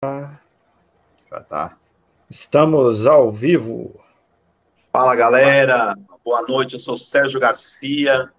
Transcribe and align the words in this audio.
Já 0.00 1.40
tá. 1.48 1.76
Estamos 2.30 3.04
ao 3.04 3.32
vivo. 3.32 3.98
Fala 4.92 5.16
galera, 5.16 5.96
boa 6.24 6.42
noite. 6.42 6.74
Eu 6.74 6.78
sou 6.78 6.96
Sérgio 6.96 7.40
Garcia, 7.40 8.32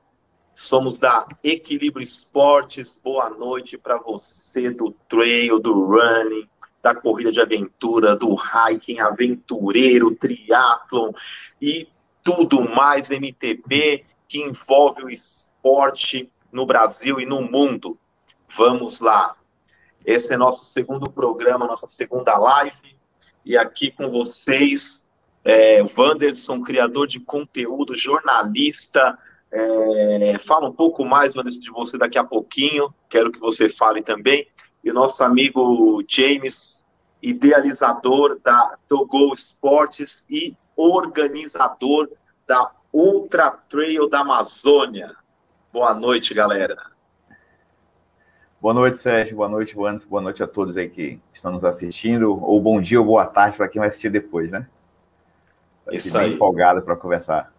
somos 0.53 0.97
da 0.97 1.27
Equilíbrio 1.43 2.01
Esportes. 2.01 2.97
Boa 3.03 3.29
noite 3.31 3.77
para 3.77 3.97
você 3.97 4.71
do 4.71 4.95
trail, 5.09 5.59
do 5.59 5.85
running, 5.85 6.47
da 6.81 6.95
corrida 6.95 7.29
de 7.29 7.41
aventura, 7.41 8.16
do 8.16 8.38
hiking, 8.38 9.02
aventureiro, 9.02 10.16
triatlon 10.16 11.12
e 11.62 11.89
tudo 12.23 12.70
mais 12.70 13.10
MTB 13.10 14.05
que 14.30 14.39
envolve 14.39 15.04
o 15.04 15.10
esporte 15.10 16.32
no 16.54 16.66
Brasil 16.66 17.20
e 17.20 17.26
no 17.26 17.41
mundo. 17.41 18.00
Vamos 18.48 19.02
lá. 19.02 19.36
Esse 20.05 20.34
é 20.34 20.38
nosso 20.38 20.66
segundo 20.66 21.09
programa, 21.09 21.68
nossa 21.68 21.88
segunda 21.88 22.38
live. 22.38 22.98
E 23.45 23.58
aqui 23.58 23.91
com 23.91 24.09
vocês, 24.09 25.08
é, 25.44 25.84
Wanderson, 25.98 26.62
criador 26.62 27.08
de 27.08 27.20
conteúdo, 27.20 27.95
jornalista. 27.95 29.17
É, 29.52 30.38
fala 30.45 30.70
um 30.70 30.73
pouco 30.73 31.03
mais, 31.03 31.35
Wanderson, 31.35 31.59
de 31.59 31.72
você 31.72 31.98
daqui 31.98 32.17
a 32.17 32.23
pouquinho. 32.23 32.94
Quero 33.09 33.31
que 33.31 33.39
você 33.39 33.70
fale 33.70 34.02
também. 34.02 34.48
E 34.84 34.91
nosso 34.91 35.23
amigo 35.23 36.03
James, 36.08 36.80
idealizador 37.22 38.39
da 38.44 38.77
Togo 38.88 39.34
Esportes 39.34 40.25
e 40.30 40.55
organizador 40.75 42.09
da 42.47 42.72
Ultra 42.94 43.52
Trail 43.52 44.09
da 44.09 44.22
Amazônia. 44.22 45.16
Boa 45.72 45.94
noite, 45.94 46.34
galera. 46.34 46.98
Boa 48.62 48.73
noite, 48.73 48.98
Sérgio. 48.98 49.38
Boa 49.38 49.48
noite, 49.48 49.73
Juan. 49.73 49.98
Boa 50.09 50.22
noite 50.22 50.44
a 50.44 50.48
todos 50.48 50.76
aí 50.76 50.90
que 50.90 51.17
estão 51.34 51.52
nos 51.52 51.63
assistindo. 51.63 52.44
Ou 52.44 52.62
bom 52.62 52.81
dia 52.81 53.00
ou 53.00 53.05
boa 53.05 53.26
tarde 53.26 53.55
para 53.55 53.70
quem 53.70 53.80
vai 53.80 53.88
assistir 53.88 54.09
depois, 54.09 54.52
né? 54.52 54.67
Tá 55.86 55.94
Isso 55.94 56.11
bem 56.11 56.22
aí. 56.22 56.33
empolgado 56.33 56.81
para 56.81 56.95
conversar. 56.98 57.53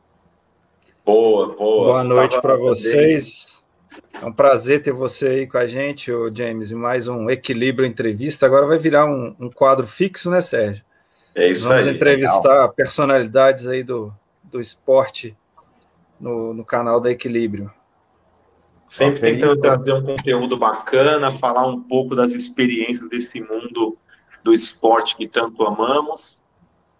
Boa, 1.05 1.57
boa. 1.57 1.85
Boa 1.87 2.05
noite 2.05 2.39
para 2.43 2.55
vocês. 2.55 3.65
É 4.13 4.27
um 4.27 4.33
prazer 4.33 4.83
ter 4.83 4.93
você 4.93 5.27
aí 5.29 5.47
com 5.47 5.57
a 5.57 5.67
gente, 5.67 6.13
ô 6.13 6.31
James, 6.33 6.71
e 6.71 6.75
mais 6.75 7.09
um 7.09 7.31
Equilíbrio 7.31 7.87
Entrevista. 7.87 8.45
Agora 8.45 8.67
vai 8.67 8.77
virar 8.77 9.07
um, 9.07 9.35
um 9.41 9.51
quadro 9.51 9.87
fixo, 9.87 10.31
né, 10.31 10.43
Sérgio? 10.43 10.85
É 11.35 11.49
isso 11.49 11.67
Vamos 11.67 11.87
aí. 11.87 11.95
entrevistar 11.95 12.69
personalidades 12.69 13.67
aí 13.67 13.83
do, 13.83 14.13
do 14.45 14.61
esporte 14.61 15.35
no, 16.21 16.53
no 16.53 16.65
canal 16.65 17.01
da 17.01 17.11
Equilíbrio. 17.11 17.73
Sempre 18.91 19.21
Feliz. 19.21 19.41
tentando 19.41 19.61
trazer 19.61 19.93
um 19.95 20.03
conteúdo 20.03 20.59
bacana, 20.59 21.31
falar 21.31 21.67
um 21.69 21.81
pouco 21.81 22.17
das 22.17 22.33
experiências 22.33 23.09
desse 23.09 23.41
mundo 23.41 23.97
do 24.43 24.53
esporte 24.53 25.17
que 25.17 25.29
tanto 25.29 25.63
amamos. 25.65 26.41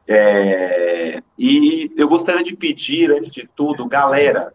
É, 0.07 1.23
e 1.37 1.93
eu 1.97 2.09
gostaria 2.09 2.45
de 2.45 2.55
pedir, 2.57 3.11
antes 3.11 3.33
de 3.33 3.49
tudo, 3.57 3.87
galera, 3.87 4.53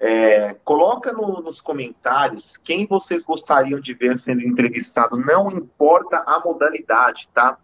é, 0.00 0.54
coloca 0.64 1.12
no- 1.12 1.40
nos 1.40 1.60
comentários 1.60 2.56
quem 2.58 2.86
vocês 2.86 3.22
gostariam 3.22 3.78
de 3.80 3.94
ver 3.94 4.16
sendo 4.18 4.42
entrevistado. 4.42 5.16
Não 5.16 5.50
importa 5.52 6.24
a 6.26 6.40
modalidade, 6.44 7.28
tá? 7.32 7.58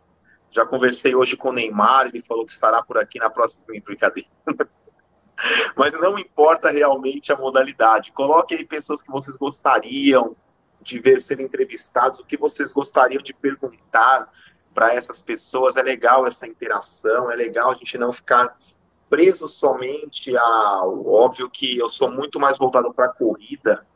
Já 0.50 0.64
conversei 0.64 1.14
hoje 1.14 1.36
com 1.36 1.48
o 1.48 1.52
Neymar, 1.52 2.06
ele 2.06 2.22
falou 2.22 2.46
que 2.46 2.52
estará 2.52 2.82
por 2.82 2.96
aqui 2.98 3.18
na 3.18 3.30
próxima 3.30 3.62
brincadeira. 3.84 4.28
Mas 5.76 5.92
não 5.92 6.18
importa 6.18 6.70
realmente 6.70 7.32
a 7.32 7.36
modalidade. 7.36 8.12
Coloque 8.12 8.54
aí 8.54 8.64
pessoas 8.64 9.02
que 9.02 9.10
vocês 9.10 9.36
gostariam 9.36 10.36
de 10.80 10.98
ver 10.98 11.20
serem 11.20 11.46
entrevistados, 11.46 12.20
o 12.20 12.24
que 12.24 12.36
vocês 12.36 12.72
gostariam 12.72 13.22
de 13.22 13.32
perguntar 13.32 14.28
para 14.74 14.94
essas 14.94 15.20
pessoas. 15.20 15.76
É 15.76 15.82
legal 15.82 16.26
essa 16.26 16.46
interação, 16.46 17.30
é 17.30 17.36
legal 17.36 17.70
a 17.70 17.74
gente 17.74 17.96
não 17.98 18.12
ficar 18.12 18.56
preso 19.10 19.48
somente 19.48 20.36
ao. 20.36 21.06
Óbvio 21.06 21.48
que 21.48 21.78
eu 21.78 21.88
sou 21.88 22.10
muito 22.10 22.38
mais 22.38 22.58
voltado 22.58 22.92
para 22.92 23.06
a 23.06 23.12
corrida, 23.12 23.86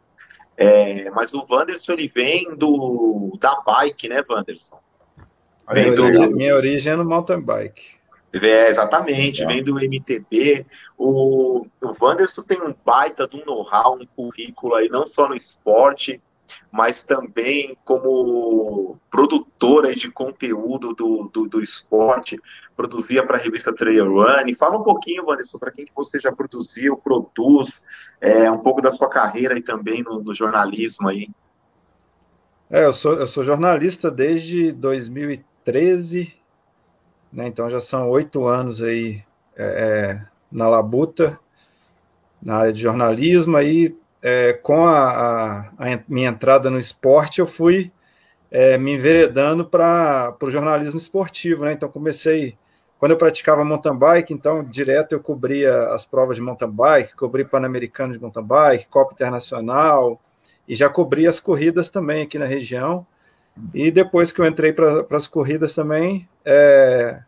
é, 0.56 1.10
mas 1.10 1.34
o 1.34 1.46
Wanderson 1.48 1.92
ele 1.92 2.08
vem 2.08 2.54
do, 2.56 3.36
da 3.40 3.60
bike, 3.60 4.08
né, 4.08 4.22
Wanderson? 4.28 4.78
Aí, 5.66 5.84
do- 5.96 6.30
minha 6.36 6.54
origem 6.56 6.92
é 6.92 6.96
no 6.96 7.04
mountain 7.04 7.40
bike. 7.40 8.01
É, 8.32 8.70
exatamente, 8.70 9.40
Legal. 9.40 9.54
vem 9.54 9.64
do 9.64 9.78
MTB. 9.78 10.66
O, 10.96 11.66
o 11.80 11.94
Wanderson 12.00 12.42
tem 12.42 12.62
um 12.62 12.74
baita 12.84 13.28
de 13.28 13.36
um 13.36 13.44
know-how, 13.44 13.98
um 14.00 14.06
currículo 14.06 14.74
aí, 14.74 14.88
não 14.88 15.06
só 15.06 15.28
no 15.28 15.34
esporte, 15.34 16.20
mas 16.70 17.04
também 17.04 17.76
como 17.84 18.98
produtor 19.10 19.84
aí 19.84 19.94
de 19.94 20.10
conteúdo 20.10 20.94
do, 20.94 21.30
do, 21.32 21.46
do 21.46 21.60
esporte. 21.60 22.40
Produzia 22.74 23.24
para 23.26 23.36
a 23.36 23.40
revista 23.40 23.74
Trail 23.74 24.10
Run. 24.10 24.54
Fala 24.58 24.78
um 24.78 24.82
pouquinho, 24.82 25.26
Wanderson, 25.26 25.58
para 25.58 25.70
quem 25.70 25.84
que 25.84 25.92
você 25.94 26.18
já 26.18 26.32
produziu, 26.32 26.96
produz, 26.96 27.82
é, 28.18 28.50
um 28.50 28.58
pouco 28.58 28.80
da 28.80 28.92
sua 28.92 29.10
carreira 29.10 29.54
aí 29.54 29.62
também 29.62 30.02
no, 30.02 30.22
no 30.22 30.34
jornalismo 30.34 31.08
aí. 31.08 31.28
É, 32.70 32.86
eu 32.86 32.92
sou, 32.94 33.12
eu 33.14 33.26
sou 33.26 33.44
jornalista 33.44 34.10
desde 34.10 34.72
2013, 34.72 36.32
né? 37.32 37.46
Então 37.48 37.68
já 37.70 37.80
são 37.80 38.08
oito 38.10 38.46
anos 38.46 38.82
aí 38.82 39.22
é, 39.56 39.64
é, 40.20 40.26
na 40.50 40.68
labuta, 40.68 41.38
na 42.40 42.56
área 42.56 42.72
de 42.72 42.80
jornalismo. 42.82 43.56
Aí, 43.56 43.96
é, 44.22 44.52
com 44.54 44.86
a, 44.86 45.10
a- 45.10 45.60
a 45.78 46.00
minha 46.08 46.28
entrada 46.30 46.70
no 46.70 46.78
esporte, 46.78 47.40
eu 47.40 47.46
fui 47.46 47.90
é, 48.50 48.78
me 48.78 48.94
enveredando 48.94 49.64
para 49.66 50.36
o 50.42 50.50
jornalismo 50.50 50.98
esportivo, 50.98 51.64
né? 51.64 51.72
Então 51.74 51.88
comecei 51.90 52.56
quando 52.98 53.12
eu 53.12 53.18
praticava 53.18 53.64
mountain 53.64 53.96
bike, 53.96 54.32
então 54.34 54.64
direto 54.64 55.12
eu 55.12 55.20
cobria 55.20 55.88
as 55.94 56.06
provas 56.06 56.36
de 56.36 56.42
mountain 56.42 56.70
bike, 56.70 57.16
cobri 57.16 57.44
Pan-Americano 57.44 58.12
de 58.14 58.20
mountain 58.20 58.44
bike, 58.44 58.88
Copa 58.88 59.14
Internacional 59.14 60.20
e 60.68 60.74
já 60.76 60.88
cobri 60.88 61.26
as 61.26 61.40
corridas 61.40 61.90
também 61.90 62.22
aqui 62.22 62.38
na 62.38 62.46
região. 62.46 63.06
E 63.74 63.90
depois 63.90 64.32
que 64.32 64.40
eu 64.40 64.46
entrei 64.46 64.72
para 64.72 65.06
as 65.10 65.26
corridas 65.26 65.74
também, 65.74 66.28
é, 66.44 67.22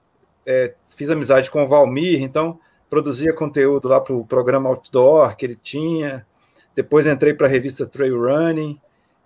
é, 0.46 0.74
fiz 0.90 1.10
amizade 1.10 1.50
com 1.50 1.64
o 1.64 1.68
Valmir, 1.68 2.22
então 2.22 2.58
produzia 2.88 3.32
conteúdo 3.32 3.88
lá 3.88 4.00
para 4.00 4.14
o 4.14 4.24
programa 4.24 4.68
Outdoor 4.68 5.36
que 5.36 5.46
ele 5.46 5.56
tinha. 5.56 6.26
Depois 6.74 7.06
entrei 7.06 7.34
para 7.34 7.46
a 7.46 7.50
revista 7.50 7.86
Trail 7.86 8.20
Running 8.20 8.80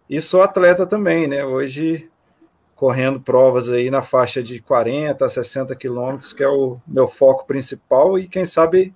e 0.08 0.20
sou 0.20 0.42
atleta 0.42 0.86
também, 0.86 1.26
né? 1.26 1.44
Hoje 1.44 2.10
correndo 2.74 3.20
provas 3.20 3.68
aí 3.68 3.90
na 3.90 4.02
faixa 4.02 4.42
de 4.42 4.60
40 4.60 5.24
a 5.24 5.28
60 5.28 5.74
quilômetros, 5.74 6.32
que 6.32 6.44
é 6.44 6.48
o 6.48 6.78
meu 6.86 7.08
foco 7.08 7.44
principal, 7.44 8.18
e 8.18 8.28
quem 8.28 8.44
sabe 8.44 8.94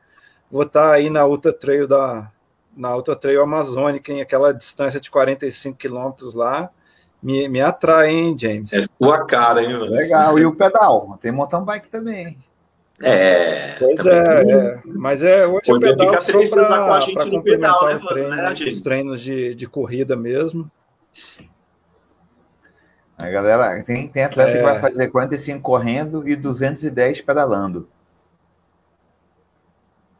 vou 0.50 0.62
estar 0.62 0.92
aí 0.92 1.10
na 1.10 1.26
Ultra 1.26 1.52
Trail 1.52 1.88
da 1.88 2.30
na 2.74 2.96
Ultra 2.96 3.14
Trail 3.14 3.42
Amazônica, 3.42 4.12
em 4.12 4.22
aquela 4.22 4.52
distância 4.52 4.98
de 4.98 5.10
45 5.10 5.76
quilômetros 5.76 6.32
lá, 6.32 6.70
me, 7.22 7.48
me 7.48 7.60
atrai, 7.60 8.10
hein, 8.10 8.36
James? 8.38 8.72
É 8.72 8.82
sua 9.00 9.24
cara, 9.26 9.62
hein, 9.62 9.74
Wanderson? 9.74 9.94
Legal. 9.96 10.38
E 10.38 10.46
o 10.46 10.54
pedal? 10.54 11.18
Tem 11.20 11.30
mountain 11.32 11.64
bike 11.64 11.88
também. 11.88 12.36
É. 13.00 13.74
Pois 13.78 14.04
é, 14.06 14.42
é, 14.42 14.80
mas 14.84 15.22
é 15.22 15.44
hoje 15.46 15.72
o 15.72 15.80
pedal 15.80 16.20
só 16.20 16.32
tristezar 16.32 16.84
com 16.84 16.92
a 16.92 17.12
para 17.14 17.30
complementar 17.30 17.72
pedal, 17.80 17.86
né, 17.86 17.94
o 17.96 18.06
treino, 18.06 18.30
né, 18.36 18.52
os 18.52 18.80
treinos 18.80 19.20
de, 19.20 19.54
de 19.56 19.66
corrida 19.66 20.14
mesmo. 20.14 20.70
A 23.18 23.28
galera, 23.28 23.82
tem, 23.82 24.08
tem 24.08 24.24
atleta 24.24 24.50
É. 24.50 24.56
que 24.56 24.62
vai 24.62 24.78
fazer 24.78 25.08
45 25.08 25.60
correndo 25.60 26.28
e 26.28 26.36
210 26.36 27.20
pedalando. 27.22 27.88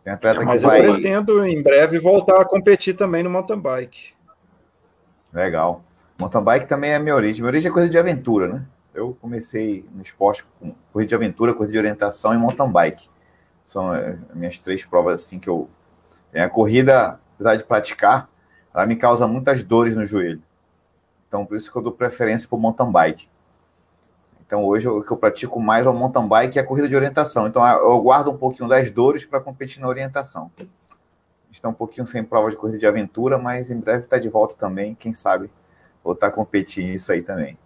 Tem 0.04 0.12
atleta 0.12 0.40
que 0.40 0.44
Mas 0.46 0.62
eu 0.62 0.68
vai. 0.68 0.82
pretendo 0.82 1.46
em 1.46 1.62
breve 1.62 1.98
voltar 2.00 2.40
a 2.40 2.44
competir 2.44 2.94
também 2.94 3.22
no 3.22 3.30
mountain 3.30 3.58
bike. 3.60 4.12
Legal. 5.32 5.84
Mountain 6.22 6.44
bike 6.44 6.66
também 6.68 6.92
é 6.92 7.00
minha 7.00 7.16
origem. 7.16 7.42
Minha 7.42 7.50
origem 7.50 7.68
é 7.68 7.72
coisa 7.72 7.88
de 7.88 7.98
aventura, 7.98 8.46
né? 8.46 8.64
Eu 8.94 9.16
comecei 9.20 9.84
no 9.92 10.02
esporte 10.02 10.44
com 10.60 10.72
corrida 10.92 11.08
de 11.08 11.14
aventura, 11.16 11.52
corrida 11.52 11.72
de 11.72 11.78
orientação 11.78 12.32
e 12.32 12.38
mountain 12.38 12.70
bike. 12.70 13.10
São 13.64 13.90
as 13.90 14.16
minhas 14.32 14.56
três 14.58 14.84
provas 14.84 15.14
assim 15.14 15.40
que 15.40 15.48
eu. 15.48 15.68
A 16.32 16.48
corrida, 16.48 17.18
apesar 17.34 17.56
de 17.56 17.64
praticar, 17.64 18.28
ela 18.72 18.86
me 18.86 18.94
causa 18.94 19.26
muitas 19.26 19.64
dores 19.64 19.96
no 19.96 20.06
joelho. 20.06 20.40
Então, 21.26 21.44
por 21.44 21.56
isso 21.56 21.72
que 21.72 21.76
eu 21.76 21.82
dou 21.82 21.92
preferência 21.92 22.48
para 22.48 22.56
mountain 22.56 22.92
bike. 22.92 23.28
Então, 24.46 24.64
hoje 24.64 24.88
o 24.88 25.02
que 25.02 25.10
eu 25.10 25.16
pratico 25.16 25.58
mais 25.58 25.84
é 25.84 25.88
o 25.88 25.92
mountain 25.92 26.28
bike 26.28 26.56
e 26.56 26.60
a 26.60 26.64
corrida 26.64 26.88
de 26.88 26.94
orientação. 26.94 27.48
Então, 27.48 27.66
eu 27.66 28.00
guardo 28.00 28.30
um 28.30 28.36
pouquinho 28.36 28.68
das 28.68 28.88
dores 28.92 29.24
para 29.24 29.40
competir 29.40 29.80
na 29.80 29.88
orientação. 29.88 30.52
Está 31.50 31.68
um 31.68 31.74
pouquinho 31.74 32.06
sem 32.06 32.22
prova 32.22 32.48
de 32.48 32.56
corrida 32.56 32.78
de 32.78 32.86
aventura, 32.86 33.38
mas 33.38 33.72
em 33.72 33.80
breve 33.80 34.04
está 34.04 34.18
de 34.18 34.28
volta 34.28 34.54
também. 34.54 34.94
Quem 34.94 35.12
sabe 35.12 35.50
voltar 36.02 36.28
a 36.28 36.30
competir 36.30 36.94
isso 36.94 37.12
aí 37.12 37.22
também. 37.22 37.58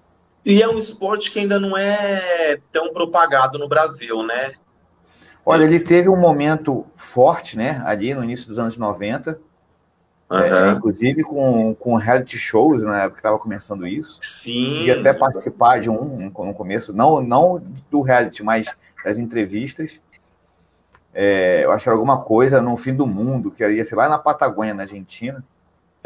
E 0.44 0.62
é 0.62 0.68
um 0.68 0.78
esporte 0.78 1.32
que 1.32 1.40
ainda 1.40 1.58
não 1.58 1.76
é 1.76 2.58
tão 2.70 2.92
propagado 2.92 3.58
no 3.58 3.68
Brasil, 3.68 4.22
né? 4.22 4.52
Olha, 5.44 5.64
ele 5.64 5.80
teve 5.80 6.08
um 6.08 6.16
momento 6.16 6.84
forte, 6.96 7.56
né? 7.56 7.82
Ali 7.84 8.14
no 8.14 8.22
início 8.22 8.48
dos 8.48 8.58
anos 8.58 8.76
90. 8.76 9.40
Uhum. 10.28 10.38
É, 10.38 10.70
inclusive 10.72 11.22
com, 11.22 11.74
com 11.76 11.94
reality 11.94 12.36
shows, 12.36 12.82
na 12.82 12.98
época 12.98 13.14
que 13.14 13.18
estava 13.20 13.38
começando 13.38 13.86
isso. 13.86 14.18
Sim. 14.22 14.84
E 14.84 14.90
até 14.90 15.12
participar 15.12 15.80
de 15.80 15.88
um 15.88 16.30
no 16.30 16.54
começo, 16.54 16.92
não, 16.92 17.20
não 17.20 17.62
do 17.90 18.02
reality, 18.02 18.42
mas 18.42 18.66
das 19.04 19.18
entrevistas. 19.18 20.00
É, 21.14 21.64
eu 21.64 21.72
acho 21.72 21.84
que 21.84 21.88
era 21.88 21.96
alguma 21.96 22.22
coisa 22.22 22.60
no 22.60 22.76
fim 22.76 22.94
do 22.94 23.06
mundo, 23.06 23.50
que 23.50 23.66
ia 23.66 23.84
ser 23.84 23.94
lá 23.94 24.08
na 24.08 24.18
Patagônia, 24.18 24.74
na 24.74 24.82
Argentina. 24.82 25.44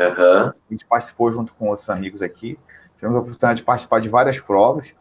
Uhum. 0.00 0.48
A 0.48 0.54
gente 0.70 0.86
participou 0.86 1.30
junto 1.30 1.52
com 1.54 1.68
outros 1.68 1.90
amigos 1.90 2.22
aqui. 2.22 2.58
Tivemos 2.96 3.16
a 3.16 3.20
oportunidade 3.20 3.58
de 3.58 3.64
participar 3.64 4.00
de 4.00 4.08
várias 4.08 4.40
provas. 4.40 4.94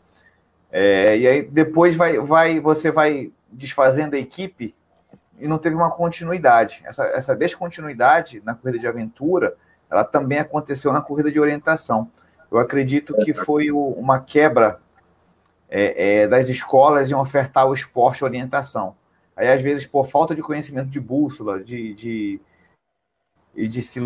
É, 0.72 1.18
e 1.18 1.28
aí 1.28 1.42
depois 1.42 1.96
vai, 1.96 2.19
vai, 2.19 2.60
você 2.60 2.92
vai 2.92 3.31
desfazendo 3.51 4.16
a 4.16 4.19
equipe 4.19 4.75
e 5.40 5.48
não 5.48 5.57
teve 5.57 5.75
uma 5.75 5.90
continuidade. 5.90 6.81
Essa, 6.86 7.06
essa 7.06 7.36
descontinuidade 7.36 8.42
na 8.46 8.54
corrida 8.54 8.78
de 8.78 8.88
aventura, 8.88 9.56
ela 9.90 10.04
também 10.04 10.40
aconteceu 10.40 10.92
na 10.92 11.02
corrida 11.02 11.31
de 11.31 11.40
orientação. 11.40 12.12
Eu 12.52 12.60
acredito 12.60 13.16
que 13.24 13.34
foi 13.34 13.72
o, 13.72 13.80
uma 13.80 14.19
quebra 14.19 14.80
é, 15.69 16.22
é, 16.22 16.28
das 16.28 16.50
escolas 16.50 17.10
em 17.10 17.16
ofertar 17.16 17.68
o 17.68 17.74
esporte 17.74 18.24
orientação. 18.24 18.95
Aí, 19.36 19.48
às 19.50 19.62
vezes, 19.62 19.86
por 19.86 20.07
falta 20.07 20.36
de 20.36 20.42
conhecimento 20.42 20.90
de 20.90 21.00
bússola, 21.00 21.63
de, 21.63 21.94
de, 21.94 22.42
de 23.56 23.81
se 23.81 24.02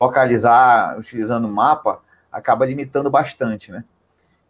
localizar 0.00 0.98
utilizando 0.98 1.46
o 1.46 1.50
mapa, 1.52 2.00
acaba 2.30 2.66
limitando 2.66 3.10
bastante, 3.10 3.72
né? 3.72 3.84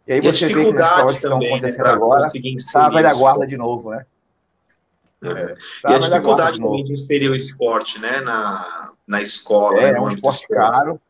E 0.05 0.13
aí 0.13 0.19
e 0.19 0.21
você 0.21 0.47
vê 0.47 0.65
que 0.65 0.73
nas 0.73 0.93
provas 0.93 1.17
que 1.17 1.25
estão 1.25 1.39
né, 1.39 1.47
acontecendo 1.47 1.85
né, 1.85 1.91
agora, 1.91 2.31
está 2.33 2.85
a 2.85 2.89
velha 2.89 3.13
guarda 3.13 3.45
de 3.45 3.57
novo, 3.57 3.91
né? 3.91 4.05
É. 5.23 5.55
Tá, 5.81 5.91
e 5.91 5.95
a 5.95 5.99
dificuldade 5.99 6.59
também 6.59 6.83
de 6.83 6.93
inserir 6.93 7.29
o 7.29 7.35
esporte, 7.35 7.99
né, 7.99 8.21
na, 8.21 8.91
na 9.05 9.21
escola. 9.21 9.79
É, 9.79 9.91
né, 9.93 9.97
é 9.97 10.01
um 10.01 10.09
esporte 10.09 10.47
caro. 10.47 11.01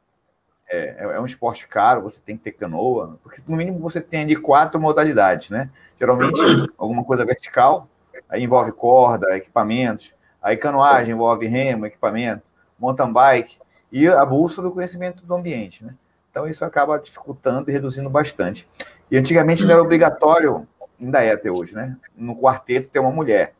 É, 0.69 0.95
é, 0.97 1.03
é 1.15 1.19
um 1.19 1.25
esporte 1.25 1.67
caro, 1.67 2.01
você 2.01 2.19
tem 2.25 2.35
que 2.37 2.43
ter 2.43 2.51
canoa, 2.51 3.17
porque 3.23 3.41
no 3.47 3.55
mínimo 3.55 3.79
você 3.79 4.01
tem 4.01 4.25
de 4.25 4.35
quatro 4.35 4.79
modalidades, 4.79 5.49
né? 5.49 5.69
Geralmente 5.99 6.39
alguma 6.77 7.03
coisa 7.03 7.25
vertical, 7.25 7.89
aí 8.27 8.43
envolve 8.43 8.71
corda, 8.71 9.37
equipamentos, 9.37 10.11
aí 10.41 10.57
canoagem 10.57 11.13
envolve 11.13 11.47
remo, 11.47 11.85
equipamento, 11.85 12.43
mountain 12.79 13.13
bike 13.13 13.57
e 13.91 14.07
a 14.07 14.25
bússola 14.25 14.67
do 14.67 14.73
conhecimento 14.73 15.25
do 15.25 15.33
ambiente, 15.33 15.83
né? 15.83 15.93
Então 16.29 16.47
isso 16.47 16.63
acaba 16.63 16.99
dificultando 16.99 17.69
e 17.69 17.73
reduzindo 17.73 18.09
bastante. 18.09 18.67
E 19.09 19.17
antigamente 19.17 19.63
não 19.63 19.71
era 19.71 19.81
obrigatório, 19.81 20.67
ainda 20.99 21.23
é 21.23 21.31
até 21.31 21.49
hoje, 21.49 21.73
né? 21.73 21.97
No 22.15 22.35
quarteto 22.35 22.89
ter 22.89 22.99
uma 22.99 23.11
mulher. 23.11 23.53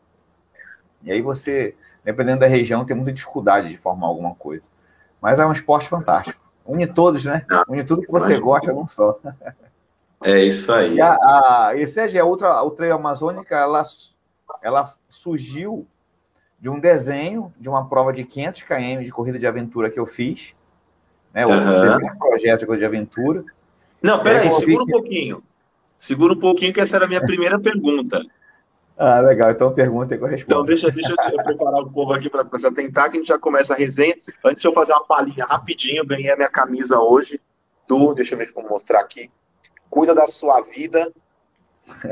E 1.04 1.12
aí 1.12 1.22
você, 1.22 1.76
dependendo 2.04 2.42
da 2.42 2.48
região, 2.48 2.86
tem 2.86 2.96
muita 2.96 3.14
dificuldade 3.14 3.70
de 3.70 3.78
formar 3.78 4.08
alguma 4.08 4.36
coisa. 4.36 4.68
Mas 5.22 5.40
é 5.40 5.46
um 5.46 5.52
esporte 5.52 5.88
fantástico. 5.88 6.40
Une 6.66 6.86
todos, 6.86 7.26
né? 7.26 7.46
Une 7.68 7.84
tudo 7.84 8.02
que 8.02 8.12
você 8.12 8.38
gosta 8.38 8.74
num 8.74 8.88
só. 8.88 9.18
É 10.24 10.44
isso 10.44 10.74
aí. 10.74 10.96
E 10.96 11.02
a, 11.02 11.14
a, 11.14 11.72
esse 11.76 12.18
é 12.18 12.24
outra, 12.24 12.62
o 12.64 12.72
Trail 12.72 12.96
Amazônica, 12.96 13.56
ela, 13.56 13.84
ela 14.62 14.94
surgiu 15.08 15.88
de 16.60 16.70
um 16.70 16.80
desenho 16.80 17.54
de 17.60 17.70
uma 17.70 17.88
prova 17.88 18.12
de 18.12 18.24
500 18.24 18.64
km 18.64 19.04
de 19.04 19.12
corrida 19.12 19.40
de 19.40 19.48
aventura 19.48 19.90
que 19.90 20.00
eu 20.00 20.06
fiz. 20.06 20.54
Né? 21.34 21.46
O 21.46 21.50
uhum. 21.50 21.82
desenho 21.82 22.14
de 22.14 22.18
projeto 22.18 22.60
de 22.62 22.66
corrida 22.66 22.90
de 22.90 22.96
aventura. 22.98 23.46
Não, 24.02 24.22
peraí, 24.22 24.52
segura 24.52 24.84
um 24.84 24.88
pouquinho. 24.88 25.44
Segura 25.98 26.34
um 26.34 26.40
pouquinho, 26.40 26.74
que 26.74 26.80
essa 26.80 26.96
era 26.96 27.06
a 27.06 27.08
minha 27.08 27.22
primeira 27.22 27.60
pergunta. 27.60 28.22
Ah, 28.98 29.20
legal. 29.20 29.52
Então 29.52 29.72
pergunta 29.74 30.16
e 30.16 30.18
corresponde. 30.18 30.54
Então, 30.54 30.66
deixa, 30.66 30.90
deixa 30.90 31.12
eu 31.12 31.44
preparar 31.44 31.82
o 31.82 31.92
povo 31.92 32.14
aqui 32.14 32.30
para 32.30 32.44
tentar, 32.72 33.10
que 33.10 33.18
a 33.18 33.20
gente 33.20 33.28
já 33.28 33.38
começa 33.38 33.74
a 33.74 33.78
resenha. 33.78 34.16
Antes 34.44 34.62
de 34.62 34.68
eu 34.68 34.74
fazer 34.74 34.92
uma 34.94 35.06
palhinha 35.06 35.46
rapidinho, 35.46 36.06
ganhei 36.06 36.32
a 36.32 36.36
minha 36.36 36.50
camisa 36.50 37.00
hoje 37.00 37.40
do. 37.88 38.14
Deixa 38.14 38.34
eu 38.34 38.40
ver 38.40 38.46
se 38.46 38.52
eu 38.52 38.62
vou 38.62 38.70
mostrar 38.72 39.00
aqui. 39.00 39.30
Cuida 39.90 40.16
da 40.16 40.26
sua 40.26 40.62
vida. 40.62 41.12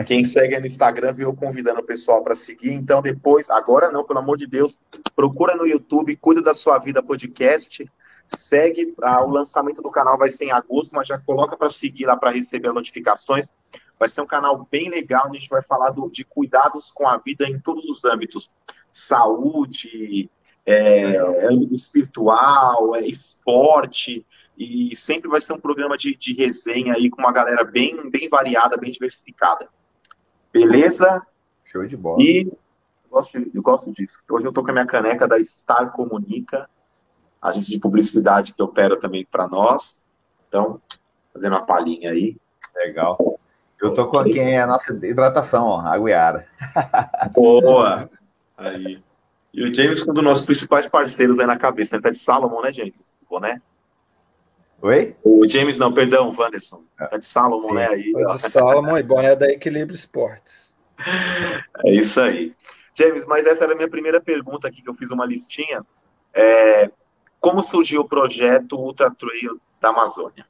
Quem 0.05 0.23
segue 0.25 0.59
no 0.59 0.65
Instagram 0.65 1.13
viu 1.13 1.35
convidando 1.35 1.79
o 1.81 1.85
pessoal 1.85 2.23
para 2.23 2.35
seguir. 2.35 2.71
Então, 2.71 3.01
depois, 3.01 3.49
agora 3.49 3.91
não, 3.91 4.03
pelo 4.03 4.19
amor 4.19 4.37
de 4.37 4.47
Deus, 4.47 4.79
procura 5.15 5.55
no 5.55 5.67
YouTube, 5.67 6.15
Cuida 6.15 6.41
da 6.41 6.53
Sua 6.53 6.77
Vida 6.79 7.03
Podcast. 7.03 7.89
Segue, 8.37 8.95
ah, 9.01 9.23
o 9.23 9.29
lançamento 9.29 9.81
do 9.81 9.91
canal 9.91 10.17
vai 10.17 10.31
ser 10.31 10.45
em 10.45 10.51
agosto, 10.51 10.95
mas 10.95 11.07
já 11.07 11.19
coloca 11.19 11.55
para 11.55 11.69
seguir 11.69 12.05
lá 12.05 12.17
para 12.17 12.31
receber 12.31 12.69
as 12.69 12.75
notificações. 12.75 13.47
Vai 13.99 14.09
ser 14.09 14.21
um 14.21 14.25
canal 14.25 14.67
bem 14.69 14.89
legal, 14.89 15.27
onde 15.27 15.37
a 15.37 15.39
gente 15.39 15.49
vai 15.49 15.61
falar 15.61 15.91
do, 15.91 16.09
de 16.09 16.23
cuidados 16.23 16.91
com 16.91 17.07
a 17.07 17.17
vida 17.17 17.45
em 17.47 17.59
todos 17.59 17.85
os 17.85 18.03
âmbitos. 18.03 18.53
Saúde, 18.91 20.29
é, 20.65 21.17
âmbito 21.47 21.75
espiritual, 21.75 22.95
é, 22.95 23.05
esporte, 23.05 24.25
e 24.57 24.95
sempre 24.95 25.29
vai 25.29 25.41
ser 25.41 25.53
um 25.53 25.59
programa 25.59 25.97
de, 25.97 26.15
de 26.15 26.33
resenha 26.33 26.93
aí 26.93 27.09
com 27.09 27.21
uma 27.21 27.31
galera 27.31 27.63
bem, 27.63 28.09
bem 28.09 28.29
variada, 28.29 28.77
bem 28.77 28.91
diversificada. 28.91 29.67
Beleza? 30.51 31.21
Show 31.65 31.85
de 31.85 31.97
bola. 31.97 32.21
E 32.21 32.47
eu 32.47 32.57
gosto, 33.09 33.37
eu 33.37 33.61
gosto 33.61 33.91
disso. 33.91 34.17
Hoje 34.29 34.45
eu 34.45 34.53
tô 34.53 34.63
com 34.63 34.69
a 34.69 34.73
minha 34.73 34.85
caneca 34.85 35.27
da 35.27 35.43
Star 35.43 35.91
Comunica, 35.91 36.69
agência 37.41 37.71
de 37.71 37.79
publicidade 37.79 38.53
que 38.53 38.63
opera 38.63 38.99
também 38.99 39.25
para 39.29 39.47
nós. 39.47 40.05
Então, 40.47 40.81
fazendo 41.33 41.53
uma 41.53 41.65
palhinha 41.65 42.11
aí. 42.11 42.37
Legal. 42.75 43.39
Eu 43.81 43.93
tô 43.93 44.07
com 44.07 44.17
aqui 44.17 44.39
a 44.39 44.65
nossa 44.65 44.93
hidratação, 44.93 45.65
ó, 45.65 45.81
aguiara. 45.81 46.47
Boa! 47.35 48.09
Aí. 48.57 49.03
E 49.53 49.63
o 49.63 49.73
James, 49.73 50.05
um 50.07 50.13
dos 50.13 50.23
nossos 50.23 50.45
principais 50.45 50.85
parceiros 50.87 51.37
aí 51.39 51.45
na 51.45 51.57
cabeça, 51.57 51.95
ele 51.95 52.03
tá 52.03 52.09
de 52.09 52.19
Salomon, 52.19 52.61
né, 52.61 52.73
James? 52.73 52.93
Boné? 53.29 53.61
Oi? 54.85 55.15
O 55.23 55.49
James, 55.49 55.79
não, 55.79 55.91
perdão, 55.91 56.31
Wanderson. 56.37 56.83
Tá 56.95 57.17
de 57.17 57.25
Salomon, 57.25 57.69
Sim. 57.69 57.73
né? 57.73 57.87
Aí, 57.87 58.13
tá 58.13 58.35
de 58.35 58.41
Salomon 58.51 58.99
e 58.99 59.01
boné 59.03 59.35
da 59.35 59.47
Equilíbrio 59.47 59.95
Esportes. 59.95 60.75
É 61.83 61.91
isso 61.91 62.21
aí. 62.21 62.53
James, 62.93 63.25
mas 63.25 63.47
essa 63.47 63.63
era 63.63 63.73
a 63.73 63.75
minha 63.75 63.89
primeira 63.89 64.21
pergunta 64.21 64.67
aqui, 64.67 64.83
que 64.83 64.89
eu 64.89 64.93
fiz 64.93 65.09
uma 65.09 65.25
listinha. 65.25 65.83
É, 66.31 66.91
como 67.39 67.63
surgiu 67.63 68.01
o 68.01 68.07
projeto 68.07 68.77
Ultra 68.77 69.09
Trail 69.09 69.59
da 69.81 69.89
Amazônia? 69.89 70.45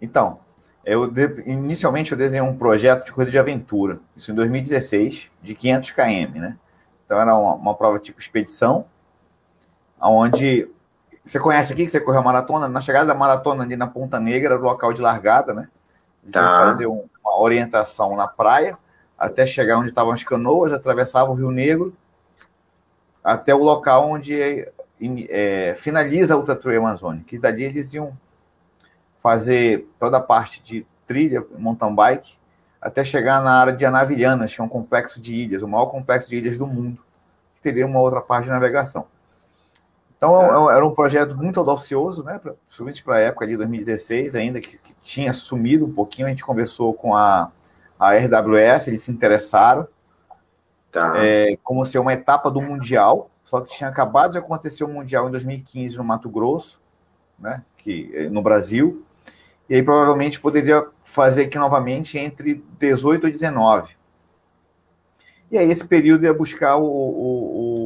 Então, 0.00 0.40
eu 0.82 1.12
inicialmente 1.44 2.12
eu 2.12 2.18
desenhei 2.18 2.48
um 2.48 2.56
projeto 2.56 3.04
de 3.04 3.12
corrida 3.12 3.32
de 3.32 3.38
aventura, 3.38 4.00
isso 4.16 4.32
em 4.32 4.34
2016, 4.34 5.30
de 5.42 5.54
500 5.54 5.90
km, 5.90 6.40
né? 6.40 6.56
Então 7.04 7.20
era 7.20 7.36
uma, 7.36 7.54
uma 7.54 7.74
prova 7.74 7.98
tipo 7.98 8.18
expedição, 8.18 8.86
onde 10.00 10.70
você 11.26 11.40
conhece 11.40 11.72
aqui 11.72 11.82
que 11.82 11.90
você 11.90 12.00
correu 12.00 12.20
a 12.20 12.24
maratona, 12.24 12.68
na 12.68 12.80
chegada 12.80 13.06
da 13.06 13.14
maratona 13.14 13.64
ali 13.64 13.76
na 13.76 13.88
Ponta 13.88 14.20
Negra, 14.20 14.54
era 14.54 14.62
o 14.62 14.64
local 14.64 14.92
de 14.92 15.02
largada, 15.02 15.52
né? 15.52 15.68
Você 16.24 16.32
tá. 16.32 16.60
fazer 16.60 16.86
um, 16.86 17.04
uma 17.20 17.40
orientação 17.40 18.14
na 18.14 18.28
praia, 18.28 18.78
até 19.18 19.44
chegar 19.44 19.78
onde 19.78 19.88
estavam 19.88 20.12
as 20.12 20.22
canoas, 20.22 20.72
atravessava 20.72 21.32
o 21.32 21.34
Rio 21.34 21.50
Negro, 21.50 21.96
até 23.24 23.52
o 23.52 23.58
local 23.58 24.08
onde 24.08 24.70
é, 25.28 25.74
finaliza 25.76 26.34
a 26.34 26.36
Ultra 26.36 26.54
Trail 26.54 26.80
Amazônia, 26.80 27.24
que 27.26 27.36
dali 27.36 27.64
eles 27.64 27.92
iam 27.92 28.16
fazer 29.20 29.88
toda 29.98 30.18
a 30.18 30.22
parte 30.22 30.62
de 30.62 30.86
trilha, 31.08 31.44
mountain 31.58 31.92
bike, 31.92 32.36
até 32.80 33.02
chegar 33.02 33.42
na 33.42 33.60
área 33.60 33.72
de 33.72 33.84
Anavilhanas, 33.84 34.54
que 34.54 34.60
é 34.60 34.64
um 34.64 34.68
complexo 34.68 35.20
de 35.20 35.34
ilhas, 35.34 35.60
o 35.62 35.66
maior 35.66 35.86
complexo 35.86 36.30
de 36.30 36.36
ilhas 36.36 36.56
do 36.56 36.68
mundo, 36.68 37.02
que 37.56 37.62
teria 37.62 37.84
uma 37.84 37.98
outra 37.98 38.20
parte 38.20 38.44
de 38.44 38.50
navegação. 38.50 39.08
Então, 40.16 40.70
é. 40.70 40.76
era 40.76 40.86
um 40.86 40.94
projeto 40.94 41.36
muito 41.36 41.60
audacioso, 41.60 42.24
né, 42.24 42.40
principalmente 42.66 43.04
para 43.04 43.16
a 43.16 43.20
época 43.20 43.46
de 43.46 43.56
2016, 43.56 44.34
ainda, 44.34 44.60
que, 44.60 44.78
que, 44.78 44.94
tinha 45.02 45.32
sumido 45.32 45.84
um 45.84 45.92
pouquinho. 45.92 46.26
A 46.26 46.30
gente 46.30 46.44
conversou 46.44 46.94
com 46.94 47.14
a, 47.14 47.52
a 47.98 48.14
RWS, 48.14 48.88
eles 48.88 49.02
se 49.02 49.12
interessaram, 49.12 49.86
tá. 50.90 51.14
é, 51.16 51.56
como 51.62 51.84
ser 51.84 51.98
uma 51.98 52.12
etapa 52.12 52.50
do 52.50 52.62
Mundial, 52.62 53.30
só 53.44 53.60
que 53.60 53.76
tinha 53.76 53.88
acabado 53.88 54.32
de 54.32 54.38
acontecer 54.38 54.84
o 54.84 54.88
Mundial 54.88 55.28
em 55.28 55.30
2015 55.30 55.96
no 55.96 56.04
Mato 56.04 56.28
Grosso, 56.28 56.80
né, 57.38 57.62
que, 57.76 58.28
no 58.30 58.42
Brasil, 58.42 59.04
e 59.68 59.74
aí 59.74 59.82
provavelmente 59.82 60.40
poderia 60.40 60.86
fazer 61.02 61.44
aqui 61.44 61.58
novamente 61.58 62.18
entre 62.18 62.64
18 62.78 63.28
e 63.28 63.30
19. 63.30 63.96
E 65.50 65.58
aí 65.58 65.70
esse 65.70 65.86
período 65.86 66.24
ia 66.24 66.34
buscar 66.34 66.76
o, 66.76 66.84
o, 66.84 67.85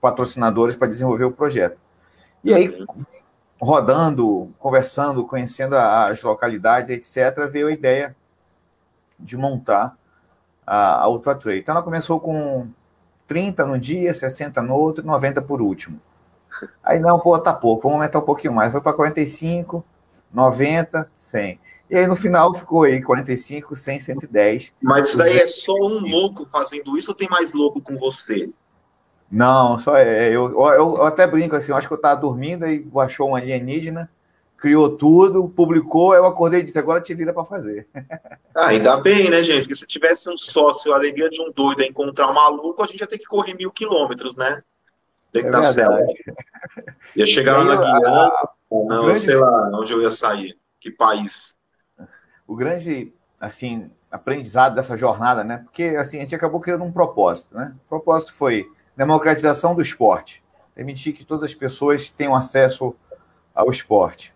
patrocinadores 0.00 0.76
para 0.76 0.88
desenvolver 0.88 1.24
o 1.24 1.32
projeto. 1.32 1.78
E 2.42 2.54
aí, 2.54 2.68
uhum. 2.68 3.04
rodando, 3.60 4.50
conversando, 4.58 5.26
conhecendo 5.26 5.76
as 5.76 6.22
localidades, 6.22 6.90
etc., 6.90 7.46
veio 7.50 7.68
a 7.68 7.72
ideia 7.72 8.16
de 9.18 9.36
montar 9.36 9.96
a, 10.66 11.02
a 11.02 11.08
Ultra 11.08 11.34
Trail. 11.34 11.60
Então 11.60 11.74
ela 11.74 11.84
começou 11.84 12.18
com 12.18 12.68
30 13.26 13.66
no 13.66 13.78
dia, 13.78 14.14
60 14.14 14.62
no 14.62 14.74
outro, 14.74 15.04
90 15.04 15.42
por 15.42 15.60
último. 15.60 16.00
Aí 16.82 16.98
não, 16.98 17.18
pô, 17.20 17.38
tá 17.38 17.52
pouco, 17.52 17.82
vamos 17.82 17.96
aumentar 17.96 18.18
um 18.18 18.24
pouquinho 18.24 18.52
mais. 18.52 18.72
Foi 18.72 18.80
para 18.80 18.92
45, 18.92 19.84
90, 20.32 21.10
100. 21.18 21.60
E 21.90 21.96
aí 21.96 22.06
no 22.06 22.14
final 22.14 22.54
ficou 22.54 22.84
aí 22.84 23.02
45, 23.02 23.74
100, 23.74 24.00
110. 24.00 24.72
Mas 24.80 25.08
isso 25.08 25.18
daí 25.18 25.38
é 25.38 25.46
só 25.46 25.72
um 25.72 26.00
louco 26.00 26.48
fazendo 26.48 26.96
isso 26.96 27.10
ou 27.10 27.16
tem 27.16 27.28
mais 27.28 27.52
louco 27.52 27.80
com 27.80 27.96
você? 27.98 28.48
Não, 29.30 29.78
só 29.78 29.96
é, 29.96 30.28
eu, 30.28 30.50
eu, 30.50 30.72
eu, 30.72 31.04
até 31.04 31.26
brinco 31.26 31.54
assim, 31.54 31.70
eu 31.70 31.76
acho 31.76 31.86
que 31.86 31.92
eu 31.92 31.96
estava 31.96 32.20
dormindo 32.20 32.66
e 32.66 32.84
achou 32.96 33.30
um 33.30 33.36
alienígena, 33.36 34.10
criou 34.56 34.96
tudo, 34.96 35.48
publicou, 35.48 36.14
eu 36.14 36.26
acordei 36.26 36.60
e 36.60 36.62
disse, 36.64 36.78
agora 36.78 37.00
te 37.00 37.14
vira 37.14 37.32
para 37.32 37.44
fazer. 37.44 37.88
Ah, 38.52 38.66
ainda 38.66 38.96
bem, 38.96 39.30
né, 39.30 39.44
gente? 39.44 39.60
Porque 39.60 39.76
se 39.76 39.86
tivesse 39.86 40.28
um 40.28 40.36
sócio, 40.36 40.92
a 40.92 40.96
alegria 40.96 41.30
de 41.30 41.40
um 41.40 41.52
doido 41.52 41.82
é 41.82 41.86
encontrar 41.86 42.28
um 42.28 42.34
maluco, 42.34 42.82
a 42.82 42.86
gente 42.86 43.00
ia 43.00 43.06
ter 43.06 43.16
que 43.16 43.24
correr 43.24 43.54
mil 43.54 43.70
quilômetros, 43.70 44.36
né? 44.36 44.60
Tem 45.32 45.42
que 45.42 45.48
é 45.48 45.50
dar 45.52 45.72
certo. 45.72 46.12
Ia 47.14 47.26
chegar 47.28 47.58
lá 47.58 47.64
na 47.64 47.76
Guiana, 47.76 48.32
não, 48.70 49.04
grande... 49.04 49.20
sei 49.20 49.36
lá 49.36 49.70
onde 49.72 49.92
eu 49.92 50.02
ia 50.02 50.10
sair, 50.10 50.58
que 50.80 50.90
país. 50.90 51.56
O 52.44 52.56
grande, 52.56 53.14
assim, 53.38 53.88
aprendizado 54.10 54.74
dessa 54.74 54.96
jornada, 54.96 55.44
né? 55.44 55.58
Porque, 55.58 55.94
assim, 55.96 56.18
a 56.18 56.22
gente 56.22 56.34
acabou 56.34 56.60
criando 56.60 56.82
um 56.82 56.92
propósito, 56.92 57.54
né? 57.54 57.72
O 57.86 57.88
propósito 57.88 58.34
foi 58.34 58.68
democratização 59.00 59.74
do 59.74 59.80
esporte, 59.80 60.42
permitir 60.74 61.14
que 61.14 61.24
todas 61.24 61.44
as 61.44 61.54
pessoas 61.54 62.10
tenham 62.10 62.34
acesso 62.34 62.94
ao 63.54 63.70
esporte. 63.70 64.34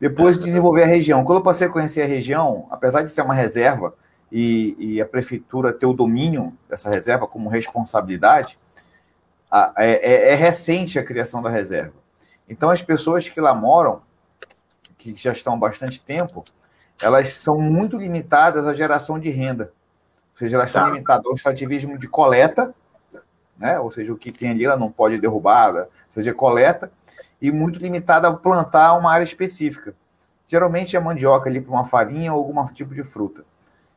Depois 0.00 0.36
desenvolver 0.36 0.82
a 0.82 0.86
região. 0.86 1.22
Quando 1.22 1.38
eu 1.38 1.44
passei 1.44 1.68
a 1.68 1.70
conhecer 1.70 2.02
a 2.02 2.06
região, 2.06 2.66
apesar 2.72 3.02
de 3.02 3.12
ser 3.12 3.22
uma 3.22 3.34
reserva 3.34 3.94
e, 4.32 4.74
e 4.80 5.00
a 5.00 5.06
prefeitura 5.06 5.72
ter 5.72 5.86
o 5.86 5.92
domínio 5.92 6.52
dessa 6.68 6.90
reserva 6.90 7.24
como 7.28 7.48
responsabilidade, 7.48 8.58
a, 9.48 9.74
é, 9.76 9.90
é, 9.92 10.32
é 10.32 10.34
recente 10.34 10.98
a 10.98 11.04
criação 11.04 11.40
da 11.40 11.48
reserva. 11.48 11.94
Então, 12.48 12.68
as 12.68 12.82
pessoas 12.82 13.28
que 13.28 13.40
lá 13.40 13.54
moram, 13.54 14.02
que 14.98 15.14
já 15.16 15.30
estão 15.30 15.54
há 15.54 15.56
bastante 15.56 16.02
tempo, 16.02 16.44
elas 17.00 17.28
são 17.34 17.60
muito 17.60 17.96
limitadas 17.96 18.66
à 18.66 18.74
geração 18.74 19.20
de 19.20 19.30
renda. 19.30 19.72
Ou 20.32 20.38
seja, 20.38 20.56
elas 20.56 20.72
tá. 20.72 20.80
são 20.80 20.88
limitadas 20.88 21.26
ao 21.26 21.34
extrativismo 21.34 21.96
de 21.96 22.08
coleta, 22.08 22.74
né? 23.60 23.78
ou 23.78 23.92
seja, 23.92 24.12
o 24.12 24.16
que 24.16 24.32
tem 24.32 24.50
ali 24.50 24.64
ela 24.64 24.76
não 24.76 24.90
pode 24.90 25.18
derrubar, 25.18 25.76
ou 25.76 25.88
seja, 26.08 26.32
coleta, 26.32 26.90
e 27.40 27.52
muito 27.52 27.78
limitada 27.78 28.26
a 28.26 28.32
plantar 28.32 28.94
uma 28.94 29.12
área 29.12 29.24
específica. 29.24 29.94
Geralmente 30.46 30.96
é 30.96 31.00
mandioca 31.00 31.48
ali 31.48 31.60
para 31.60 31.72
uma 31.72 31.84
farinha 31.84 32.32
ou 32.32 32.38
algum 32.38 32.64
tipo 32.72 32.94
de 32.94 33.04
fruta. 33.04 33.44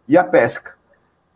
E 0.08 0.18
a 0.18 0.24
pesca. 0.24 0.76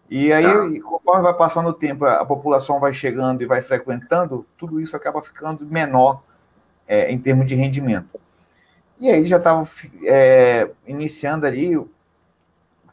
E 0.10 0.32
aí, 0.32 0.44
tá. 0.44 0.88
conforme 0.88 1.24
vai 1.24 1.34
passando 1.34 1.70
o 1.70 1.74
tempo, 1.74 2.06
a 2.06 2.26
população 2.26 2.80
vai 2.80 2.94
chegando 2.94 3.42
e 3.42 3.46
vai 3.46 3.62
frequentando, 3.62 4.46
tudo 4.58 4.80
isso 4.80 4.96
acaba 4.96 5.22
ficando 5.22 5.66
menor 5.66 6.22
é, 6.88 7.12
em 7.12 7.18
termos 7.18 7.46
de 7.46 7.56
rendimento. 7.56 8.20
E 9.00 9.10
aí 9.10 9.26
já 9.26 9.38
estavam 9.38 9.68
é, 10.04 10.70
iniciando 10.86 11.46
ali 11.46 11.78
o 11.78 11.90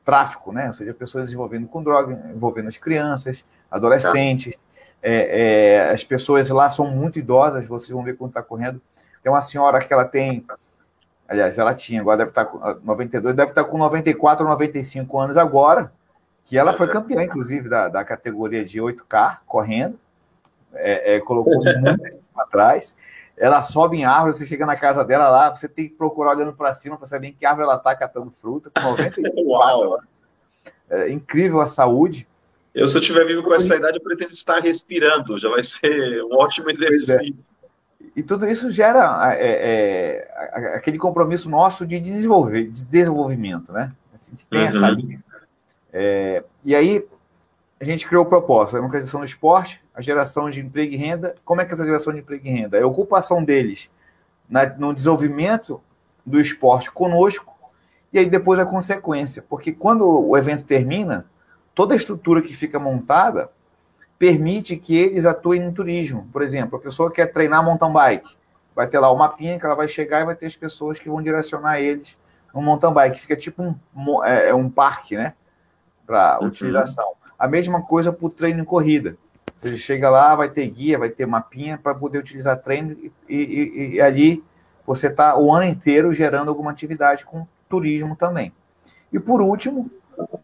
tráfico, 0.04 0.52
né? 0.52 0.68
Ou 0.68 0.74
seja, 0.74 0.92
pessoas 0.92 1.32
envolvendo 1.32 1.66
com 1.66 1.82
droga, 1.82 2.30
envolvendo 2.34 2.68
as 2.68 2.76
crianças, 2.76 3.44
adolescentes. 3.70 4.54
Tá. 4.54 4.58
É, 5.06 5.82
é, 5.82 5.90
as 5.90 6.02
pessoas 6.02 6.48
lá 6.48 6.70
são 6.70 6.86
muito 6.86 7.18
idosas, 7.18 7.66
vocês 7.66 7.90
vão 7.90 8.02
ver 8.02 8.16
quando 8.16 8.30
está 8.30 8.42
correndo. 8.42 8.80
Tem 9.22 9.30
uma 9.30 9.42
senhora 9.42 9.78
que 9.78 9.92
ela 9.92 10.04
tem, 10.04 10.44
aliás, 11.28 11.58
ela 11.58 11.74
tinha, 11.74 12.00
agora 12.00 12.18
deve 12.18 12.30
estar 12.30 12.46
tá 12.46 12.50
com 12.50 12.58
92, 12.82 13.36
deve 13.36 13.50
estar 13.50 13.64
tá 13.64 13.70
com 13.70 13.76
94 13.76 14.44
ou 14.44 14.50
95 14.50 15.18
anos 15.18 15.36
agora, 15.36 15.92
que 16.44 16.56
ela 16.56 16.72
foi 16.72 16.88
campeã, 16.88 17.22
inclusive, 17.22 17.68
da, 17.68 17.88
da 17.88 18.04
categoria 18.04 18.64
de 18.64 18.78
8K, 18.80 19.40
correndo. 19.46 19.98
É, 20.72 21.16
é, 21.16 21.20
colocou 21.20 21.54
muito 21.62 22.18
atrás 22.36 22.96
ela 23.36 23.62
sobe 23.62 23.98
em 23.98 24.04
árvore, 24.04 24.34
você 24.34 24.46
chega 24.46 24.64
na 24.64 24.76
casa 24.76 25.04
dela 25.04 25.28
lá, 25.28 25.54
você 25.54 25.68
tem 25.68 25.88
que 25.88 25.94
procurar 25.94 26.30
olhando 26.30 26.52
para 26.52 26.72
cima 26.72 26.96
para 26.96 27.06
saber 27.06 27.28
em 27.28 27.32
que 27.32 27.44
árvore 27.44 27.66
ela 27.66 27.76
está 27.76 27.94
catando 27.94 28.30
fruta, 28.30 28.70
com 28.70 28.80
94 28.80 29.98
É 30.88 31.10
incrível 31.10 31.60
a 31.60 31.66
saúde. 31.66 32.28
Eu, 32.74 32.88
se 32.88 32.96
eu 32.96 33.00
estiver 33.00 33.24
vivo 33.24 33.42
com 33.42 33.54
essa 33.54 33.74
idade, 33.74 33.98
eu 33.98 34.02
pretendo 34.02 34.32
estar 34.32 34.58
respirando, 34.60 35.38
já 35.38 35.48
vai 35.48 35.62
ser 35.62 36.22
um 36.24 36.34
ótimo 36.34 36.68
é. 36.68 36.72
exercício. 36.72 37.54
E 38.16 38.22
tudo 38.22 38.46
isso 38.46 38.70
gera 38.70 39.34
é, 39.34 40.26
é, 40.28 40.74
aquele 40.76 40.98
compromisso 40.98 41.48
nosso 41.48 41.86
de 41.86 41.98
desenvolver, 42.00 42.68
de 42.68 42.84
desenvolvimento, 42.84 43.72
né? 43.72 43.92
Assim, 44.14 44.32
a 44.32 44.36
gente 44.36 44.46
tem 44.46 44.60
uhum. 44.60 44.66
essa 44.66 44.90
linha. 44.90 45.24
É, 45.92 46.44
e 46.64 46.74
aí, 46.74 47.06
a 47.80 47.84
gente 47.84 48.06
criou 48.08 48.24
o 48.24 48.28
propósito, 48.28 48.76
a 48.76 48.78
democratização 48.78 49.20
do 49.20 49.26
esporte, 49.26 49.80
a 49.94 50.00
geração 50.00 50.50
de 50.50 50.60
emprego 50.60 50.92
e 50.92 50.96
renda. 50.96 51.36
Como 51.44 51.60
é 51.60 51.64
que 51.64 51.70
é 51.70 51.74
essa 51.74 51.84
geração 51.84 52.12
de 52.12 52.20
emprego 52.20 52.46
e 52.46 52.50
renda? 52.50 52.78
É 52.78 52.82
a 52.82 52.86
ocupação 52.86 53.44
deles 53.44 53.88
na, 54.48 54.66
no 54.66 54.92
desenvolvimento 54.92 55.80
do 56.26 56.40
esporte 56.40 56.90
conosco 56.90 57.54
e 58.12 58.18
aí 58.18 58.26
depois 58.26 58.58
a 58.58 58.64
consequência. 58.64 59.42
Porque 59.42 59.72
quando 59.72 60.06
o 60.06 60.36
evento 60.36 60.64
termina, 60.64 61.26
toda 61.74 61.94
a 61.94 61.96
estrutura 61.96 62.40
que 62.40 62.54
fica 62.54 62.78
montada 62.78 63.50
permite 64.18 64.76
que 64.76 64.96
eles 64.96 65.26
atuem 65.26 65.60
no 65.60 65.72
turismo. 65.72 66.28
Por 66.32 66.42
exemplo, 66.42 66.78
a 66.78 66.80
pessoa 66.80 67.10
quer 67.10 67.26
treinar 67.26 67.64
mountain 67.64 67.92
bike, 67.92 68.36
vai 68.74 68.86
ter 68.86 68.98
lá 68.98 69.10
o 69.10 69.18
mapinha 69.18 69.58
que 69.58 69.66
ela 69.66 69.74
vai 69.74 69.88
chegar 69.88 70.20
e 70.20 70.24
vai 70.24 70.34
ter 70.34 70.46
as 70.46 70.56
pessoas 70.56 70.98
que 70.98 71.08
vão 71.08 71.22
direcionar 71.22 71.80
eles 71.80 72.16
no 72.54 72.62
mountain 72.62 72.92
bike. 72.92 73.20
Fica 73.20 73.36
tipo 73.36 73.62
um, 73.94 74.24
é, 74.24 74.50
é 74.50 74.54
um 74.54 74.70
parque, 74.70 75.16
né? 75.16 75.34
Para 76.06 76.38
uhum. 76.40 76.48
utilização. 76.48 77.12
A 77.38 77.48
mesma 77.48 77.82
coisa 77.82 78.12
para 78.12 78.26
o 78.26 78.30
treino 78.30 78.60
em 78.60 78.64
corrida. 78.64 79.16
Você 79.58 79.76
chega 79.76 80.10
lá, 80.10 80.34
vai 80.34 80.48
ter 80.48 80.66
guia, 80.68 80.98
vai 80.98 81.08
ter 81.08 81.26
mapinha 81.26 81.78
para 81.78 81.94
poder 81.94 82.18
utilizar 82.18 82.60
treino 82.60 82.92
e, 82.92 83.12
e, 83.28 83.94
e 83.94 84.00
ali 84.00 84.44
você 84.86 85.06
está 85.06 85.38
o 85.38 85.52
ano 85.52 85.64
inteiro 85.64 86.12
gerando 86.12 86.50
alguma 86.50 86.70
atividade 86.70 87.24
com 87.24 87.46
turismo 87.68 88.14
também. 88.14 88.52
E 89.12 89.18
por 89.18 89.40
último, 89.40 89.90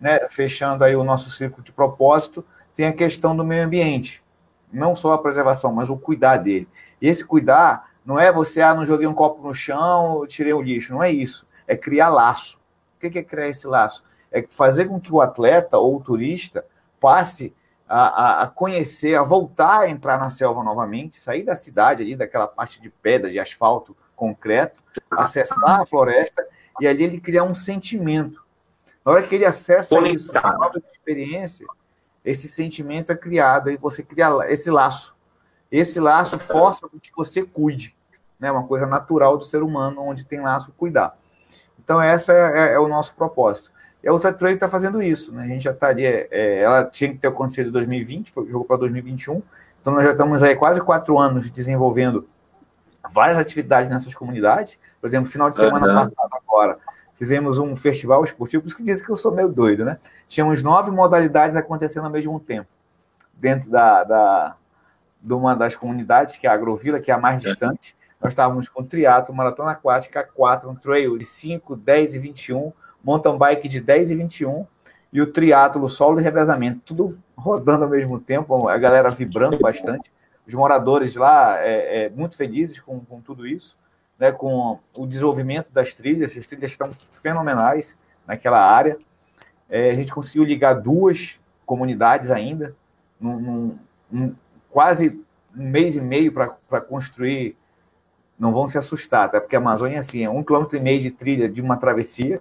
né, 0.01 0.29
fechando 0.29 0.85
aí 0.85 0.97
o 0.97 1.05
nosso 1.05 1.31
ciclo 1.31 1.63
de 1.63 1.73
propósito, 1.73 2.45
tem 2.75 2.87
a 2.87 2.93
questão 2.93 3.37
do 3.37 3.45
meio 3.45 3.65
ambiente. 3.65 4.23
Não 4.73 4.95
só 4.95 5.13
a 5.13 5.19
preservação, 5.19 5.73
mas 5.73 5.91
o 5.91 5.97
cuidar 5.97 6.39
dele. 6.39 6.69
E 7.01 7.09
esse 7.09 7.25
cuidar 7.25 7.91
não 8.05 8.19
é 8.19 8.33
você, 8.33 8.61
ah, 8.61 8.75
não 8.75 8.87
joguei 8.87 9.07
um 9.07 9.15
copo 9.15 9.47
no 9.47 9.55
chão, 9.55 10.25
tirei 10.27 10.53
o 10.53 10.63
lixo. 10.63 10.93
Não 10.93 11.03
é 11.03 11.11
isso. 11.11 11.47
É 11.67 11.77
criar 11.77 12.09
laço. 12.09 12.59
O 12.97 13.11
que 13.11 13.19
é 13.19 13.23
criar 13.23 13.49
esse 13.49 13.67
laço? 13.67 14.05
É 14.31 14.45
fazer 14.49 14.87
com 14.87 15.01
que 15.01 15.13
o 15.13 15.21
atleta 15.21 15.79
ou 15.79 15.97
o 15.97 16.01
turista 16.01 16.65
passe 17.01 17.55
a, 17.89 18.43
a, 18.43 18.47
conhecer, 18.47 19.17
a 19.17 19.23
voltar 19.23 19.81
a 19.81 19.91
entrar 19.91 20.17
na 20.19 20.31
selva 20.31 20.63
novamente, 20.63 21.21
sair 21.21 21.43
da 21.43 21.57
cidade 21.57 22.03
ali, 22.03 22.15
daquela 22.15 22.47
parte 22.47 22.81
de 22.81 22.89
pedra, 22.89 23.31
de 23.31 23.39
asfalto, 23.41 23.97
concreto, 24.15 24.81
acessar 25.11 25.81
a 25.81 25.87
floresta 25.87 26.47
e 26.81 26.87
ali 26.87 27.03
ele 27.03 27.21
criar 27.21 27.43
um 27.43 27.55
sentimento. 27.55 28.45
Na 29.05 29.13
hora 29.13 29.23
que 29.23 29.35
ele 29.35 29.45
acessa 29.45 29.99
isso, 30.09 30.31
a 30.35 30.53
nova 30.53 30.81
experiência, 30.93 31.67
esse 32.25 32.49
sentimento 32.49 33.11
é 33.13 33.17
criado, 33.17 33.71
e 33.71 33.77
você 33.77 34.03
cria 34.03 34.29
esse 34.49 34.71
laço. 34.71 35.15
Esse 35.71 36.01
laço 36.01 36.39
força 36.39 36.89
com 36.89 36.99
que 36.99 37.11
você 37.17 37.43
cuide. 37.43 37.95
É 38.41 38.45
né? 38.45 38.53
uma 38.53 38.67
coisa 38.67 38.87
natural 38.87 39.37
do 39.39 39.45
ser 39.45 39.63
humano, 39.63 40.03
onde 40.03 40.25
tem 40.25 40.41
laço, 40.41 40.73
cuidar. 40.77 41.17
Então, 41.79 42.03
esse 42.03 42.33
é, 42.33 42.71
é, 42.71 42.75
é 42.75 42.79
o 42.79 42.89
nosso 42.89 43.15
propósito. 43.15 43.71
E 44.03 44.09
a 44.09 44.13
outra 44.13 44.33
Trail 44.33 44.55
está 44.55 44.69
fazendo 44.69 45.03
isso, 45.03 45.33
né? 45.33 45.45
A 45.45 45.47
gente 45.47 45.65
já 45.65 45.73
estaria. 45.73 46.27
É, 46.31 46.61
ela 46.61 46.85
tinha 46.85 47.11
que 47.11 47.19
ter 47.19 47.29
acontecido 47.29 47.69
em 47.69 47.73
2020, 47.73 48.33
foi 48.33 48.49
jogo 48.49 48.65
para 48.65 48.79
2021. 48.79 49.43
Então 49.81 49.95
nós 49.95 50.05
já 50.05 50.13
estamos 50.13 50.43
aí 50.43 50.57
quase 50.57 50.81
quatro 50.81 51.19
anos 51.19 51.51
desenvolvendo 51.51 52.27
várias 53.13 53.39
atividades 53.39 53.91
nessas 53.91 54.15
comunidades. 54.15 54.79
Por 55.01 55.07
exemplo, 55.07 55.31
final 55.31 55.51
de 55.51 55.59
semana 55.59 55.87
uhum. 55.87 55.95
passado 55.95 56.43
agora, 56.47 56.79
fizemos 57.21 57.59
um 57.59 57.77
festival 57.77 58.25
esportivo, 58.25 58.63
por 58.63 58.69
isso 58.69 58.77
que 58.79 58.83
dizem 58.83 59.05
que 59.05 59.13
eu 59.13 59.17
sou 59.17 59.31
meio 59.31 59.51
doido, 59.51 59.85
né? 59.85 59.99
Tínhamos 60.27 60.63
nove 60.63 60.91
modalidades 60.91 61.55
acontecendo 61.55 62.07
ao 62.07 62.11
mesmo 62.11 62.41
tempo, 62.41 62.67
dentro 63.35 63.71
da, 63.71 64.03
da, 64.03 64.57
de 65.21 65.35
uma 65.35 65.55
das 65.55 65.77
comunidades, 65.77 66.39
que 66.39 66.47
é 66.47 66.51
a 66.51 66.55
Agrovila, 66.55 66.99
que 66.99 67.11
é 67.11 67.15
a 67.15 67.19
mais 67.19 67.43
distante. 67.43 67.95
Nós 68.19 68.33
estávamos 68.33 68.71
com 68.71 68.83
triatlo, 68.83 69.35
maratona 69.35 69.73
aquática, 69.73 70.25
quatro, 70.25 70.71
um 70.71 70.75
trail 70.75 71.19
de 71.19 71.27
5, 71.27 71.77
10 71.77 72.15
e 72.15 72.19
21, 72.19 72.73
mountain 73.05 73.37
bike 73.37 73.69
de 73.69 73.83
10 73.83 74.13
e 74.13 74.17
21 74.17 74.67
e 75.13 75.21
o 75.21 75.31
triatlo 75.31 75.87
solo 75.91 76.21
e 76.21 76.23
revezamento, 76.23 76.81
tudo 76.87 77.19
rodando 77.37 77.85
ao 77.85 77.91
mesmo 77.91 78.19
tempo, 78.19 78.67
a 78.67 78.79
galera 78.79 79.11
vibrando 79.11 79.59
bastante, 79.59 80.11
os 80.47 80.55
moradores 80.55 81.17
lá 81.17 81.59
é, 81.59 82.05
é, 82.05 82.09
muito 82.09 82.35
felizes 82.35 82.81
com, 82.81 83.01
com 83.01 83.21
tudo 83.21 83.47
isso, 83.47 83.77
né, 84.21 84.31
com 84.31 84.79
o 84.95 85.07
desenvolvimento 85.07 85.73
das 85.73 85.95
trilhas, 85.95 86.37
as 86.37 86.47
trilhas 86.47 86.73
estão 86.73 86.91
fenomenais 87.23 87.97
naquela 88.27 88.63
área, 88.63 88.99
é, 89.69 89.91
a 89.91 89.95
gente 89.95 90.13
conseguiu 90.13 90.45
ligar 90.45 90.75
duas 90.75 91.41
comunidades 91.65 92.31
ainda, 92.31 92.77
num, 93.19 93.41
num, 93.41 93.79
num 94.11 94.37
quase 94.69 95.19
um 95.57 95.69
mês 95.69 95.97
e 95.97 96.01
meio 96.01 96.33
para 96.33 96.81
construir, 96.83 97.57
não 98.39 98.53
vão 98.53 98.69
se 98.69 98.77
assustar, 98.77 99.25
até 99.25 99.41
porque 99.41 99.57
a 99.57 99.59
Amazônia 99.59 99.97
é 99.97 99.99
assim, 99.99 100.23
é 100.23 100.31
um 100.31 100.45
quilômetro 100.45 100.77
e 100.77 100.81
meio 100.81 101.01
de 101.01 101.11
trilha 101.11 101.49
de 101.49 101.61
uma 101.61 101.77
travessia, 101.77 102.41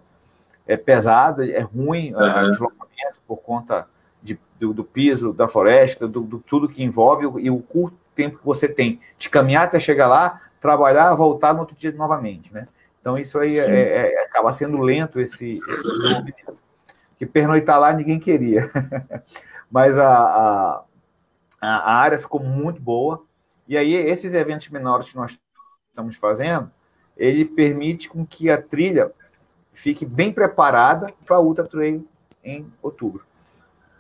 é 0.68 0.76
pesado, 0.76 1.44
é 1.44 1.62
ruim 1.62 2.14
uhum. 2.14 2.20
o 2.20 2.52
deslocamento 2.52 3.22
por 3.28 3.38
conta 3.38 3.88
de, 4.22 4.40
do, 4.60 4.74
do, 4.74 4.84
piso, 4.84 5.34
da 5.34 5.48
floresta, 5.48 6.08
do, 6.08 6.22
do, 6.22 6.40
tudo 6.40 6.70
que 6.70 6.84
envolve 6.84 7.42
e 7.42 7.50
o 7.50 7.60
curto 7.60 7.98
tempo 8.14 8.38
que 8.38 8.46
você 8.46 8.68
tem 8.68 9.00
de 9.18 9.30
caminhar 9.30 9.64
até 9.64 9.80
chegar 9.80 10.08
lá, 10.08 10.42
trabalhar, 10.60 11.14
voltar 11.16 11.54
no 11.54 11.62
outro 11.62 11.76
dia 11.76 11.92
novamente, 11.92 12.54
né? 12.54 12.66
Então 13.02 13.18
isso 13.18 13.40
aí 13.40 13.58
é, 13.58 14.14
é, 14.14 14.26
acaba 14.26 14.52
sendo 14.52 14.82
lento 14.82 15.20
esse, 15.20 15.60
esse 15.68 15.84
desenvolvimento. 15.84 16.58
Que 17.16 17.26
pernoitar 17.26 17.80
lá 17.80 17.94
ninguém 17.94 18.20
queria. 18.20 18.70
Mas 19.70 19.98
a, 19.98 20.08
a, 20.08 20.84
a, 21.62 21.94
área 21.94 22.18
ficou 22.18 22.42
muito 22.42 22.82
boa. 22.82 23.24
E 23.68 23.78
aí, 23.78 23.94
esses 23.94 24.34
eventos 24.34 24.70
menores 24.70 25.10
que 25.10 25.16
nós 25.16 25.38
estamos 25.90 26.16
fazendo, 26.16 26.72
ele 27.16 27.46
permite 27.46 28.10
com 28.10 28.26
que 28.26 28.50
a 28.50 28.60
trilha 28.60 29.12
fique 29.74 30.06
bem 30.06 30.32
preparada 30.32 31.14
para 31.26 31.36
a 31.36 31.40
Ultra 31.40 31.68
Trail 31.68 32.08
em 32.44 32.72
outubro. 32.82 33.24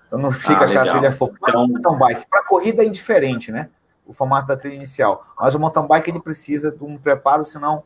Então 0.08 0.18
não 0.18 0.32
fica 0.32 0.62
ah, 0.62 0.66
aquela 0.66 0.92
trilha 0.92 1.12
fofa. 1.12 1.36
Então... 1.48 1.68
mountain 1.68 1.98
bike, 1.98 2.28
para 2.28 2.44
corrida 2.44 2.84
é 2.84 2.88
indiferente, 2.88 3.51
né? 3.51 3.70
O 4.10 4.13
formato 4.13 4.48
da 4.48 4.58
trilha 4.58 4.75
inicial. 4.75 5.24
Mas 5.39 5.54
o 5.54 5.60
mountain 5.60 5.86
bike 5.86 6.10
ele 6.10 6.20
precisa 6.20 6.72
de 6.72 6.84
um 6.84 6.98
preparo, 6.98 7.46
senão 7.46 7.84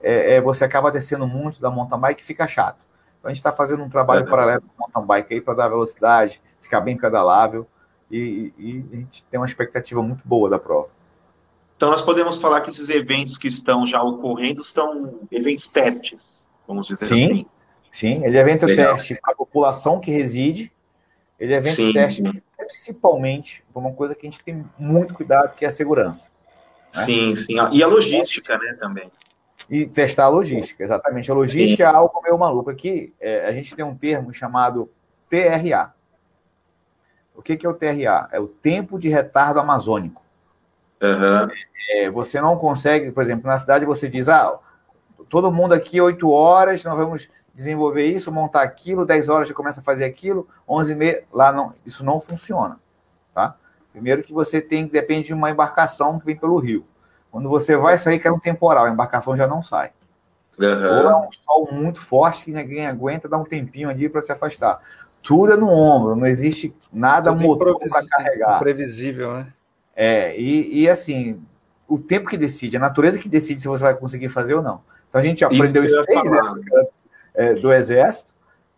é, 0.00 0.34
é, 0.34 0.40
você 0.40 0.64
acaba 0.64 0.90
descendo 0.90 1.26
muito 1.26 1.60
da 1.60 1.70
mountain 1.70 2.00
bike 2.00 2.22
e 2.22 2.26
fica 2.26 2.46
chato. 2.46 2.86
Então 3.18 3.28
a 3.28 3.28
gente 3.28 3.40
está 3.40 3.52
fazendo 3.52 3.82
um 3.82 3.88
trabalho 3.88 4.26
é 4.26 4.30
paralelo 4.30 4.62
com 4.62 4.84
o 4.84 4.86
mountain 4.86 5.06
bike 5.06 5.34
aí 5.34 5.40
para 5.40 5.54
dar 5.54 5.68
velocidade, 5.68 6.40
ficar 6.60 6.80
bem 6.80 6.96
pedalável 6.96 7.66
e, 8.10 8.52
e, 8.56 8.84
a 8.92 8.96
gente 8.96 9.24
tem 9.24 9.38
uma 9.38 9.46
expectativa 9.46 10.02
muito 10.02 10.26
boa 10.26 10.48
da 10.48 10.58
prova. 10.58 10.88
Então 11.76 11.90
nós 11.90 12.00
podemos 12.00 12.38
falar 12.38 12.62
que 12.62 12.70
esses 12.70 12.88
eventos 12.88 13.36
que 13.36 13.48
estão 13.48 13.86
já 13.86 14.02
ocorrendo 14.02 14.64
são 14.64 15.20
eventos 15.30 15.68
testes, 15.68 16.48
vamos 16.66 16.86
dizer 16.86 17.04
sim, 17.04 17.24
assim. 17.24 17.46
Sim, 17.90 18.24
ele 18.24 18.36
é 18.36 18.40
evento 18.40 18.66
Legal. 18.66 18.94
teste 18.94 19.18
para 19.20 19.34
a 19.34 19.36
população 19.36 20.00
que 20.00 20.10
reside, 20.10 20.72
ele 21.38 21.52
é 21.52 21.56
evento 21.56 21.74
sim, 21.74 21.92
teste 21.92 22.22
sim. 22.22 22.42
Principalmente 22.64 23.64
por 23.72 23.80
uma 23.80 23.92
coisa 23.92 24.14
que 24.14 24.26
a 24.26 24.30
gente 24.30 24.42
tem 24.42 24.64
muito 24.78 25.14
cuidado, 25.14 25.54
que 25.54 25.64
é 25.64 25.68
a 25.68 25.72
segurança. 25.72 26.28
Né? 26.94 27.02
Sim, 27.04 27.36
sim. 27.36 27.54
E 27.72 27.82
a 27.82 27.86
logística, 27.86 28.56
né, 28.58 28.76
também. 28.78 29.10
E 29.68 29.86
testar 29.86 30.24
a 30.24 30.28
logística, 30.28 30.82
exatamente. 30.82 31.30
A 31.30 31.34
logística 31.34 31.84
sim. 31.84 31.90
é 31.90 31.96
algo 31.96 32.20
meio 32.22 32.38
maluco. 32.38 32.70
Aqui, 32.70 33.12
é, 33.20 33.46
a 33.46 33.52
gente 33.52 33.74
tem 33.74 33.84
um 33.84 33.96
termo 33.96 34.32
chamado 34.32 34.90
TRA. 35.28 35.92
O 37.34 37.42
que, 37.42 37.56
que 37.56 37.66
é 37.66 37.68
o 37.68 37.74
TRA? 37.74 38.28
É 38.32 38.40
o 38.40 38.46
tempo 38.46 38.98
de 38.98 39.08
retardo 39.08 39.60
amazônico. 39.60 40.22
Uhum. 41.02 41.48
É, 41.90 42.10
você 42.10 42.40
não 42.40 42.56
consegue, 42.56 43.10
por 43.12 43.22
exemplo, 43.22 43.46
na 43.46 43.58
cidade 43.58 43.84
você 43.84 44.08
diz, 44.08 44.28
ah, 44.28 44.58
todo 45.28 45.52
mundo 45.52 45.74
aqui 45.74 46.00
oito 46.00 46.30
horas, 46.30 46.82
nós 46.84 46.96
vamos 46.96 47.28
desenvolver 47.56 48.04
isso, 48.04 48.30
montar 48.30 48.60
aquilo, 48.60 49.06
10 49.06 49.30
horas 49.30 49.48
já 49.48 49.54
começa 49.54 49.80
a 49.80 49.82
fazer 49.82 50.04
aquilo, 50.04 50.46
11 50.68 50.92
e 50.92 50.94
meia, 50.94 51.24
lá 51.32 51.50
não, 51.50 51.72
isso 51.86 52.04
não 52.04 52.20
funciona, 52.20 52.78
tá? 53.34 53.56
Primeiro 53.90 54.22
que 54.22 54.30
você 54.30 54.60
tem, 54.60 54.86
depende 54.86 55.28
de 55.28 55.32
uma 55.32 55.50
embarcação 55.50 56.18
que 56.18 56.26
vem 56.26 56.36
pelo 56.36 56.58
rio. 56.58 56.84
Quando 57.30 57.48
você 57.48 57.74
vai 57.74 57.96
sair, 57.96 58.18
que 58.18 58.28
é 58.28 58.30
um 58.30 58.38
temporal, 58.38 58.84
a 58.84 58.90
embarcação 58.90 59.34
já 59.34 59.46
não 59.46 59.62
sai. 59.62 59.90
Uhum. 60.58 60.66
Ou 60.66 61.10
é 61.10 61.16
um 61.16 61.28
sol 61.32 61.68
muito 61.72 61.98
forte 61.98 62.44
que 62.44 62.52
ninguém 62.52 62.86
aguenta, 62.86 63.26
dá 63.26 63.38
um 63.38 63.44
tempinho 63.44 63.88
ali 63.88 64.06
para 64.06 64.20
se 64.20 64.30
afastar. 64.30 64.78
Tudo 65.22 65.54
é 65.54 65.56
no 65.56 65.70
ombro, 65.70 66.14
não 66.14 66.26
existe 66.26 66.76
nada 66.92 67.30
Tudo 67.30 67.42
motor 67.42 67.78
para 67.78 68.06
carregar. 68.06 68.58
Previsível, 68.58 69.32
né? 69.32 69.46
É, 69.94 70.38
e, 70.38 70.82
e 70.82 70.88
assim, 70.90 71.42
o 71.88 71.98
tempo 71.98 72.28
que 72.28 72.36
decide, 72.36 72.76
a 72.76 72.80
natureza 72.80 73.18
que 73.18 73.30
decide 73.30 73.62
se 73.62 73.66
você 73.66 73.82
vai 73.82 73.94
conseguir 73.94 74.28
fazer 74.28 74.52
ou 74.52 74.62
não. 74.62 74.82
Então 75.08 75.22
a 75.22 75.24
gente 75.24 75.42
aprendeu 75.42 75.84
isso, 75.84 75.98
isso 75.98 76.06
desde 76.06 76.30
né, 76.30 76.86
é, 77.36 77.54
do 77.54 77.72
Exército, 77.72 78.34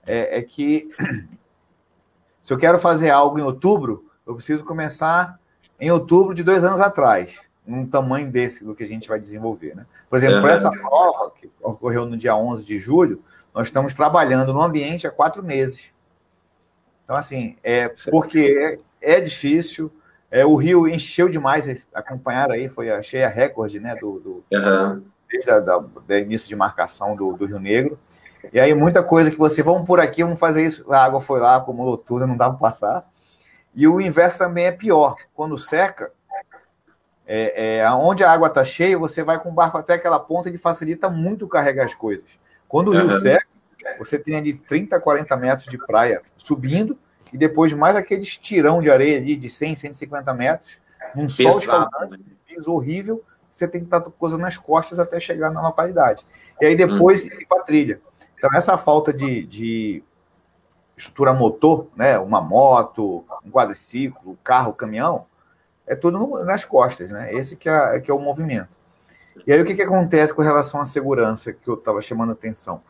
é, 0.07 0.38
é, 0.38 0.43
que 0.43 0.91
se 2.43 2.53
eu 2.53 2.59
quero 2.59 2.79
fazer 2.79 3.11
algo 3.11 3.38
em 3.38 3.43
outubro, 3.43 4.05
eu 4.27 4.35
preciso 4.35 4.65
começar 4.65 5.38
em 5.81 5.91
outubro 5.91 6.35
de 6.35 6.43
dois 6.43 6.65
anos 6.65 6.81
atrás, 6.81 7.41
num 7.67 7.87
tamanho 7.87 8.31
desse 8.31 8.65
do 8.65 8.75
que 8.75 8.83
a 8.83 8.87
gente 8.87 9.09
vai 9.09 9.21
desenvolver. 9.21 9.75
Né? 9.77 9.87
Por 10.11 10.17
exemplo, 10.17 10.41
para 10.41 10.53
essa 10.53 10.71
prova, 10.71 11.33
que 11.38 11.50
ocorreu 11.62 12.05
no 12.05 12.17
dia 12.17 12.35
11 12.35 12.65
de 12.65 12.79
julho, 12.79 13.23
nós 13.55 13.69
estamos 13.69 13.95
trabalhando 13.95 14.53
no 14.53 14.61
ambiente 14.61 15.07
há 15.07 15.11
quatro 15.11 15.43
meses. 15.43 15.91
Então, 17.05 17.17
assim, 17.17 17.57
é 17.62 17.88
porque 18.11 18.81
é, 19.00 19.17
é 19.17 19.21
difícil, 19.21 19.91
é, 20.31 20.45
o 20.45 20.57
Rio 20.57 20.87
encheu 20.87 21.29
demais, 21.29 21.88
acompanharam 21.95 22.55
aí, 22.55 22.69
foi 22.69 22.91
a 22.91 23.00
cheia 23.03 23.29
recorde, 23.29 23.81
né, 23.81 23.97
do, 23.97 24.21
do 24.21 24.45
uhum. 24.53 25.03
desde 26.07 26.27
o 26.27 26.27
início 26.27 26.49
de 26.49 26.57
marcação 26.57 27.17
do, 27.17 27.33
do 27.35 27.47
Rio 27.47 27.59
Negro. 27.59 27.99
E 28.52 28.61
aí, 28.61 28.75
muita 28.75 29.02
coisa 29.02 29.30
que 29.30 29.38
você, 29.38 29.62
vamos 29.62 29.87
por 29.87 30.00
aqui, 30.00 30.23
vamos 30.23 30.38
fazer 30.38 30.64
isso. 30.64 30.90
A 30.92 31.04
água 31.04 31.21
foi 31.21 31.40
lá, 31.40 31.57
acumulou 31.57 31.99
tudo, 31.99 32.26
não 32.26 32.37
dá 32.37 32.49
para 32.49 32.59
passar. 32.59 33.11
E 33.75 33.87
o 33.87 34.00
inverso 34.00 34.38
também 34.38 34.66
é 34.66 34.73
pior. 34.73 35.16
Quando 35.35 35.59
seca, 35.59 36.12
é, 37.26 37.78
é, 37.78 37.91
onde 37.91 38.25
a 38.25 38.30
água 38.30 38.49
está 38.49 38.65
cheia, 38.65 38.99
você 38.99 39.23
vai 39.23 39.39
com 39.39 39.50
o 39.50 39.52
barco 39.52 39.76
até 39.76 39.95
aquela 39.95 40.19
ponta, 40.19 40.49
ele 40.49 40.58
facilita 40.58 41.10
muito 41.10 41.47
carregar 41.47 41.84
as 41.84 41.95
coisas. 41.95 42.25
Quando 42.67 42.89
o 42.89 42.93
rio 42.93 43.04
uhum. 43.04 43.21
seca, 43.21 43.47
você 43.99 44.19
tem 44.19 44.36
ali 44.36 44.54
30, 44.54 44.99
40 44.99 45.36
metros 45.36 45.69
de 45.69 45.78
praia 45.78 46.23
subindo, 46.36 46.99
e 47.32 47.36
depois 47.36 47.73
mais 47.73 47.97
aquele 47.97 48.23
estirão 48.23 48.80
de 48.80 48.91
areia 48.91 49.19
ali 49.19 49.36
de 49.36 49.50
100, 49.50 49.76
150 49.76 50.32
metros, 50.34 50.78
num 51.15 51.28
sol 51.28 51.58
escaldante, 51.58 52.25
piso 52.47 52.73
horrível, 52.73 53.23
você 53.52 53.69
tem 53.69 53.80
que 53.80 53.86
estar 53.86 54.00
com 54.00 54.10
coisa 54.10 54.39
nas 54.39 54.56
costas 54.56 54.99
até 54.99 55.21
chegar 55.21 55.50
na 55.50 55.71
qualidade. 55.73 56.25
E 56.60 56.67
aí 56.67 56.75
depois 56.75 57.25
uhum. 57.25 57.41
ir 57.41 57.47
para 57.47 57.60
a 57.60 57.65
trilha. 57.65 58.00
Então, 58.39 58.51
essa 58.55 58.79
falta 58.79 59.13
de, 59.13 59.45
de 59.45 60.03
estrutura 60.97 61.33
motor, 61.33 61.89
né, 61.97 62.19
uma 62.19 62.41
moto, 62.41 63.25
um 63.45 63.51
quadriciclo, 63.51 64.39
carro, 64.43 64.73
caminhão, 64.73 65.27
é 65.87 65.97
tudo 65.97 66.45
nas 66.45 66.65
costas, 66.65 67.11
né? 67.11 67.33
Esse 67.33 67.57
que 67.57 67.69
é, 67.69 67.99
que 68.01 68.11
é 68.11 68.15
o 68.15 68.19
movimento. 68.19 68.69
E 69.47 69.53
aí 69.53 69.61
o 69.61 69.65
que, 69.65 69.75
que 69.75 69.83
acontece 69.83 70.35
com 70.35 70.43
relação 70.43 70.81
à 70.81 70.85
segurança 70.85 71.53
que 71.53 71.69
eu 71.69 71.75
estava 71.75 72.01
chamando 72.01 72.31
a 72.31 72.33
atenção? 72.33 72.83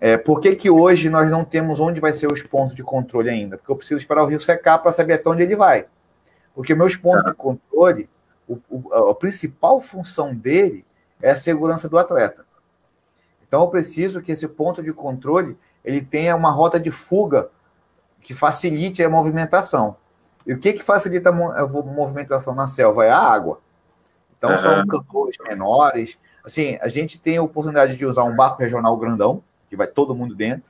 É, 0.00 0.16
por 0.16 0.40
que, 0.40 0.54
que 0.54 0.70
hoje 0.70 1.10
nós 1.10 1.28
não 1.30 1.44
temos 1.44 1.80
onde 1.80 2.00
vai 2.00 2.12
ser 2.12 2.30
os 2.32 2.42
pontos 2.42 2.74
de 2.74 2.82
controle 2.82 3.28
ainda? 3.28 3.58
Porque 3.58 3.72
eu 3.72 3.76
preciso 3.76 3.98
esperar 3.98 4.22
o 4.22 4.26
rio 4.26 4.40
secar 4.40 4.78
para 4.78 4.92
saber 4.92 5.14
até 5.14 5.28
onde 5.28 5.42
ele 5.42 5.56
vai. 5.56 5.86
Porque 6.54 6.74
meus 6.74 6.96
pontos 6.96 7.24
de 7.24 7.34
controle, 7.34 8.08
o, 8.48 8.58
o, 8.68 8.94
a 9.10 9.14
principal 9.14 9.80
função 9.80 10.34
dele 10.34 10.86
é 11.20 11.30
a 11.30 11.36
segurança 11.36 11.88
do 11.88 11.98
atleta. 11.98 12.46
Então 13.50 13.62
eu 13.62 13.68
preciso 13.68 14.22
que 14.22 14.30
esse 14.30 14.46
ponto 14.46 14.80
de 14.80 14.92
controle 14.92 15.58
ele 15.84 16.00
tenha 16.00 16.36
uma 16.36 16.52
rota 16.52 16.78
de 16.78 16.92
fuga 16.92 17.50
que 18.20 18.32
facilite 18.32 19.02
a 19.02 19.10
movimentação. 19.10 19.96
E 20.46 20.52
o 20.52 20.58
que, 20.58 20.72
que 20.72 20.84
facilita 20.84 21.30
a 21.30 21.66
movimentação 21.66 22.54
na 22.54 22.68
selva? 22.68 23.04
É 23.04 23.10
a 23.10 23.18
água. 23.18 23.60
Então, 24.38 24.50
uhum. 24.52 24.58
são 24.58 24.86
cantores 24.86 25.36
menores. 25.42 26.16
Assim, 26.44 26.78
a 26.80 26.86
gente 26.86 27.20
tem 27.20 27.38
a 27.38 27.42
oportunidade 27.42 27.96
de 27.96 28.06
usar 28.06 28.22
um 28.22 28.36
barco 28.36 28.62
regional 28.62 28.96
grandão, 28.96 29.42
que 29.68 29.76
vai 29.76 29.88
todo 29.88 30.14
mundo 30.14 30.34
dentro, 30.34 30.62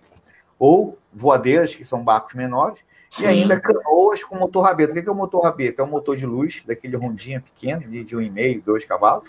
ou 0.59 0.99
voadeiras, 1.13 1.75
que 1.75 1.85
são 1.85 2.03
barcos 2.03 2.35
menores, 2.35 2.81
Sim. 3.11 3.25
e 3.25 3.27
ainda 3.27 3.61
canoas 3.61 4.23
com 4.23 4.37
motor 4.37 4.63
rabeta. 4.63 4.93
O 4.93 5.03
que 5.03 5.09
é 5.09 5.13
o 5.13 5.15
motor 5.15 5.43
rabeta? 5.43 5.83
É 5.83 5.85
um 5.85 5.89
motor 5.89 6.17
de 6.17 6.25
luz, 6.25 6.63
daquele 6.65 6.97
rondinha 6.97 7.41
pequeno, 7.41 7.81
de, 7.81 8.05
de 8.05 8.17
1,5, 8.17 8.63
2 8.65 8.85
cavalos, 8.85 9.29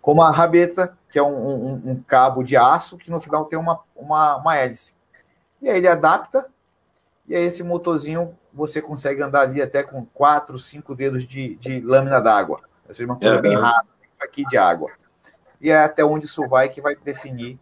com 0.00 0.12
uma 0.12 0.30
rabeta, 0.30 0.96
que 1.10 1.18
é 1.18 1.22
um, 1.22 1.34
um, 1.34 1.90
um, 1.90 2.02
cabo 2.02 2.44
de 2.44 2.56
aço, 2.56 2.96
que 2.96 3.10
no 3.10 3.20
final 3.20 3.46
tem 3.46 3.58
uma, 3.58 3.80
uma, 3.96 4.36
uma 4.36 4.56
hélice. 4.56 4.94
E 5.60 5.68
aí 5.68 5.78
ele 5.78 5.88
adapta, 5.88 6.46
e 7.26 7.34
aí 7.34 7.42
esse 7.42 7.64
motorzinho 7.64 8.38
você 8.54 8.80
consegue 8.80 9.20
andar 9.20 9.40
ali 9.40 9.60
até 9.60 9.82
com 9.82 10.06
4, 10.14 10.56
5 10.56 10.94
dedos 10.94 11.26
de, 11.26 11.56
de 11.56 11.80
lâmina 11.80 12.20
d'água. 12.20 12.60
Essa 12.88 13.02
é 13.02 13.06
uma 13.06 13.16
coisa 13.16 13.34
é, 13.34 13.40
bem 13.42 13.56
rápida 13.56 13.92
aqui 14.20 14.44
de 14.44 14.56
água. 14.56 14.92
E 15.60 15.70
é 15.70 15.76
até 15.76 16.04
onde 16.04 16.26
isso 16.26 16.46
vai 16.46 16.68
que 16.68 16.80
vai 16.80 16.94
definir 16.94 17.58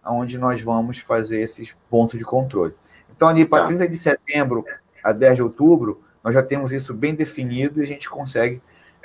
aonde 0.00 0.38
nós 0.38 0.62
vamos 0.62 0.98
fazer 0.98 1.40
esses 1.40 1.74
pontos 1.90 2.18
de 2.18 2.24
controle. 2.24 2.74
Então, 3.14 3.28
ali 3.28 3.44
para 3.44 3.62
tá. 3.62 3.68
30 3.68 3.88
de 3.88 3.96
setembro, 3.96 4.64
a 5.02 5.12
10 5.12 5.36
de 5.36 5.42
outubro, 5.42 6.02
nós 6.22 6.34
já 6.34 6.42
temos 6.42 6.72
isso 6.72 6.94
bem 6.94 7.14
definido 7.14 7.80
e 7.80 7.84
a 7.84 7.86
gente 7.86 8.08
consegue 8.08 8.62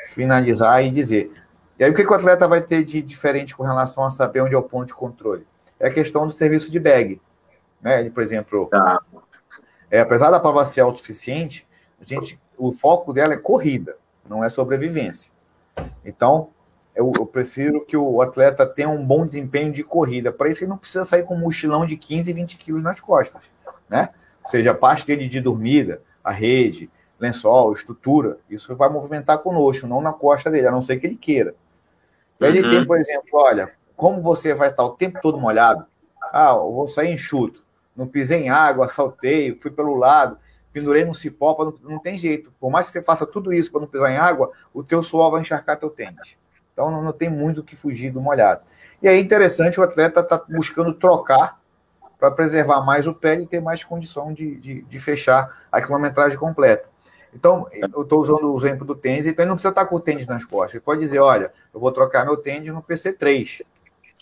finalizar 0.08 0.84
e 0.84 0.92
dizer. 0.92 1.32
E 1.80 1.84
aí, 1.84 1.92
o 1.92 1.94
que, 1.94 2.04
que 2.04 2.12
o 2.12 2.16
atleta 2.16 2.48
vai 2.48 2.62
ter 2.62 2.84
de 2.84 3.02
diferente 3.02 3.56
com 3.56 3.64
relação 3.64 4.04
a 4.04 4.10
saber 4.10 4.42
onde 4.42 4.56
é 4.56 4.58
o 4.58 4.64
ponto 4.64 4.88
de 4.88 4.94
controle? 4.94 5.46
É 5.80 5.88
a 5.88 5.94
questão 5.94 6.26
do 6.26 6.34
serviço 6.34 6.72
de 6.72 6.80
bag. 6.80 7.22
Né? 7.82 8.00
Ele, 8.00 8.10
por 8.10 8.24
exemplo, 8.24 8.68
tá. 8.68 9.00
é, 9.92 10.00
apesar 10.00 10.32
da 10.32 10.40
prova 10.40 10.66
ser 10.66 10.82
autossuficiente, 10.82 11.68
a 12.02 12.06
gente, 12.06 12.40
o 12.58 12.72
foco 12.72 13.14
dela 13.14 13.34
é 13.34 13.38
corrida, 13.38 13.98
não 14.28 14.44
é 14.44 14.50
sobrevivência. 14.50 15.32
Então, 16.04 16.50
eu, 16.96 17.12
eu, 17.16 17.26
prefiro 17.28 17.86
que 17.86 17.96
o 17.96 18.22
atleta 18.24 18.66
tenha 18.66 18.90
um 18.90 19.06
bom 19.06 19.24
desempenho 19.24 19.72
de 19.72 19.84
corrida. 19.84 20.32
Para 20.32 20.50
isso, 20.50 20.64
ele 20.64 20.70
não 20.70 20.78
precisa 20.78 21.06
sair 21.06 21.24
com 21.24 21.36
um 21.36 21.40
mochilão 21.40 21.86
de 21.86 21.96
15, 21.96 22.34
20 22.34 22.58
quilos 22.58 22.82
nas 22.82 23.00
costas, 23.00 23.44
né? 23.88 24.10
Seja, 24.48 24.72
a 24.72 24.76
parte 24.76 25.06
dele 25.06 25.28
de 25.28 25.42
dormida, 25.42 26.02
a 26.24 26.32
rede, 26.32 26.90
lençol, 27.20 27.74
estrutura, 27.74 28.38
isso 28.50 28.76
vai 28.76 28.90
movimentar 28.90 29.40
conosco, 29.40 29.86
não 29.86 30.02
na 30.02 30.14
costa 30.14 30.50
dele, 30.50 30.68
a 30.68 30.72
não 30.72 30.82
ser 30.82 30.98
que 30.98 31.06
ele 31.06 31.18
queira. 31.18 31.54
Uhum. 32.40 32.48
Ele 32.48 32.62
tem, 32.62 32.86
por 32.86 32.98
exemplo, 32.98 33.30
olha, 33.34 33.72
como 33.96 34.22
você 34.22 34.54
vai 34.54 34.70
estar 34.70 34.84
o 34.84 34.92
tempo 34.92 35.20
todo 35.22 35.40
molhado, 35.40 35.86
ah, 36.32 36.52
eu 36.56 36.72
vou 36.72 36.88
sair 36.88 37.14
enxuto, 37.14 37.64
não 37.96 38.08
pisei 38.08 38.44
em 38.44 38.50
água, 38.50 38.88
saltei, 38.88 39.58
fui 39.60 39.72
pelo 39.72 39.96
lado, 39.96 40.38
pendurei 40.72 41.04
no 41.04 41.14
cipó, 41.14 41.56
não, 41.84 41.92
não 41.92 42.00
tem 42.00 42.18
jeito. 42.18 42.54
Por 42.60 42.70
mais 42.70 42.88
que 42.88 42.94
você 42.94 43.02
faça 43.02 43.26
tudo 43.26 43.54
isso 43.54 43.72
para 43.72 43.82
não 43.82 43.88
pisar 43.88 44.12
em 44.12 44.18
água, 44.18 44.52
o 44.74 44.84
teu 44.84 45.02
suor 45.02 45.32
vai 45.32 45.42
encharcar 45.42 45.80
teu 45.80 45.90
tênis. 45.90 46.36
Então 46.72 46.92
não, 46.92 47.02
não 47.02 47.12
tem 47.12 47.30
muito 47.30 47.62
o 47.62 47.64
que 47.64 47.76
fugir 47.76 48.12
do 48.12 48.22
molhado. 48.22 48.62
E 49.02 49.08
aí 49.08 49.20
interessante, 49.20 49.80
o 49.80 49.84
atleta 49.84 50.20
está 50.20 50.44
buscando 50.48 50.94
trocar 50.94 51.57
para 52.20 52.32
preservar 52.32 52.82
mais 52.82 53.08
o 53.08 53.14
pé 53.14 53.40
e 53.40 53.48
ter 53.48 53.62
mais 53.62 53.84
condição 53.84 54.34
de, 54.34 54.56
de, 54.56 54.82
de, 54.82 55.00
fechar 55.00 55.66
a 55.72 55.82
quilometragem 55.82 56.38
completa. 56.38 56.90
Então, 57.34 57.68
eu 57.72 58.02
estou 58.02 58.20
usando 58.20 58.52
o 58.52 58.58
exemplo 58.58 58.86
do 58.86 58.96
tênis, 58.96 59.28
então 59.28 59.44
ele 59.44 59.50
não 59.50 59.56
precisa 59.56 59.72
estar 59.72 59.86
com 59.86 59.96
o 59.96 60.00
tênis 60.00 60.26
nas 60.26 60.44
costas. 60.44 60.76
Ele 60.76 60.84
pode 60.84 61.02
dizer, 61.02 61.20
olha, 61.20 61.52
eu 61.74 61.80
vou 61.80 61.92
trocar 61.92 62.26
meu 62.26 62.38
tênis 62.38 62.74
no 62.74 62.82
PC3. 62.82 63.62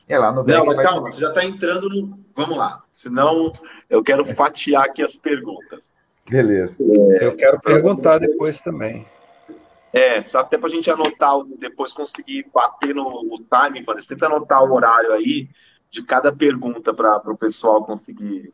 É 0.07 0.19
lá 0.19 0.31
no 0.31 0.43
Não, 0.43 0.65
mas 0.65 0.81
calma, 0.81 1.09
você 1.09 1.21
já 1.21 1.29
está 1.29 1.45
entrando 1.45 1.89
no. 1.89 2.19
Vamos 2.35 2.57
lá. 2.57 2.83
Senão 2.91 3.51
eu 3.89 4.03
quero 4.03 4.25
fatiar 4.35 4.83
aqui 4.85 5.01
as 5.01 5.15
perguntas. 5.15 5.89
Beleza. 6.29 6.77
É, 7.19 7.25
eu 7.25 7.35
quero 7.35 7.59
perguntar 7.59 8.19
depois 8.19 8.61
também. 8.61 9.07
É, 9.93 10.17
até 10.17 10.57
para 10.57 10.67
a 10.67 10.69
gente 10.69 10.91
anotar, 10.91 11.37
depois 11.57 11.91
conseguir 11.93 12.45
bater 12.53 12.93
no, 12.93 13.23
no 13.23 13.37
time, 13.37 13.83
você 13.85 14.09
tenta 14.09 14.25
anotar 14.25 14.61
o 14.63 14.73
horário 14.73 15.13
aí 15.13 15.47
de 15.95 16.03
cada 16.03 16.29
pergunta 16.29 16.93
para 16.93 17.31
o 17.31 17.37
pessoal 17.37 17.85
conseguir 17.85 18.53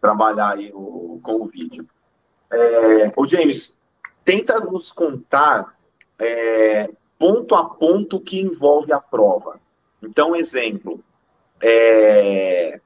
trabalhar 0.00 0.54
aí 0.54 0.72
o, 0.72 1.20
com 1.22 1.42
o 1.42 1.46
vídeo. 1.46 1.86
É, 2.50 3.12
o 3.16 3.28
James, 3.28 3.76
tenta 4.24 4.58
nos 4.60 4.90
contar 4.90 5.76
é, 6.18 6.90
ponto 7.18 7.54
a 7.54 7.68
ponto 7.74 8.18
que 8.18 8.40
envolve 8.40 8.92
a 8.94 9.00
prova. 9.00 9.60
Então, 10.02 10.34
exemplo, 10.34 11.04
é, 11.62 12.80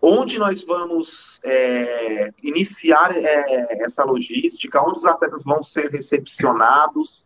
onde 0.00 0.40
nós 0.40 0.64
vamos 0.64 1.40
é, 1.44 2.30
iniciar 2.42 3.16
é, 3.16 3.84
essa 3.84 4.02
logística, 4.02 4.82
onde 4.82 4.98
os 4.98 5.04
atletas 5.04 5.44
vão 5.44 5.62
ser 5.62 5.88
recepcionados, 5.88 7.24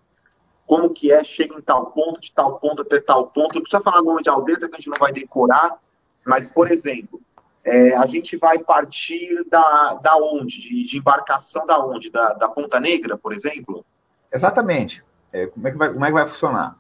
como 0.66 0.92
que 0.92 1.12
é, 1.12 1.22
chega 1.22 1.55
em 1.55 1.61
tal 1.62 1.87
ponto, 1.92 2.20
de 2.20 2.33
tal 2.33 2.59
ponto 2.59 2.83
até 2.83 3.00
tal 3.00 3.29
ponto. 3.29 3.55
Não 3.55 3.62
precisa 3.62 3.83
falar 3.83 4.02
nome 4.02 4.22
de 4.22 4.29
aldeia, 4.29 4.59
que 4.59 4.64
a 4.64 4.76
gente 4.76 4.90
não 4.90 4.98
vai 4.98 5.12
decorar, 5.12 5.79
mas, 6.24 6.50
por 6.50 6.70
exemplo, 6.70 7.20
é, 7.64 7.96
a 7.96 8.07
gente 8.07 8.37
vai 8.37 8.59
partir 8.59 9.44
da, 9.48 9.94
da 9.94 10.16
onde? 10.16 10.61
De, 10.61 10.87
de 10.87 10.98
embarcação 10.98 11.66
da 11.66 11.85
onde? 11.85 12.11
Da, 12.11 12.33
da 12.35 12.48
Ponta 12.48 12.81
Negra, 12.81 13.16
por 13.16 13.33
exemplo? 13.33 13.85
Exatamente. 14.33 15.05
É, 15.33 15.46
como, 15.46 15.68
é 15.68 15.70
que 15.70 15.76
vai, 15.76 15.92
como 15.92 16.05
é 16.05 16.09
que 16.09 16.14
vai 16.14 16.26
funcionar? 16.26 16.76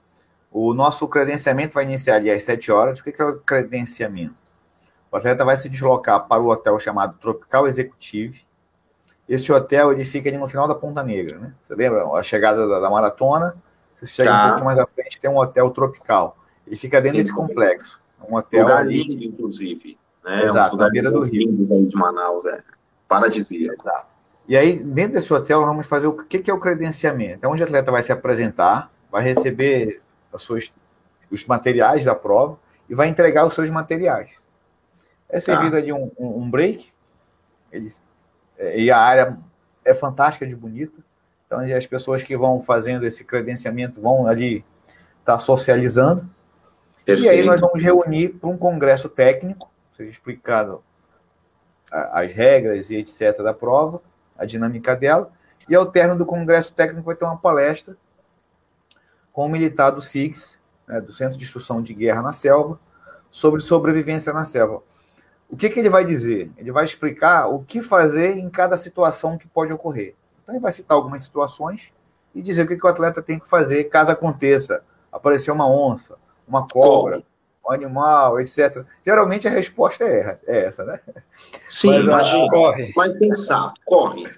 O 0.50 0.74
nosso 0.74 1.06
credenciamento 1.06 1.74
vai 1.74 1.84
iniciar 1.84 2.16
ali 2.16 2.30
às 2.30 2.42
7 2.42 2.72
horas. 2.72 3.00
O 3.00 3.04
que 3.04 3.20
é 3.20 3.24
o 3.24 3.38
credenciamento? 3.38 4.34
O 5.10 5.16
atleta 5.16 5.44
vai 5.44 5.56
se 5.56 5.68
deslocar 5.68 6.26
para 6.26 6.42
o 6.42 6.48
hotel 6.48 6.78
chamado 6.80 7.18
Tropical 7.18 7.66
Executive. 7.66 8.44
Esse 9.28 9.52
hotel 9.52 9.92
ele 9.92 10.04
fica 10.04 10.28
ali 10.28 10.38
no 10.38 10.46
final 10.46 10.68
da 10.68 10.74
Ponta 10.74 11.02
Negra, 11.02 11.38
né? 11.38 11.54
Você 11.62 11.74
lembra 11.74 12.06
a 12.06 12.22
chegada 12.22 12.66
da, 12.66 12.80
da 12.80 12.90
maratona? 12.90 13.56
Você 13.96 14.06
chega 14.06 14.30
tá. 14.30 14.44
um 14.44 14.48
pouco 14.50 14.64
mais 14.64 14.78
à 14.78 14.86
frente, 14.86 15.20
tem 15.20 15.30
um 15.30 15.38
hotel 15.38 15.70
tropical. 15.70 16.38
Ele 16.66 16.76
fica 16.76 17.00
dentro 17.00 17.16
Sim. 17.16 17.22
desse 17.22 17.34
complexo. 17.34 18.00
Um 18.28 18.36
hotel 18.36 18.62
Lugar 18.62 18.78
ali. 18.78 19.02
Lindo, 19.02 19.24
inclusive. 19.24 19.98
Né? 20.24 20.44
Exato, 20.44 20.76
um 20.76 20.78
na 20.78 20.90
beira 20.90 21.10
do 21.10 21.22
rio. 21.22 21.50
De 21.86 21.96
Manaus, 21.96 22.44
é. 22.44 22.62
Paradisíaco. 23.08 23.80
Exato. 23.80 24.06
E 24.48 24.56
aí, 24.56 24.78
dentro 24.78 25.14
desse 25.14 25.32
hotel, 25.32 25.60
nós 25.60 25.68
vamos 25.68 25.86
fazer 25.86 26.06
o 26.06 26.12
que, 26.12 26.38
que 26.38 26.50
é 26.50 26.54
o 26.54 26.60
credenciamento? 26.60 27.44
É 27.44 27.48
onde 27.48 27.62
o 27.62 27.64
atleta 27.64 27.90
vai 27.90 28.02
se 28.02 28.12
apresentar, 28.12 28.90
vai 29.10 29.22
receber 29.22 30.00
as 30.32 30.42
suas, 30.42 30.72
os 31.30 31.44
materiais 31.46 32.04
da 32.04 32.14
prova 32.14 32.58
e 32.88 32.94
vai 32.94 33.08
entregar 33.08 33.46
os 33.46 33.54
seus 33.54 33.70
materiais. 33.70 34.46
É 35.28 35.40
servido 35.40 35.72
tá. 35.72 35.78
ali 35.78 35.92
um, 35.92 36.12
um, 36.16 36.42
um 36.42 36.50
break, 36.50 36.92
eles, 37.72 38.02
é, 38.56 38.78
e 38.78 38.90
a 38.90 38.98
área 38.98 39.36
é 39.84 39.92
fantástica 39.92 40.46
de 40.46 40.54
bonita. 40.54 41.04
Então, 41.46 41.60
as 41.60 41.86
pessoas 41.86 42.22
que 42.22 42.36
vão 42.36 42.60
fazendo 42.60 43.04
esse 43.04 43.24
credenciamento 43.24 44.00
vão 44.00 44.26
ali 44.26 44.64
estar 45.20 45.34
tá 45.34 45.38
socializando. 45.38 46.28
Perfeito. 47.04 47.26
E 47.26 47.28
aí 47.28 47.44
nós 47.44 47.60
vamos 47.60 47.80
reunir 47.80 48.30
para 48.30 48.50
um 48.50 48.56
congresso 48.56 49.08
técnico, 49.08 49.70
seja 49.96 50.10
explicado 50.10 50.82
as 51.90 52.32
regras 52.32 52.90
e 52.90 52.96
etc. 52.96 53.42
da 53.42 53.54
prova, 53.54 54.02
a 54.36 54.44
dinâmica 54.44 54.96
dela. 54.96 55.30
E 55.68 55.74
ao 55.74 55.86
término 55.86 56.18
do 56.18 56.26
congresso 56.26 56.74
técnico 56.74 57.06
vai 57.06 57.14
ter 57.14 57.24
uma 57.24 57.36
palestra 57.38 57.96
com 59.32 59.46
o 59.46 59.48
militar 59.48 59.90
do 59.90 60.00
SIGS, 60.00 60.58
né, 60.86 61.00
do 61.00 61.12
Centro 61.12 61.38
de 61.38 61.44
Instrução 61.44 61.82
de 61.82 61.94
Guerra 61.94 62.22
na 62.22 62.32
Selva, 62.32 62.78
sobre 63.30 63.60
sobrevivência 63.60 64.32
na 64.32 64.44
selva. 64.44 64.82
O 65.48 65.56
que, 65.56 65.70
que 65.70 65.78
ele 65.78 65.90
vai 65.90 66.04
dizer? 66.04 66.50
Ele 66.56 66.72
vai 66.72 66.84
explicar 66.84 67.46
o 67.48 67.62
que 67.62 67.82
fazer 67.82 68.36
em 68.36 68.48
cada 68.48 68.76
situação 68.76 69.38
que 69.38 69.46
pode 69.46 69.72
ocorrer. 69.72 70.14
Então, 70.46 70.54
ele 70.54 70.62
vai 70.62 70.70
citar 70.70 70.96
algumas 70.96 71.22
situações 71.22 71.92
e 72.32 72.40
dizer 72.40 72.62
o 72.62 72.68
que, 72.68 72.76
que 72.76 72.86
o 72.86 72.88
atleta 72.88 73.20
tem 73.20 73.36
que 73.36 73.48
fazer 73.48 73.84
caso 73.84 74.12
aconteça. 74.12 74.84
Aparecer 75.10 75.50
uma 75.50 75.68
onça, 75.68 76.16
uma 76.46 76.68
cobra, 76.68 77.20
um 77.66 77.72
animal, 77.72 78.40
etc. 78.40 78.84
Geralmente 79.04 79.48
a 79.48 79.50
resposta 79.50 80.04
é, 80.04 80.38
é 80.46 80.66
essa, 80.66 80.84
né? 80.84 81.00
Sim, 81.68 81.88
mas, 81.88 82.06
imagina, 82.06 82.48
corre. 82.48 82.92
Vai 82.94 83.10
pensar, 83.14 83.74
corre. 83.84 84.30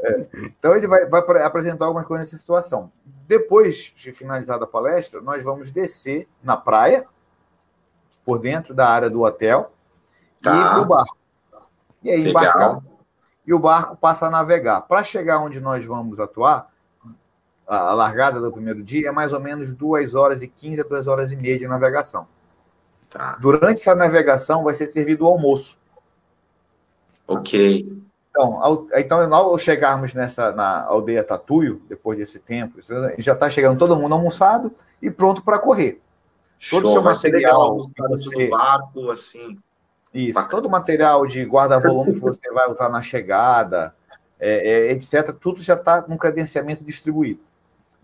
É. 0.00 0.26
Então 0.58 0.74
ele 0.74 0.88
vai, 0.88 1.06
vai 1.06 1.42
apresentar 1.42 1.84
algumas 1.84 2.06
coisas 2.06 2.26
nessa 2.26 2.36
situação. 2.36 2.90
Depois 3.04 3.92
de 3.94 4.12
finalizada 4.12 4.64
a 4.64 4.66
palestra, 4.66 5.20
nós 5.20 5.40
vamos 5.44 5.70
descer 5.70 6.26
na 6.42 6.56
praia, 6.56 7.06
por 8.24 8.40
dentro 8.40 8.74
da 8.74 8.88
área 8.88 9.08
do 9.08 9.22
hotel, 9.22 9.70
tá. 10.42 10.52
e 10.52 10.58
ir 10.58 10.62
para 10.62 10.80
o 10.80 10.86
barco. 10.86 11.16
E 12.02 12.10
aí 12.10 12.24
Legal. 12.24 12.42
embarcar 12.42 12.93
e 13.46 13.52
o 13.52 13.58
barco 13.58 13.96
passa 13.96 14.26
a 14.26 14.30
navegar. 14.30 14.82
Para 14.82 15.04
chegar 15.04 15.40
onde 15.40 15.60
nós 15.60 15.84
vamos 15.84 16.18
atuar, 16.18 16.70
a 17.66 17.94
largada 17.94 18.40
do 18.40 18.52
primeiro 18.52 18.82
dia 18.82 19.08
é 19.08 19.12
mais 19.12 19.32
ou 19.32 19.40
menos 19.40 19.72
2 19.72 20.14
horas 20.14 20.42
e 20.42 20.48
15 20.48 20.80
a 20.80 20.84
2 20.84 21.06
horas 21.06 21.32
e 21.32 21.36
meia 21.36 21.58
de 21.58 21.66
navegação. 21.66 22.26
Tá. 23.08 23.36
Durante 23.40 23.80
essa 23.80 23.94
navegação 23.94 24.64
vai 24.64 24.74
ser 24.74 24.86
servido 24.86 25.24
o 25.24 25.28
almoço. 25.28 25.78
Ok. 27.26 28.04
Então, 28.30 28.62
ao, 28.62 28.86
então, 28.96 29.32
ao 29.32 29.56
chegarmos 29.56 30.12
nessa 30.12 30.50
na 30.52 30.82
aldeia 30.84 31.22
Tatuio, 31.22 31.80
depois 31.88 32.18
desse 32.18 32.40
tempo, 32.40 32.80
já 33.18 33.32
está 33.32 33.48
chegando 33.48 33.78
todo 33.78 33.96
mundo 33.96 34.12
almoçado 34.12 34.74
e 35.00 35.10
pronto 35.10 35.42
para 35.42 35.58
correr. 35.58 36.02
Todo 36.68 36.88
o 36.88 36.92
seu 36.92 37.02
material 37.02 37.80
que 37.80 38.08
você... 38.08 38.48
barco, 38.48 39.10
assim. 39.10 39.58
Isso, 40.14 40.34
Bacana. 40.34 40.50
todo 40.50 40.66
o 40.66 40.70
material 40.70 41.26
de 41.26 41.42
guarda-volume 41.44 42.14
que 42.14 42.20
você 42.20 42.48
vai 42.52 42.70
usar 42.70 42.88
na 42.88 43.02
chegada, 43.02 43.92
é, 44.38 44.88
é, 44.88 44.92
etc., 44.92 45.32
tudo 45.32 45.60
já 45.60 45.74
está 45.74 46.04
no 46.06 46.16
credenciamento 46.16 46.84
distribuído. 46.84 47.40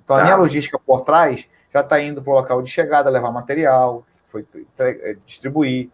Então, 0.02 0.16
tá. 0.16 0.22
a 0.22 0.24
minha 0.24 0.36
logística 0.36 0.76
por 0.76 1.02
trás 1.02 1.46
já 1.72 1.82
está 1.82 2.00
indo 2.00 2.20
para 2.20 2.32
o 2.32 2.36
local 2.36 2.60
de 2.62 2.70
chegada, 2.70 3.08
levar 3.08 3.30
material, 3.30 4.04
foi 4.26 4.44
é, 4.78 5.16
distribuir, 5.24 5.88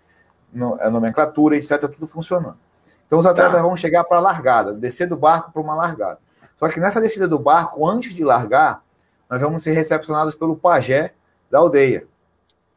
no, 0.51 0.81
a 0.81 0.89
nomenclatura, 0.89 1.57
etc., 1.57 1.81
tudo 1.83 2.09
funcionando. 2.09 2.59
Então, 3.07 3.19
os 3.19 3.27
atletas 3.27 3.57
tá. 3.57 3.63
vão 3.63 3.77
chegar 3.77 4.05
para 4.05 4.17
a 4.17 4.21
largada, 4.21 4.73
descer 4.73 5.07
do 5.07 5.17
barco 5.17 5.53
para 5.53 5.61
uma 5.61 5.75
largada. 5.75 6.19
Só 6.57 6.67
que 6.69 6.81
nessa 6.81 6.99
descida 6.99 7.29
do 7.29 7.39
barco, 7.39 7.87
antes 7.87 8.15
de 8.15 8.25
largar, 8.25 8.83
nós 9.29 9.41
vamos 9.41 9.63
ser 9.63 9.73
recepcionados 9.73 10.35
pelo 10.35 10.57
pajé 10.57 11.13
da 11.51 11.59
aldeia, 11.59 12.07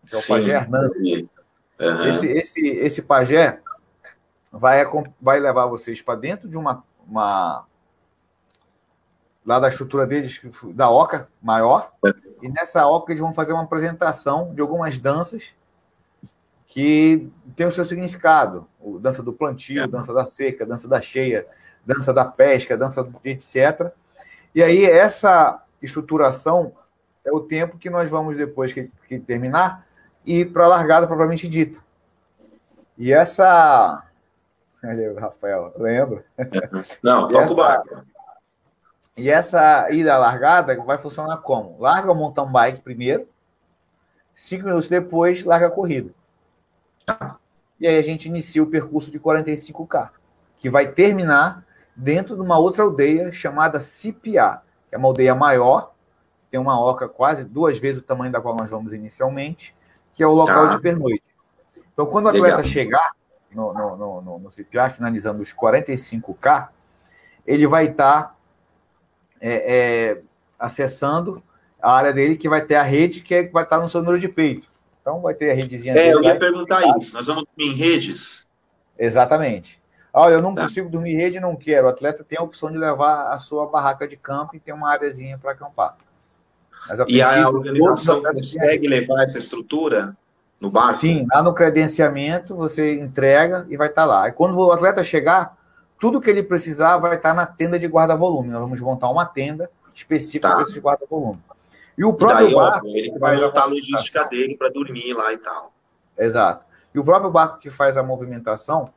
que 0.05 0.15
é 0.15 0.17
o 0.17 0.21
Sim. 0.21 0.27
pajé 0.27 0.51
Hernandes. 0.51 1.25
Uhum. 1.79 2.05
Esse, 2.05 2.31
esse, 2.31 2.67
esse 2.67 3.01
pajé 3.03 3.61
vai, 4.51 4.83
vai 5.21 5.39
levar 5.39 5.65
vocês 5.67 6.01
para 6.01 6.19
dentro 6.19 6.47
de 6.49 6.57
uma, 6.57 6.83
uma. 7.07 7.65
lá 9.45 9.59
da 9.59 9.69
estrutura 9.69 10.05
deles, 10.05 10.41
da 10.73 10.89
oca 10.89 11.29
maior, 11.41 11.91
e 12.41 12.49
nessa 12.49 12.87
oca 12.87 13.11
eles 13.11 13.21
vão 13.21 13.33
fazer 13.33 13.53
uma 13.53 13.63
apresentação 13.63 14.53
de 14.53 14.61
algumas 14.61 14.97
danças 14.97 15.53
que 16.67 17.27
tem 17.55 17.65
o 17.65 17.71
seu 17.71 17.83
significado. 17.83 18.67
O 18.79 18.99
dança 18.99 19.23
do 19.23 19.33
plantio, 19.33 19.83
é. 19.83 19.87
dança 19.87 20.13
da 20.13 20.23
seca, 20.23 20.65
dança 20.65 20.87
da 20.87 21.01
cheia, 21.01 21.47
dança 21.85 22.13
da 22.13 22.25
pesca, 22.25 22.77
dança 22.77 23.03
do 23.03 23.19
etc. 23.23 23.91
E 24.53 24.61
aí, 24.61 24.85
essa 24.85 25.63
estruturação 25.81 26.73
é 27.25 27.31
o 27.31 27.39
tempo 27.39 27.77
que 27.77 27.89
nós 27.89 28.09
vamos, 28.09 28.37
depois 28.37 28.71
que, 28.71 28.91
que 29.07 29.19
terminar, 29.19 29.87
e 30.29 30.45
para 30.45 30.65
a 30.65 30.67
largada 30.67 31.07
propriamente 31.07 31.49
dita. 31.49 31.81
E 32.95 33.11
essa. 33.11 34.05
Olha 34.83 35.11
o 35.11 35.19
Rafael, 35.19 35.73
lembro. 35.75 36.23
Não, 37.01 37.27
toca 37.27 37.45
essa... 37.45 37.55
barco. 37.55 38.05
E 39.17 39.27
essa 39.27 39.89
ida 39.89 40.13
à 40.13 40.19
largada 40.19 40.79
vai 40.83 40.99
funcionar 40.99 41.37
como? 41.37 41.77
Larga 41.79 42.11
o 42.11 42.15
mountain 42.15 42.45
bike 42.45 42.81
primeiro, 42.81 43.27
cinco 44.35 44.65
minutos 44.65 44.87
depois, 44.87 45.43
larga 45.43 45.67
a 45.67 45.71
corrida. 45.71 46.11
E 47.79 47.87
aí 47.87 47.97
a 47.97 48.03
gente 48.03 48.27
inicia 48.27 48.61
o 48.61 48.67
percurso 48.67 49.09
de 49.09 49.19
45K, 49.19 50.11
que 50.59 50.69
vai 50.69 50.87
terminar 50.89 51.65
dentro 51.95 52.35
de 52.35 52.41
uma 52.41 52.59
outra 52.59 52.83
aldeia 52.83 53.31
chamada 53.31 53.79
Cipiá, 53.79 54.61
que 54.87 54.95
é 54.95 54.97
uma 54.97 55.07
aldeia 55.07 55.33
maior, 55.33 55.91
tem 56.51 56.59
uma 56.59 56.79
oca 56.79 57.09
quase 57.09 57.43
duas 57.43 57.79
vezes 57.79 57.99
o 57.99 58.05
tamanho 58.05 58.31
da 58.31 58.39
qual 58.39 58.55
nós 58.55 58.69
vamos 58.69 58.93
inicialmente, 58.93 59.75
que 60.13 60.23
é 60.23 60.27
o 60.27 60.33
local 60.33 60.67
tá. 60.67 60.75
de 60.75 60.81
pernoite. 60.81 61.23
Então, 61.93 62.05
quando 62.05 62.25
o 62.25 62.29
atleta 62.29 62.57
Legal. 62.57 62.63
chegar 62.63 63.11
no, 63.51 63.73
no, 63.73 63.97
no, 63.97 64.21
no, 64.21 64.39
no 64.39 64.49
CPA, 64.49 64.89
finalizando 64.89 65.41
os 65.41 65.53
45K, 65.53 66.69
ele 67.45 67.67
vai 67.67 67.87
estar 67.87 68.23
tá, 68.23 68.35
é, 69.41 69.75
é, 69.75 70.21
acessando 70.57 71.43
a 71.81 71.93
área 71.93 72.13
dele, 72.13 72.37
que 72.37 72.49
vai 72.49 72.61
ter 72.61 72.75
a 72.75 72.83
rede 72.83 73.21
que, 73.21 73.33
é, 73.33 73.47
vai 73.47 73.63
estar 73.63 73.77
tá 73.77 73.81
no 73.81 73.89
seu 73.89 74.01
número 74.01 74.19
de 74.19 74.27
peito. 74.27 74.67
Então, 75.01 75.21
vai 75.21 75.33
ter 75.33 75.51
a 75.51 75.53
redezinha 75.53 75.93
é, 75.93 75.95
dele. 75.95 76.09
É, 76.09 76.13
eu 76.13 76.23
ia 76.23 76.37
perguntar 76.37 76.81
isso. 76.97 77.13
Nós 77.13 77.27
vamos 77.27 77.45
em 77.57 77.73
redes? 77.73 78.47
Exatamente. 78.97 79.79
Ah, 80.13 80.29
eu 80.29 80.41
não 80.41 80.53
tá. 80.53 80.63
consigo 80.63 80.89
dormir 80.89 81.13
rede, 81.13 81.39
não 81.39 81.55
quero. 81.55 81.87
O 81.87 81.89
atleta 81.89 82.23
tem 82.23 82.37
a 82.37 82.41
opção 82.41 82.71
de 82.71 82.77
levar 82.77 83.33
a 83.33 83.37
sua 83.37 83.67
barraca 83.67 84.07
de 84.07 84.17
campo 84.17 84.55
e 84.55 84.59
ter 84.59 84.73
uma 84.73 84.89
áreazinha 84.89 85.37
para 85.37 85.51
acampar. 85.51 85.95
Mas, 86.89 86.99
a 86.99 87.05
e 87.07 87.21
a 87.21 87.47
organização 87.47 88.21
consegue 88.21 88.87
levar 88.87 89.23
essa 89.23 89.37
estrutura 89.37 90.17
no 90.59 90.71
barco? 90.71 90.93
Sim, 90.93 91.27
lá 91.31 91.43
no 91.43 91.53
credenciamento 91.53 92.55
você 92.55 92.99
entrega 92.99 93.67
e 93.69 93.77
vai 93.77 93.87
estar 93.87 94.01
tá 94.01 94.07
lá. 94.07 94.27
E 94.27 94.31
quando 94.31 94.57
o 94.57 94.71
atleta 94.71 95.03
chegar, 95.03 95.55
tudo 95.99 96.19
que 96.19 96.29
ele 96.29 96.41
precisar 96.41 96.97
vai 96.97 97.15
estar 97.15 97.29
tá 97.29 97.35
na 97.35 97.45
tenda 97.45 97.77
de 97.77 97.85
guarda-volume. 97.85 98.49
Nós 98.49 98.61
vamos 98.61 98.81
montar 98.81 99.09
uma 99.09 99.25
tenda 99.25 99.69
específica 99.93 100.49
tá. 100.49 100.55
para 100.55 100.63
esse 100.63 100.79
guarda-volume. 100.79 101.39
E 101.97 102.03
o 102.03 102.13
próprio 102.13 102.39
e 102.39 102.45
daí, 102.45 102.55
barco. 102.55 102.87
Ó, 102.87 102.89
ele 102.89 103.19
vai 103.19 103.37
montar 103.39 103.61
a 103.61 103.65
logística 103.65 104.23
dele 104.25 104.57
para 104.57 104.69
dormir 104.69 105.13
lá 105.13 105.31
e 105.33 105.37
tal. 105.37 105.71
Exato. 106.17 106.65
E 106.95 106.99
o 106.99 107.03
próprio 107.03 107.29
barco 107.29 107.59
que 107.59 107.69
faz 107.69 107.97
a 107.97 108.03
movimentação, 108.03 108.91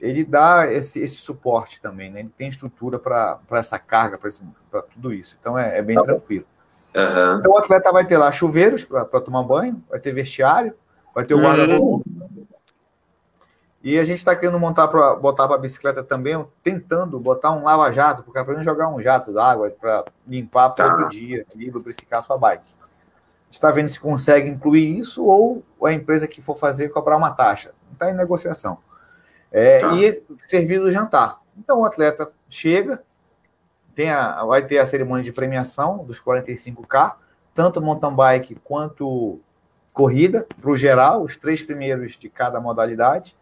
ele 0.00 0.24
dá 0.24 0.70
esse, 0.70 1.00
esse 1.00 1.16
suporte 1.16 1.80
também, 1.80 2.10
né? 2.10 2.20
Ele 2.20 2.32
tem 2.36 2.48
estrutura 2.48 2.98
para 2.98 3.40
essa 3.52 3.78
carga, 3.78 4.18
para 4.18 4.82
tudo 4.82 5.12
isso. 5.12 5.36
Então 5.40 5.58
é, 5.58 5.78
é 5.78 5.82
bem 5.82 5.96
tá 5.96 6.02
tranquilo. 6.02 6.44
Uhum. 6.94 7.38
Então 7.38 7.52
o 7.52 7.58
atleta 7.58 7.92
vai 7.92 8.04
ter 8.04 8.18
lá 8.18 8.32
chuveiros 8.32 8.84
para 8.84 9.20
tomar 9.20 9.42
banho, 9.42 9.82
vai 9.88 10.00
ter 10.00 10.12
vestiário, 10.12 10.74
vai 11.14 11.24
ter 11.24 11.34
o 11.34 11.40
guarda-roupa. 11.40 12.04
Uhum. 12.08 12.46
E 13.82 13.98
a 13.98 14.04
gente 14.04 14.18
está 14.18 14.36
querendo 14.36 14.58
montar 14.58 14.88
para 14.88 15.14
botar 15.14 15.46
para 15.46 15.56
a 15.56 15.60
bicicleta 15.60 16.02
também, 16.02 16.44
tentando 16.62 17.18
botar 17.18 17.52
um 17.52 17.64
lava-jato, 17.64 18.22
porque 18.22 18.42
para 18.44 18.62
jogar 18.62 18.88
um 18.88 19.00
jato 19.00 19.32
d'água 19.32 19.70
para 19.70 20.04
limpar 20.26 20.70
tá. 20.70 20.94
todo 20.94 21.08
dia 21.08 21.46
e 21.56 21.70
lubrificar 21.70 22.20
a 22.20 22.22
sua 22.22 22.36
bike. 22.36 22.62
A 22.62 23.44
gente 23.46 23.54
está 23.54 23.70
vendo 23.70 23.88
se 23.88 23.98
consegue 23.98 24.50
incluir 24.50 24.98
isso 24.98 25.24
ou 25.24 25.64
a 25.82 25.92
empresa 25.92 26.28
que 26.28 26.42
for 26.42 26.58
fazer 26.58 26.90
cobrar 26.90 27.16
uma 27.16 27.30
taxa. 27.30 27.72
Está 27.92 28.10
em 28.10 28.14
negociação. 28.14 28.78
É, 29.50 29.80
tá. 29.80 29.94
E 29.94 30.22
servir 30.46 30.78
do 30.78 30.92
jantar. 30.92 31.40
Então 31.56 31.80
o 31.80 31.84
atleta 31.86 32.30
chega, 32.50 33.02
tem 33.94 34.10
a, 34.10 34.44
vai 34.44 34.64
ter 34.64 34.78
a 34.78 34.86
cerimônia 34.86 35.24
de 35.24 35.32
premiação 35.32 36.04
dos 36.04 36.20
45K, 36.20 37.14
tanto 37.54 37.82
mountain 37.82 38.14
bike 38.14 38.54
quanto 38.64 39.40
corrida, 39.92 40.46
para 40.60 40.70
o 40.70 40.76
geral, 40.76 41.22
os 41.22 41.36
três 41.36 41.62
primeiros 41.62 42.18
de 42.18 42.28
cada 42.28 42.60
modalidade. 42.60 43.36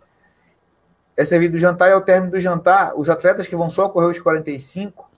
É 1.17 1.25
servido 1.25 1.57
o 1.57 1.59
jantar 1.59 1.91
e 1.91 1.93
ao 1.93 2.01
término 2.01 2.33
do 2.33 2.41
jantar, 2.41 2.99
os 2.99 3.11
atletas 3.11 3.47
que 3.47 3.57
vão 3.57 3.69
só 3.69 3.89
correr 3.89 4.07
os 4.07 4.19
45 4.19 5.09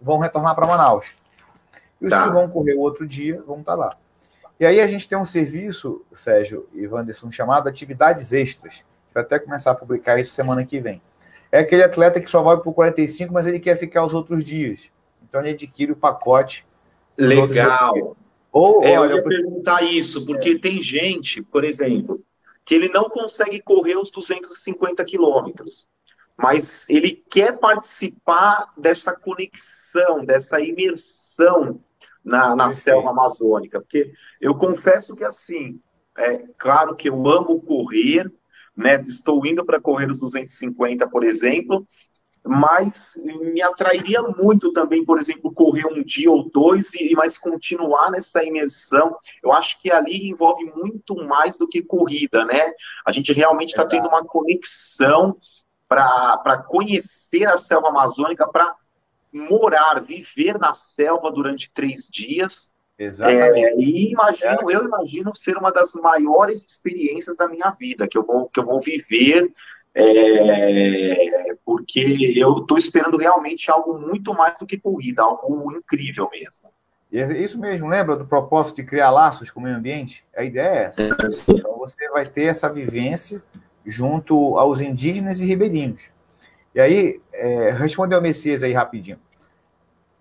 vão 0.00 0.18
retornar 0.18 0.54
para 0.54 0.66
Manaus. 0.66 1.14
E 2.00 2.06
os 2.06 2.10
tá. 2.10 2.24
que 2.24 2.30
vão 2.30 2.48
correr 2.48 2.74
o 2.74 2.80
outro 2.80 3.06
dia 3.06 3.40
vão 3.46 3.60
estar 3.60 3.72
tá 3.72 3.78
lá. 3.78 3.96
E 4.58 4.66
aí 4.66 4.80
a 4.80 4.86
gente 4.86 5.08
tem 5.08 5.16
um 5.16 5.24
serviço, 5.24 6.04
Sérgio 6.12 6.68
e 6.72 6.86
Wanderson, 6.86 7.30
chamado 7.30 7.68
atividades 7.68 8.32
extras. 8.32 8.84
Vai 9.14 9.22
até 9.22 9.38
começar 9.38 9.72
a 9.72 9.74
publicar 9.74 10.18
isso 10.18 10.32
semana 10.32 10.64
que 10.64 10.80
vem. 10.80 11.00
É 11.52 11.58
aquele 11.58 11.82
atleta 11.82 12.18
que 12.18 12.30
só 12.30 12.42
vai 12.42 12.56
o 12.56 12.60
45, 12.60 13.32
mas 13.32 13.46
ele 13.46 13.60
quer 13.60 13.76
ficar 13.76 14.06
os 14.06 14.14
outros 14.14 14.42
dias. 14.42 14.90
Então 15.22 15.40
ele 15.42 15.50
adquire 15.50 15.92
o 15.92 15.96
pacote. 15.96 16.66
Legal. 17.16 18.16
Ou, 18.50 18.82
é, 18.82 18.98
olha, 18.98 19.12
eu 19.12 19.16
ia 19.18 19.22
perguntar 19.22 19.82
isso, 19.82 20.24
porque 20.24 20.50
é. 20.50 20.58
tem 20.58 20.80
gente, 20.82 21.42
por 21.42 21.62
exemplo, 21.62 22.22
que 22.64 22.74
ele 22.74 22.88
não 22.88 23.08
consegue 23.08 23.60
correr 23.60 23.96
os 23.96 24.10
250 24.10 25.04
quilômetros, 25.04 25.86
mas 26.36 26.88
ele 26.88 27.22
quer 27.30 27.58
participar 27.58 28.72
dessa 28.76 29.14
conexão, 29.14 30.24
dessa 30.24 30.60
imersão 30.60 31.80
na, 32.24 32.56
na 32.56 32.70
selva 32.70 33.10
amazônica. 33.10 33.80
Porque 33.80 34.12
eu 34.40 34.54
confesso 34.54 35.14
que, 35.14 35.24
assim, 35.24 35.80
é 36.16 36.38
claro 36.58 36.94
que 36.94 37.08
eu 37.08 37.26
amo 37.26 37.60
correr, 37.60 38.30
né? 38.76 39.00
Estou 39.00 39.44
indo 39.46 39.64
para 39.64 39.80
correr 39.80 40.10
os 40.10 40.20
250, 40.20 41.08
por 41.08 41.24
exemplo, 41.24 41.86
mas 42.44 43.14
me 43.24 43.62
atrairia 43.62 44.20
muito 44.22 44.72
também, 44.72 45.04
por 45.04 45.18
exemplo, 45.18 45.52
correr 45.52 45.86
um 45.86 46.02
dia 46.02 46.30
ou 46.30 46.50
dois 46.50 46.92
e 46.94 47.14
mais 47.14 47.38
continuar 47.38 48.10
nessa 48.10 48.42
imersão. 48.42 49.16
Eu 49.42 49.52
acho 49.52 49.80
que 49.80 49.90
ali 49.90 50.28
envolve 50.28 50.64
muito 50.74 51.14
mais 51.26 51.56
do 51.56 51.68
que 51.68 51.82
corrida, 51.82 52.44
né? 52.44 52.72
A 53.06 53.12
gente 53.12 53.32
realmente 53.32 53.70
está 53.70 53.86
tendo 53.86 54.08
uma 54.08 54.24
conexão 54.24 55.36
para 55.88 56.64
conhecer 56.66 57.46
a 57.46 57.56
selva 57.56 57.88
amazônica, 57.88 58.48
para 58.48 58.74
morar, 59.32 60.02
viver 60.02 60.58
na 60.58 60.72
selva 60.72 61.30
durante 61.30 61.70
três 61.72 62.08
dias. 62.10 62.71
Exatamente. 62.98 63.64
É, 63.64 63.76
e 63.76 64.12
imagino, 64.12 64.70
é. 64.70 64.76
eu 64.76 64.84
imagino 64.84 65.36
ser 65.36 65.56
uma 65.56 65.72
das 65.72 65.92
maiores 65.94 66.62
experiências 66.62 67.36
da 67.36 67.48
minha 67.48 67.70
vida, 67.70 68.06
que 68.06 68.16
eu 68.16 68.24
vou, 68.24 68.48
que 68.48 68.60
eu 68.60 68.64
vou 68.64 68.80
viver, 68.80 69.50
é, 69.94 71.54
porque 71.64 72.34
eu 72.36 72.58
estou 72.58 72.78
esperando 72.78 73.16
realmente 73.16 73.70
algo 73.70 73.98
muito 73.98 74.32
mais 74.34 74.58
do 74.58 74.66
que 74.66 74.78
corrida, 74.78 75.22
algo 75.22 75.72
incrível 75.72 76.28
mesmo. 76.30 76.70
É 77.12 77.38
isso 77.38 77.60
mesmo, 77.60 77.88
lembra 77.88 78.16
do 78.16 78.24
propósito 78.24 78.76
de 78.76 78.84
criar 78.84 79.10
laços 79.10 79.50
com 79.50 79.60
o 79.60 79.62
meio 79.62 79.76
ambiente? 79.76 80.24
A 80.34 80.42
ideia 80.44 80.68
é 80.68 80.84
essa. 80.84 81.02
Então 81.02 81.76
você 81.78 82.08
vai 82.08 82.24
ter 82.24 82.44
essa 82.44 82.72
vivência 82.72 83.42
junto 83.84 84.56
aos 84.56 84.80
indígenas 84.80 85.40
e 85.40 85.46
ribeirinhos. 85.46 86.02
E 86.74 86.80
aí, 86.80 87.20
é, 87.34 87.70
respondeu 87.70 88.18
o 88.18 88.22
Messias 88.22 88.62
aí 88.62 88.72
rapidinho. 88.72 89.18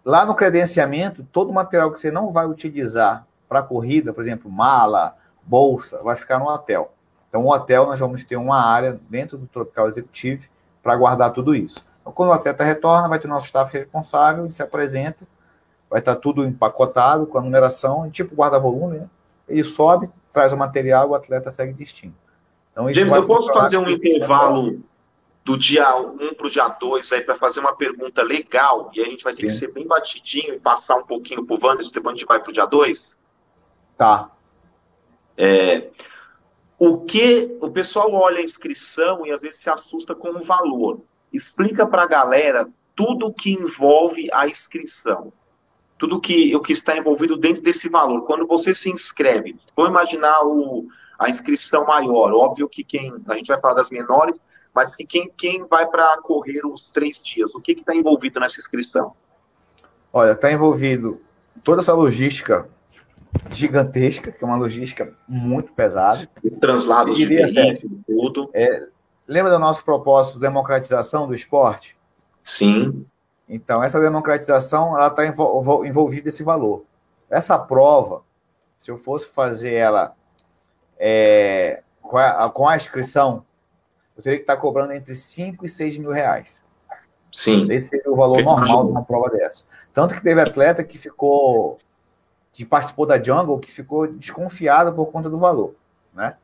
Lá 0.03 0.25
no 0.25 0.35
credenciamento, 0.35 1.23
todo 1.31 1.49
o 1.49 1.53
material 1.53 1.91
que 1.91 1.99
você 1.99 2.11
não 2.11 2.31
vai 2.31 2.45
utilizar 2.47 3.25
para 3.47 3.61
corrida, 3.61 4.13
por 4.13 4.21
exemplo, 4.21 4.49
mala, 4.49 5.15
bolsa, 5.43 5.99
vai 6.03 6.15
ficar 6.15 6.39
no 6.39 6.47
hotel. 6.47 6.93
Então, 7.29 7.43
o 7.43 7.51
hotel, 7.51 7.85
nós 7.85 7.99
vamos 7.99 8.23
ter 8.23 8.35
uma 8.35 8.61
área 8.61 8.99
dentro 9.09 9.37
do 9.37 9.47
Tropical 9.47 9.87
Executive 9.87 10.49
para 10.81 10.95
guardar 10.95 11.31
tudo 11.31 11.55
isso. 11.55 11.81
Então, 12.01 12.11
quando 12.11 12.29
o 12.29 12.33
atleta 12.33 12.63
retorna, 12.63 13.07
vai 13.07 13.19
ter 13.19 13.27
nosso 13.27 13.45
staff 13.45 13.77
responsável, 13.77 14.43
ele 14.43 14.51
se 14.51 14.63
apresenta, 14.63 15.25
vai 15.89 15.99
estar 15.99 16.15
tudo 16.15 16.45
empacotado 16.45 17.25
com 17.27 17.37
a 17.37 17.41
numeração, 17.41 18.09
tipo 18.09 18.35
guarda-volume, 18.35 18.99
né? 18.99 19.07
Ele 19.47 19.63
sobe, 19.63 20.09
traz 20.33 20.51
o 20.51 20.57
material, 20.57 21.09
o 21.09 21.15
atleta 21.15 21.51
segue 21.51 21.73
destino. 21.73 22.13
Então, 22.71 22.91
James, 22.91 23.13
eu 23.13 23.27
posso 23.27 23.47
fazer 23.53 23.77
um 23.77 23.89
intervalo 23.89 24.81
do 25.43 25.57
dia 25.57 25.95
1 25.95 26.35
para 26.35 26.47
o 26.47 26.49
dia 26.49 26.67
2 26.67 27.11
aí 27.13 27.21
para 27.21 27.35
fazer 27.37 27.59
uma 27.59 27.75
pergunta 27.75 28.21
legal 28.21 28.91
e 28.93 29.01
a 29.01 29.05
gente 29.05 29.23
vai 29.23 29.33
ter 29.33 29.49
Sim. 29.49 29.53
que 29.53 29.59
ser 29.59 29.73
bem 29.73 29.87
batidinho 29.87 30.53
e 30.53 30.59
passar 30.59 30.97
um 30.97 31.05
pouquinho 31.05 31.45
para 31.45 31.55
o 31.55 31.59
Wanderson, 31.59 31.91
depois 31.91 32.15
a 32.15 32.17
gente 32.17 32.27
vai 32.27 32.39
para 32.39 32.49
o 32.49 32.53
dia 32.53 32.65
2? 32.65 33.17
Tá. 33.97 34.31
É, 35.35 35.89
o 36.77 36.99
que 37.05 37.57
o 37.61 37.71
pessoal 37.71 38.11
olha 38.13 38.39
a 38.39 38.43
inscrição 38.43 39.25
e 39.25 39.31
às 39.31 39.41
vezes 39.41 39.59
se 39.59 39.69
assusta 39.69 40.15
com 40.15 40.29
o 40.29 40.43
valor. 40.43 41.01
Explica 41.31 41.85
para 41.85 42.03
a 42.03 42.07
galera 42.07 42.67
tudo 42.95 43.27
o 43.27 43.33
que 43.33 43.51
envolve 43.51 44.29
a 44.33 44.47
inscrição. 44.47 45.31
Tudo 45.97 46.19
que, 46.19 46.55
o 46.55 46.59
que 46.59 46.73
está 46.73 46.97
envolvido 46.97 47.37
dentro 47.37 47.61
desse 47.61 47.87
valor. 47.87 48.25
Quando 48.25 48.47
você 48.47 48.73
se 48.73 48.89
inscreve, 48.89 49.55
vamos 49.75 49.91
imaginar 49.91 50.41
o, 50.43 50.87
a 51.19 51.29
inscrição 51.29 51.85
maior. 51.85 52.31
Óbvio 52.33 52.67
que 52.67 52.83
quem. 52.83 53.13
A 53.27 53.35
gente 53.35 53.47
vai 53.47 53.59
falar 53.59 53.75
das 53.75 53.91
menores, 53.91 54.41
mas 54.73 54.95
que 54.95 55.05
quem, 55.05 55.31
quem 55.35 55.63
vai 55.63 55.87
para 55.87 56.17
correr 56.21 56.65
os 56.65 56.91
três 56.91 57.21
dias, 57.21 57.53
o 57.53 57.59
que 57.59 57.73
está 57.73 57.95
envolvido 57.95 58.39
nessa 58.39 58.59
inscrição? 58.59 59.13
Olha, 60.13 60.31
está 60.31 60.51
envolvido 60.51 61.21
toda 61.63 61.81
essa 61.81 61.93
logística 61.93 62.69
gigantesca, 63.51 64.31
que 64.31 64.43
é 64.43 64.47
uma 64.47 64.57
logística 64.57 65.13
muito 65.27 65.71
pesada. 65.73 66.27
Translados 66.59 67.15
de 67.15 67.25
veículo, 67.25 67.99
tudo. 68.05 68.49
É, 68.53 68.87
lembra 69.27 69.51
do 69.51 69.59
nosso 69.59 69.83
propósito 69.83 70.35
de 70.35 70.41
democratização 70.41 71.27
do 71.27 71.33
esporte? 71.33 71.97
Sim. 72.43 73.05
Então, 73.47 73.83
essa 73.83 73.99
democratização 73.99 74.97
ela 74.97 75.07
está 75.07 75.25
envolvida 75.25 76.29
esse 76.29 76.43
valor. 76.43 76.85
Essa 77.29 77.57
prova, 77.57 78.23
se 78.77 78.91
eu 78.91 78.97
fosse 78.97 79.27
fazer 79.27 79.73
ela 79.73 80.15
é, 80.97 81.83
com, 82.01 82.17
a, 82.17 82.49
com 82.49 82.67
a 82.67 82.75
inscrição, 82.75 83.45
eu 84.21 84.23
teria 84.23 84.37
que 84.37 84.43
estar 84.43 84.57
cobrando 84.57 84.93
entre 84.93 85.15
5 85.15 85.65
e 85.65 85.69
6 85.69 85.97
mil 85.97 86.11
reais. 86.11 86.63
Sim. 87.33 87.71
Esse 87.71 87.89
seria 87.89 88.11
o 88.11 88.15
valor 88.15 88.43
normal 88.43 88.85
de 88.85 88.91
uma 88.91 89.03
prova 89.03 89.29
dessa. 89.29 89.63
Tanto 89.93 90.13
que 90.13 90.21
teve 90.21 90.39
atleta 90.39 90.83
que 90.83 90.97
ficou, 90.97 91.79
que 92.51 92.63
participou 92.63 93.05
da 93.05 93.21
Jungle, 93.21 93.59
que 93.59 93.71
ficou 93.71 94.07
desconfiado 94.07 94.93
por 94.93 95.07
conta 95.07 95.29
do 95.29 95.39
valor, 95.39 95.73
né? 96.13 96.37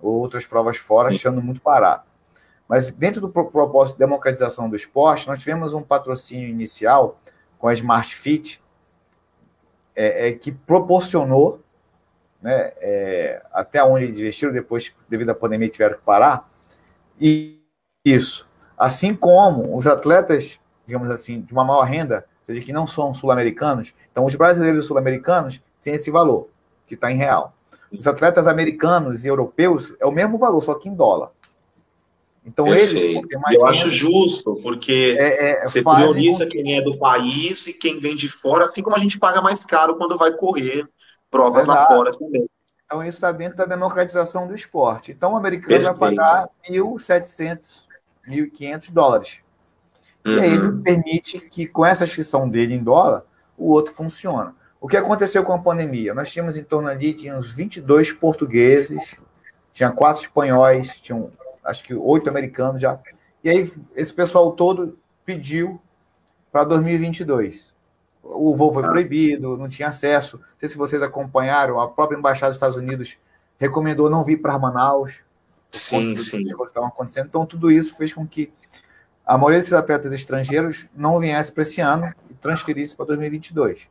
Outras 0.00 0.46
provas 0.46 0.76
fora 0.76 1.08
achando 1.08 1.42
muito 1.42 1.60
barato. 1.60 2.06
Mas 2.68 2.90
dentro 2.90 3.20
do 3.20 3.28
propósito 3.28 3.94
de 3.94 4.00
democratização 4.00 4.68
do 4.70 4.76
esporte, 4.76 5.26
nós 5.26 5.40
tivemos 5.40 5.74
um 5.74 5.82
patrocínio 5.82 6.48
inicial 6.48 7.18
com 7.58 7.66
a 7.66 7.74
Smart 7.74 8.14
Fit, 8.14 8.62
é, 9.96 10.28
é, 10.28 10.32
que 10.32 10.52
proporcionou, 10.52 11.60
né, 12.40 12.72
é, 12.76 13.42
até 13.50 13.82
onde 13.82 14.04
eles 14.04 14.20
investiram, 14.20 14.52
depois, 14.52 14.94
devido 15.08 15.30
à 15.30 15.34
pandemia, 15.34 15.68
tiveram 15.68 15.96
que 15.96 16.04
parar, 16.04 16.47
e 17.20 17.60
isso. 18.04 18.46
Assim 18.76 19.14
como 19.14 19.76
os 19.76 19.86
atletas, 19.86 20.60
digamos 20.86 21.10
assim, 21.10 21.40
de 21.40 21.52
uma 21.52 21.64
maior 21.64 21.82
renda, 21.82 22.24
ou 22.40 22.46
seja, 22.46 22.64
que 22.64 22.72
não 22.72 22.86
são 22.86 23.12
sul-americanos, 23.12 23.92
então 24.10 24.24
os 24.24 24.34
brasileiros 24.34 24.86
sul-americanos 24.86 25.60
têm 25.82 25.94
esse 25.94 26.10
valor, 26.10 26.48
que 26.86 26.94
está 26.94 27.10
em 27.10 27.16
real. 27.16 27.52
Os 27.92 28.06
atletas 28.06 28.46
americanos 28.46 29.24
e 29.24 29.28
europeus 29.28 29.94
é 30.00 30.06
o 30.06 30.12
mesmo 30.12 30.38
valor, 30.38 30.62
só 30.62 30.74
que 30.74 30.88
em 30.88 30.94
dólar. 30.94 31.30
Então 32.44 32.66
Perfeito. 32.66 32.96
eles 32.96 33.28
têm 33.28 33.40
mais 33.40 33.56
Eu 33.56 33.66
acho 33.66 33.88
justo, 33.90 34.58
porque 34.62 35.16
é, 35.18 35.64
é, 35.64 35.68
você 35.68 35.82
prioriza 35.82 36.44
com... 36.44 36.50
quem 36.50 36.78
é 36.78 36.82
do 36.82 36.96
país 36.96 37.66
e 37.66 37.74
quem 37.74 37.98
vem 37.98 38.16
de 38.16 38.28
fora, 38.28 38.66
assim 38.66 38.82
como 38.82 38.96
a 38.96 38.98
gente 38.98 39.18
paga 39.18 39.42
mais 39.42 39.64
caro 39.64 39.96
quando 39.96 40.16
vai 40.16 40.32
correr 40.32 40.88
provas 41.30 41.64
Exato. 41.64 41.78
lá 41.78 41.86
fora 41.86 42.12
também. 42.12 42.48
Então 42.88 43.04
isso 43.04 43.18
está 43.18 43.30
dentro 43.30 43.58
da 43.58 43.66
democratização 43.66 44.46
do 44.46 44.54
esporte. 44.54 45.12
Então 45.12 45.34
o 45.34 45.36
americano 45.36 45.68
Perfeito. 45.68 45.98
vai 45.98 46.16
pagar 46.16 46.48
1.700, 46.66 47.60
1.500 48.26 48.90
dólares. 48.90 49.40
Uhum. 50.24 50.36
E 50.38 50.40
aí 50.40 50.52
ele 50.54 50.66
uhum. 50.66 50.82
permite 50.82 51.38
que 51.38 51.66
com 51.66 51.84
essa 51.84 52.04
inscrição 52.04 52.48
dele 52.48 52.74
em 52.74 52.82
dólar, 52.82 53.24
o 53.58 53.70
outro 53.70 53.92
funciona. 53.92 54.54
O 54.80 54.88
que 54.88 54.96
aconteceu 54.96 55.44
com 55.44 55.52
a 55.52 55.58
pandemia? 55.58 56.14
Nós 56.14 56.32
tínhamos 56.32 56.56
em 56.56 56.64
torno 56.64 56.88
ali, 56.88 57.12
tinha 57.12 57.36
uns 57.36 57.50
22 57.50 58.12
portugueses, 58.12 59.18
tinha 59.74 59.90
quatro 59.90 60.22
espanhóis, 60.22 60.88
tinham 60.98 61.30
acho 61.62 61.84
que 61.84 61.92
oito 61.92 62.30
americanos 62.30 62.80
já. 62.80 62.98
E 63.44 63.50
aí 63.50 63.70
esse 63.94 64.14
pessoal 64.14 64.52
todo 64.52 64.98
pediu 65.26 65.78
para 66.50 66.64
2022. 66.64 67.74
O 68.30 68.54
voo 68.54 68.72
foi 68.72 68.84
ah. 68.84 68.88
proibido, 68.88 69.56
não 69.56 69.68
tinha 69.68 69.88
acesso. 69.88 70.36
Não 70.36 70.44
sei 70.58 70.68
se 70.68 70.76
vocês 70.76 71.02
acompanharam, 71.02 71.80
a 71.80 71.88
própria 71.88 72.16
embaixada 72.16 72.50
dos 72.50 72.56
Estados 72.56 72.76
Unidos 72.76 73.16
recomendou 73.58 74.10
não 74.10 74.24
vir 74.24 74.36
para 74.36 74.58
Manaus. 74.58 75.20
Sim, 75.70 76.16
sim. 76.16 76.44
Que 76.44 76.62
estavam 76.64 76.88
acontecendo. 76.88 77.26
Então 77.26 77.44
tudo 77.44 77.70
isso 77.70 77.96
fez 77.96 78.12
com 78.12 78.26
que 78.26 78.52
a 79.26 79.36
maioria 79.36 79.58
desses 79.58 79.74
atletas 79.74 80.10
estrangeiros 80.12 80.86
não 80.94 81.20
viesse 81.20 81.52
para 81.52 81.62
esse 81.62 81.80
ano 81.80 82.12
e 82.30 82.34
transferisse 82.34 82.96
para 82.96 83.06
2022. 83.06 83.86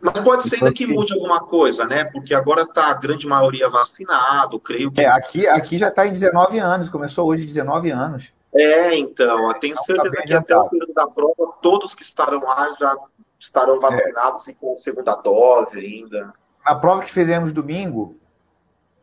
Mas 0.00 0.20
pode 0.20 0.44
ser 0.44 0.56
ainda 0.56 0.72
que 0.72 0.86
mude 0.86 1.12
alguma 1.14 1.40
coisa, 1.40 1.84
né? 1.84 2.04
Porque 2.04 2.32
agora 2.32 2.62
está 2.62 2.86
a 2.86 2.94
grande 2.94 3.26
maioria 3.26 3.68
vacinado, 3.68 4.60
creio 4.60 4.92
que. 4.92 5.00
É, 5.00 5.08
aqui, 5.08 5.48
aqui 5.48 5.76
já 5.76 5.88
está 5.88 6.06
em 6.06 6.12
19 6.12 6.58
anos, 6.60 6.88
começou 6.88 7.26
hoje 7.26 7.44
19 7.44 7.90
anos. 7.90 8.32
É, 8.54 8.96
então, 8.96 9.48
eu 9.48 9.54
tenho 9.54 9.72
então, 9.72 9.84
certeza 9.84 10.14
tá 10.14 10.22
que 10.22 10.32
até 10.32 10.56
o 10.56 10.68
período 10.68 10.94
da 10.94 11.06
prova, 11.06 11.52
todos 11.60 11.94
que 11.94 12.02
estarão 12.02 12.40
lá 12.44 12.74
já 12.78 12.96
estarão 13.38 13.76
é. 13.76 13.80
vacinados 13.80 14.48
é. 14.48 14.50
e 14.50 14.54
com 14.54 14.76
segunda 14.76 15.14
dose 15.16 15.78
ainda. 15.78 16.32
A 16.64 16.74
prova 16.74 17.02
que 17.02 17.10
fizemos 17.10 17.52
domingo, 17.52 18.18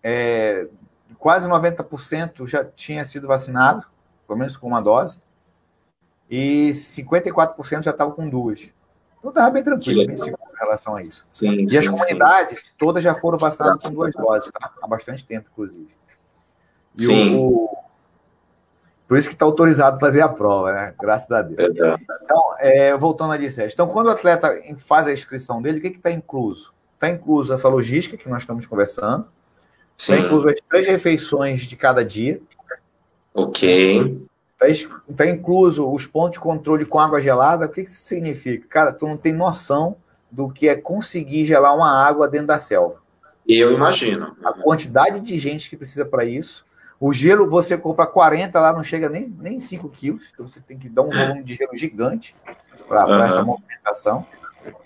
é, 0.03 0.67
quase 1.17 1.47
90% 1.47 2.47
já 2.47 2.63
tinha 2.63 3.03
sido 3.03 3.27
vacinado, 3.27 3.85
pelo 4.27 4.37
menos 4.37 4.55
com 4.57 4.67
uma 4.67 4.81
dose, 4.81 5.19
e 6.29 6.71
54% 6.71 7.83
já 7.83 7.91
estava 7.91 8.11
com 8.11 8.29
duas. 8.29 8.69
Então 9.19 9.29
estava 9.29 9.49
bem 9.49 9.63
tranquilo, 9.63 10.05
bem 10.05 10.17
seguro 10.17 10.43
em 10.53 10.59
relação 10.59 10.95
a 10.95 11.01
isso. 11.01 11.25
Sim, 11.33 11.63
e 11.63 11.69
sim, 11.69 11.77
as 11.77 11.87
comunidades 11.87 12.59
sim. 12.59 12.73
todas 12.77 13.03
já 13.03 13.15
foram 13.15 13.37
vacinadas 13.39 13.83
com 13.83 13.89
duas 13.89 14.13
doses, 14.13 14.51
tá? 14.51 14.71
há 14.81 14.87
bastante 14.87 15.25
tempo, 15.25 15.49
inclusive. 15.51 15.89
E 16.97 17.05
sim. 17.05 17.35
O... 17.35 17.84
Por 19.07 19.17
isso 19.17 19.27
que 19.27 19.35
está 19.35 19.45
autorizado 19.45 19.99
fazer 19.99 20.21
a 20.21 20.29
prova, 20.29 20.73
né? 20.73 20.93
Graças 20.99 21.31
a 21.31 21.41
Deus. 21.41 21.75
Então, 22.23 22.55
é, 22.59 22.95
voltando 22.97 23.33
ali, 23.33 23.49
Sérgio. 23.51 23.73
Então, 23.73 23.87
quando 23.87 24.07
o 24.07 24.11
atleta 24.11 24.51
faz 24.79 25.05
a 25.05 25.13
inscrição 25.13 25.61
dele, 25.61 25.77
o 25.77 25.81
que 25.81 25.89
está 25.89 26.09
incluso? 26.09 26.73
Está 26.95 27.09
incluso 27.09 27.53
essa 27.53 27.69
logística 27.69 28.17
que 28.17 28.27
nós 28.27 28.39
estamos 28.39 28.65
conversando. 28.65 29.27
Está 29.97 30.17
incluso 30.17 30.49
as 30.49 30.59
três 30.67 30.87
refeições 30.87 31.61
de 31.61 31.75
cada 31.75 32.03
dia. 32.03 32.41
Ok. 33.33 34.25
Está 34.61 34.89
tá 35.15 35.25
incluso 35.27 35.89
os 35.91 36.07
pontos 36.07 36.33
de 36.33 36.39
controle 36.39 36.85
com 36.85 36.99
água 36.99 37.21
gelada. 37.21 37.65
O 37.65 37.69
que, 37.69 37.83
que 37.83 37.89
isso 37.89 38.03
significa? 38.03 38.67
Cara, 38.67 38.91
tu 38.91 39.07
não 39.07 39.17
tem 39.17 39.33
noção 39.33 39.97
do 40.31 40.49
que 40.49 40.67
é 40.67 40.75
conseguir 40.75 41.45
gelar 41.45 41.75
uma 41.75 41.91
água 41.91 42.27
dentro 42.27 42.47
da 42.47 42.59
selva. 42.59 43.01
Eu 43.47 43.73
imagino. 43.73 44.35
A 44.43 44.53
quantidade 44.53 45.19
de 45.19 45.37
gente 45.37 45.69
que 45.69 45.77
precisa 45.77 46.05
para 46.05 46.25
isso. 46.25 46.65
O 46.99 47.11
gelo, 47.11 47.49
você 47.49 47.77
compra 47.77 48.07
40 48.07 48.59
lá, 48.59 48.73
não 48.73 48.83
chega 48.83 49.09
nem, 49.09 49.27
nem 49.27 49.59
5 49.59 49.89
quilos. 49.89 50.29
Então 50.33 50.47
você 50.47 50.61
tem 50.61 50.77
que 50.77 50.89
dar 50.89 51.01
um 51.01 51.13
é. 51.13 51.27
volume 51.27 51.43
de 51.43 51.55
gelo 51.55 51.75
gigante 51.75 52.35
para 52.87 53.05
uhum. 53.05 53.23
essa 53.23 53.43
movimentação. 53.43 54.25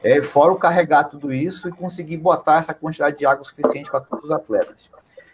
É, 0.04 0.22
fora 0.22 0.52
o 0.52 0.58
carregar 0.58 1.06
tudo 1.06 1.34
isso 1.34 1.70
e 1.70 1.72
conseguir 1.72 2.18
botar 2.18 2.58
essa 2.58 2.74
quantidade 2.74 3.18
de 3.18 3.26
água 3.26 3.46
suficiente 3.46 3.90
para 3.90 4.02
todos 4.02 4.26
os 4.26 4.32
atletas. 4.32 4.90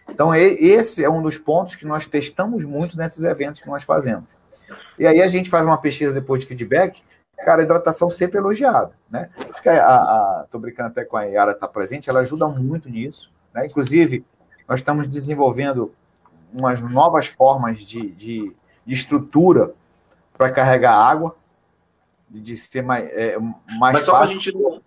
Então, 0.08 0.32
esse 0.34 1.02
é 1.02 1.10
um 1.10 1.20
dos 1.20 1.36
pontos 1.36 1.74
que 1.74 1.84
nós 1.84 2.06
testamos 2.06 2.64
muito 2.64 2.96
nesses 2.96 3.24
eventos 3.24 3.60
que 3.60 3.68
nós 3.68 3.82
fazemos. 3.82 4.24
E 4.98 5.06
aí 5.06 5.20
a 5.20 5.28
gente 5.28 5.50
faz 5.50 5.66
uma 5.66 5.78
pesquisa 5.78 6.12
depois 6.12 6.40
de 6.40 6.46
feedback, 6.46 7.02
cara, 7.44 7.62
a 7.62 7.64
hidratação 7.64 8.08
sempre 8.08 8.38
elogiada, 8.38 8.92
né? 9.10 9.30
Isso 9.50 9.60
que 9.60 9.68
a, 9.68 9.84
a, 9.84 10.46
tô 10.50 10.58
brincando 10.58 10.88
até 10.88 11.04
com 11.04 11.16
a 11.16 11.24
Yara 11.24 11.52
estar 11.52 11.66
tá 11.66 11.72
presente, 11.72 12.08
ela 12.08 12.20
ajuda 12.20 12.46
muito 12.46 12.88
nisso, 12.88 13.32
né? 13.52 13.66
Inclusive, 13.66 14.24
nós 14.68 14.80
estamos 14.80 15.06
desenvolvendo 15.06 15.92
umas 16.56 16.80
novas 16.80 17.26
formas 17.26 17.80
de, 17.80 18.10
de, 18.12 18.52
de 18.84 18.94
estrutura 18.94 19.74
para 20.36 20.50
carregar 20.50 20.94
água, 20.94 21.36
de 22.30 22.56
ser 22.56 22.82
mais, 22.82 23.04
é, 23.10 23.38
mais 23.38 23.94
Mas 23.94 24.04
só 24.04 24.12
para 24.12 24.24
a 24.24 24.26
gente 24.26 24.52
não, 24.52 24.80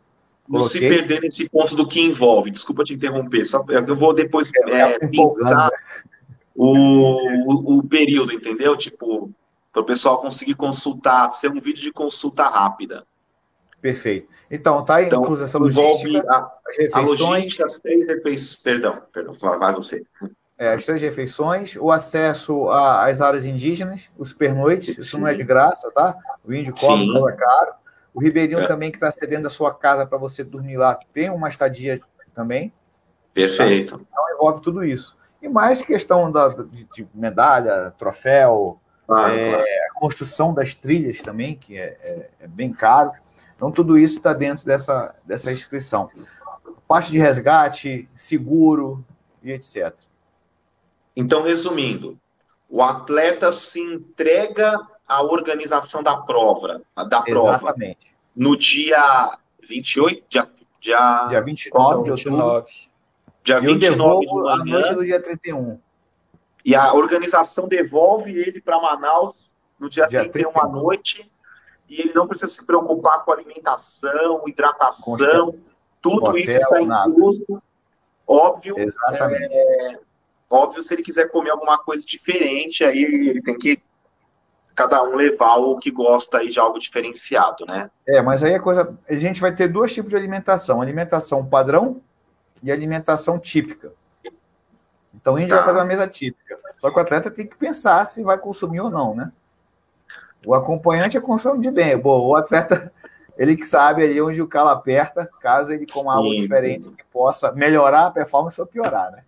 não 0.48 0.62
se 0.62 0.80
perder 0.80 1.22
nesse 1.22 1.48
ponto 1.48 1.76
do 1.76 1.88
que 1.88 2.02
envolve, 2.02 2.50
desculpa 2.50 2.84
te 2.84 2.96
interromper, 2.96 3.46
só 3.46 3.64
eu 3.70 3.96
vou 3.96 4.14
depois 4.14 4.52
é, 4.68 4.72
é, 4.72 4.82
é 4.96 5.08
pensar 5.08 5.70
o, 6.56 6.74
o, 6.74 7.78
o 7.78 7.88
período, 7.88 8.34
entendeu? 8.34 8.76
Tipo, 8.76 9.32
para 9.72 9.82
o 9.84 9.86
pessoal 9.86 10.20
conseguir 10.22 10.56
consultar, 10.56 11.30
ser 11.30 11.50
um 11.50 11.62
vídeo 11.62 11.84
de 11.84 11.92
consulta 11.92 12.44
rápida. 12.48 13.06
Perfeito. 13.80 14.28
Então, 14.52 14.84
tá 14.84 15.02
então, 15.04 15.22
incluso 15.22 15.44
essa 15.44 15.58
logística. 15.58 16.30
A, 16.30 16.52
a 16.94 17.00
logística, 17.00 17.64
as 17.64 17.78
três 17.78 18.08
refeições. 18.08 18.56
Perdão, 18.58 19.02
perdão, 19.14 19.36
vai 19.40 19.74
você. 19.74 20.04
É, 20.60 20.74
as 20.74 20.86
três 20.86 21.02
refeições, 21.02 21.78
o 21.78 21.89
acesso 21.89 22.69
às 22.69 23.22
áreas 23.22 23.45
indígenas, 23.45 24.10
os 24.17 24.34
pernoites, 24.34 24.89
isso 24.98 25.15
Sim. 25.15 25.22
não 25.22 25.28
é 25.28 25.34
de 25.34 25.43
graça, 25.43 25.89
tá? 25.91 26.15
O 26.43 26.54
índio 26.54 26.76
cobra, 26.78 27.34
é 27.34 27.36
caro. 27.38 27.72
O 28.13 28.19
Ribeirinho 28.19 28.60
é. 28.60 28.67
também, 28.67 28.91
que 28.91 28.98
está 28.98 29.10
cedendo 29.10 29.48
a 29.48 29.50
sua 29.50 29.74
casa 29.74 30.06
para 30.06 30.17
você 30.17 30.43
dormir 30.43 30.76
lá, 30.76 31.00
tem 31.13 31.30
uma 31.30 31.48
estadia 31.48 32.02
também. 32.36 32.74
Perfeito. 33.34 33.98
Tá? 33.98 34.04
Então 34.12 34.36
envolve 34.36 34.62
tudo 34.62 34.84
isso. 34.84 35.17
E 35.41 35.48
mais 35.48 35.82
questão 35.82 36.30
da, 36.30 36.50
de, 36.50 36.86
de 36.93 37.08
medalha, 37.15 37.93
troféu, 37.98 38.82
Claro, 39.10 39.34
é, 39.34 39.50
claro. 39.50 39.63
A 39.63 40.00
construção 40.00 40.54
das 40.54 40.76
trilhas 40.76 41.19
também, 41.19 41.56
que 41.56 41.76
é, 41.76 41.98
é, 42.02 42.30
é 42.41 42.48
bem 42.48 42.72
caro. 42.72 43.12
Então, 43.56 43.72
tudo 43.72 43.98
isso 43.98 44.17
está 44.17 44.34
dentro 44.34 44.63
dessa, 44.63 45.15
dessa 45.26 45.52
inscrição. 45.52 46.12
Parte 46.88 47.12
de 47.12 47.17
resgate, 47.17 48.08
seguro 48.15 49.04
e 49.41 49.52
etc. 49.52 49.95
Então, 51.15 51.43
resumindo, 51.43 52.17
o 52.69 52.82
atleta 52.82 53.52
se 53.52 53.80
entrega 53.80 54.80
à 55.08 55.24
organização 55.24 56.04
da 56.04 56.15
prova, 56.17 56.82
da 56.95 57.22
prova 57.22 57.56
Exatamente. 57.56 58.15
no 58.36 58.56
dia 58.58 59.38
28, 59.67 60.24
dia, 60.30 60.50
dia, 60.80 61.28
dia 61.28 61.41
29 61.41 62.04
de 62.04 62.12
outubro. 62.12 62.65
Dia 63.43 63.60
29 63.60 64.26
de 64.26 64.34
manhã, 64.34 64.63
noite 64.65 64.93
do 64.93 65.04
dia 65.04 65.22
31. 65.22 65.80
E 66.63 66.76
a 66.76 66.93
organização 66.93 67.67
devolve 67.67 68.38
ele 68.38 68.62
para 68.62 68.80
Manaus 68.80 69.56
no 69.80 69.89
dia, 69.89 70.08
dia 70.08 70.30
31 70.30 70.62
à 70.62 70.67
noite. 70.67 71.30
E 71.89 72.02
ele 72.02 72.13
não 72.13 72.28
precisa 72.28 72.52
se 72.52 72.63
preocupar 72.63 73.26
com 73.26 73.32
alimentação, 73.32 74.43
hidratação, 74.45 75.56
tudo 76.00 76.26
Hotel, 76.26 76.38
isso 76.38 76.52
está 76.52 76.82
incluso. 76.82 77.63
Óbvio. 78.28 78.78
Exatamente. 78.78 79.52
É, 79.52 80.00
óbvio, 80.50 80.82
se 80.82 80.94
ele 80.94 81.04
quiser 81.04 81.30
comer 81.30 81.52
alguma 81.52 81.78
coisa 81.78 82.04
diferente, 82.06 82.84
aí 82.84 83.04
ele 83.04 83.42
tem 83.42 83.58
que 83.58 83.82
cada 84.76 85.04
um 85.04 85.16
levar 85.16 85.58
o 85.58 85.78
que 85.78 85.92
gosta 85.92 86.38
aí 86.38 86.50
de 86.50 86.58
algo 86.58 86.80
diferenciado, 86.80 87.66
né? 87.66 87.92
É, 88.08 88.22
mas 88.22 88.42
aí 88.44 88.56
a 88.56 88.62
coisa. 88.62 88.98
A 89.10 89.14
gente 89.16 89.42
vai 89.42 89.54
ter 89.54 89.68
dois 89.68 89.94
tipos 89.94 90.10
de 90.10 90.16
alimentação: 90.16 90.82
alimentação 90.82 91.46
padrão 91.46 92.02
e 92.64 92.72
alimentação 92.72 93.38
típica. 93.38 93.92
Então 95.14 95.36
a 95.36 95.40
gente 95.40 95.50
tá. 95.50 95.58
vai 95.58 95.66
fazer 95.66 95.80
uma 95.80 95.86
mesa 95.86 96.08
típica. 96.08 96.58
Só 96.78 96.90
que 96.90 96.98
o 96.98 97.02
atleta 97.02 97.30
tem 97.30 97.46
que 97.46 97.58
pensar 97.58 98.08
se 98.08 98.24
vai 98.24 98.38
consumir 98.38 98.80
ou 98.80 98.90
não, 98.90 99.14
né? 99.14 99.32
O 100.46 100.54
acompanhante 100.54 101.18
é 101.18 101.22
consome 101.22 101.60
de 101.60 101.70
bem. 101.70 101.98
Bom, 101.98 102.28
o 102.28 102.36
atleta, 102.36 102.92
ele 103.38 103.58
que 103.58 103.66
sabe 103.66 104.04
ali 104.04 104.22
onde 104.22 104.42
o 104.42 104.48
calo 104.48 104.70
aperta, 104.70 105.30
caso 105.42 105.74
ele 105.74 105.86
coma 105.86 106.14
sim, 106.14 106.18
algo 106.18 106.36
diferente 106.36 106.86
sim. 106.86 106.94
que 106.94 107.04
possa 107.12 107.52
melhorar 107.52 108.06
a 108.06 108.12
performance 108.12 108.60
ou 108.62 108.66
piorar, 108.66 109.12
né? 109.12 109.24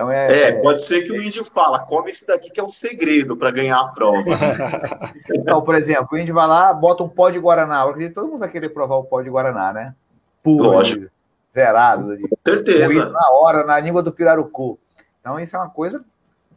Então 0.00 0.10
é, 0.10 0.32
é, 0.32 0.42
é 0.44 0.52
pode 0.52 0.82
ser 0.82 1.02
que 1.02 1.12
o 1.12 1.22
índio 1.22 1.44
fala, 1.44 1.80
come 1.80 2.08
esse 2.08 2.26
daqui 2.26 2.48
que 2.48 2.58
é 2.58 2.62
o 2.62 2.70
segredo 2.70 3.36
para 3.36 3.50
ganhar 3.50 3.78
a 3.78 3.88
prova. 3.88 4.24
então, 5.34 5.60
por 5.60 5.74
exemplo, 5.74 6.08
o 6.12 6.18
índio 6.18 6.34
vai 6.34 6.46
lá, 6.46 6.72
bota 6.72 7.04
um 7.04 7.08
pó 7.08 7.28
de 7.28 7.38
Guaraná. 7.38 7.82
Eu 7.82 7.90
acredito 7.90 8.08
que 8.08 8.14
todo 8.14 8.28
mundo 8.28 8.38
vai 8.38 8.48
querer 8.48 8.70
provar 8.70 8.96
o 8.96 9.04
pó 9.04 9.20
de 9.20 9.28
Guaraná, 9.28 9.74
né? 9.74 9.94
Puro, 10.42 10.70
Lógico. 10.70 11.06
zerado. 11.52 12.16
Com 12.18 12.36
certeza. 12.46 13.10
Na 13.10 13.30
hora, 13.32 13.66
na 13.66 13.78
língua 13.78 14.02
do 14.02 14.10
pirarucu. 14.10 14.78
Então, 15.20 15.38
isso 15.38 15.54
é 15.54 15.58
uma 15.58 15.68
coisa, 15.68 16.02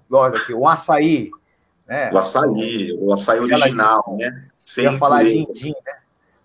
lógico, 0.10 0.54
o 0.54 0.66
açaí. 0.66 1.30
Né? 1.86 2.12
O 2.14 2.18
açaí, 2.18 2.98
o 2.98 3.12
açaí 3.12 3.40
original, 3.42 4.16
né? 4.18 4.46
Sem 4.62 4.86
ia 4.86 4.94
falar 4.94 5.26
din-din, 5.26 5.76
né? 5.86 5.94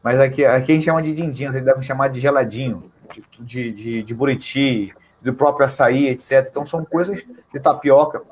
Mas 0.03 0.19
aqui, 0.19 0.45
aqui 0.45 0.73
a 0.73 0.75
gente 0.75 0.85
chama 0.85 1.01
de 1.01 1.15
din-din, 1.15 1.47
vocês 1.47 1.65
devem 1.65 1.83
chamar 1.83 2.09
de 2.09 2.19
geladinho, 2.19 2.91
de, 3.13 3.23
de, 3.39 3.73
de, 3.73 4.03
de 4.03 4.15
buriti, 4.15 4.93
do 5.21 5.35
próprio 5.35 5.67
açaí, 5.67 6.09
etc. 6.09 6.47
Então, 6.51 6.65
são 6.67 6.85
coisas 6.85 7.25
de 7.53 7.61
tapioca. 7.61 8.23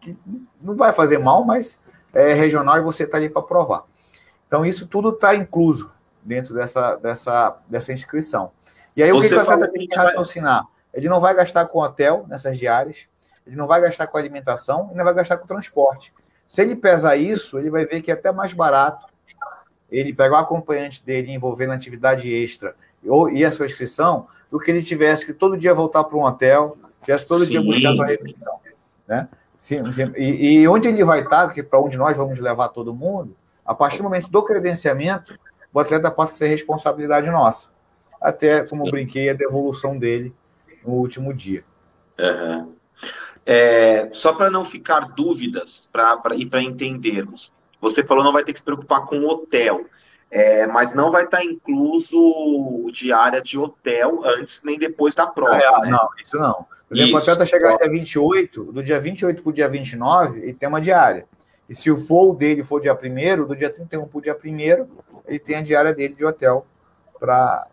que 0.00 0.16
não 0.60 0.76
vai 0.76 0.92
fazer 0.92 1.18
mal, 1.18 1.44
mas 1.44 1.78
é 2.12 2.32
regional 2.32 2.78
e 2.78 2.82
você 2.82 3.04
está 3.04 3.16
ali 3.16 3.28
para 3.28 3.42
provar. 3.42 3.84
Então, 4.46 4.66
isso 4.66 4.86
tudo 4.86 5.10
está 5.10 5.34
incluso 5.34 5.90
dentro 6.22 6.54
dessa, 6.54 6.96
dessa, 6.96 7.56
dessa 7.68 7.92
inscrição. 7.92 8.50
E 8.96 9.02
aí, 9.02 9.10
você 9.10 9.18
o 9.18 9.20
que, 9.22 9.28
que 9.28 9.34
o 9.34 9.40
atleta 9.40 9.72
tem 9.72 9.88
que 9.88 9.96
raciocinar? 9.96 10.66
Ele 10.92 11.08
não 11.08 11.20
vai 11.20 11.34
gastar 11.34 11.66
com 11.66 11.78
hotel 11.80 12.26
nessas 12.28 12.58
diárias, 12.58 13.06
ele 13.46 13.56
não 13.56 13.66
vai 13.66 13.80
gastar 13.80 14.06
com 14.06 14.18
alimentação 14.18 14.90
e 14.92 14.96
não 14.96 15.04
vai 15.04 15.14
gastar 15.14 15.38
com 15.38 15.46
transporte. 15.46 16.12
Se 16.46 16.60
ele 16.60 16.76
pesar 16.76 17.16
isso, 17.16 17.58
ele 17.58 17.70
vai 17.70 17.86
ver 17.86 18.02
que 18.02 18.10
é 18.10 18.14
até 18.14 18.30
mais 18.30 18.52
barato 18.52 19.06
ele 19.90 20.12
pegar 20.12 20.36
o 20.36 20.40
acompanhante 20.40 21.04
dele 21.04 21.30
e 21.30 21.34
envolver 21.34 21.66
na 21.66 21.74
atividade 21.74 22.32
extra 22.32 22.74
ou, 23.06 23.30
e 23.30 23.44
a 23.44 23.52
sua 23.52 23.66
inscrição 23.66 24.26
do 24.52 24.60
que 24.60 24.70
ele 24.70 24.82
tivesse 24.82 25.24
que 25.24 25.32
todo 25.32 25.56
dia 25.56 25.72
voltar 25.72 26.04
para 26.04 26.18
um 26.18 26.24
hotel, 26.24 26.76
tivesse 27.02 27.26
todo 27.26 27.42
sim. 27.42 27.52
dia 27.52 27.62
buscar 27.62 27.94
sua 27.94 28.06
refeição. 28.06 28.60
Né? 29.08 29.26
Sim, 29.58 29.90
sim. 29.90 30.12
E, 30.14 30.58
e, 30.58 30.68
onde 30.68 30.88
ele 30.88 31.02
vai 31.02 31.22
estar, 31.22 31.48
que 31.54 31.62
para 31.62 31.80
onde 31.80 31.96
nós 31.96 32.18
vamos 32.18 32.38
levar 32.38 32.68
todo 32.68 32.92
mundo, 32.92 33.34
a 33.64 33.74
partir 33.74 33.96
do 33.96 34.04
momento 34.04 34.28
do 34.28 34.42
credenciamento, 34.42 35.38
o 35.72 35.80
atleta 35.80 36.10
passa 36.10 36.32
a 36.32 36.34
ser 36.34 36.48
responsabilidade 36.48 37.30
nossa. 37.30 37.68
Até, 38.20 38.62
como 38.66 38.84
brinquei, 38.84 39.30
a 39.30 39.34
devolução 39.34 39.98
dele 39.98 40.34
no 40.84 40.92
último 40.92 41.32
dia. 41.32 41.64
Uhum. 42.20 42.74
É, 43.46 44.10
só 44.12 44.34
para 44.34 44.50
não 44.50 44.66
ficar 44.66 45.14
dúvidas 45.14 45.88
pra, 45.90 46.18
pra, 46.18 46.36
e 46.36 46.44
para 46.44 46.62
entendermos, 46.62 47.50
você 47.80 48.04
falou 48.04 48.22
não 48.22 48.32
vai 48.34 48.44
ter 48.44 48.52
que 48.52 48.58
se 48.58 48.64
preocupar 48.64 49.06
com 49.06 49.24
hotel, 49.24 49.86
é, 50.34 50.66
mas 50.66 50.94
não 50.94 51.12
vai 51.12 51.24
estar 51.24 51.38
tá 51.38 51.44
incluso 51.44 52.90
diária 52.90 53.42
de 53.42 53.58
hotel 53.58 54.22
antes 54.24 54.62
nem 54.64 54.78
depois 54.78 55.14
da 55.14 55.26
prova. 55.26 55.56
É, 55.56 55.80
né? 55.82 55.90
Não, 55.90 56.08
isso 56.18 56.38
não. 56.38 56.64
Por 56.88 56.96
exemplo, 56.96 57.18
isso. 57.18 57.30
até 57.30 57.44
chegar 57.44 57.76
dia 57.76 57.90
28, 57.90 58.72
do 58.72 58.82
dia 58.82 58.98
28 58.98 59.42
para 59.42 59.50
o 59.50 59.52
dia 59.52 59.68
29, 59.68 60.40
ele 60.40 60.54
tem 60.54 60.66
uma 60.66 60.80
diária. 60.80 61.26
E 61.68 61.74
se 61.74 61.90
o 61.90 61.96
voo 61.96 62.34
dele 62.34 62.62
for 62.62 62.80
dia 62.80 62.94
1 62.94 63.46
do 63.46 63.54
dia 63.54 63.68
31 63.68 64.06
para 64.06 64.18
o 64.18 64.22
dia 64.22 64.34
1 64.34 64.88
ele 65.26 65.38
tem 65.38 65.56
a 65.56 65.62
diária 65.62 65.94
dele 65.94 66.14
de 66.14 66.24
hotel 66.24 66.66
para 67.20 67.68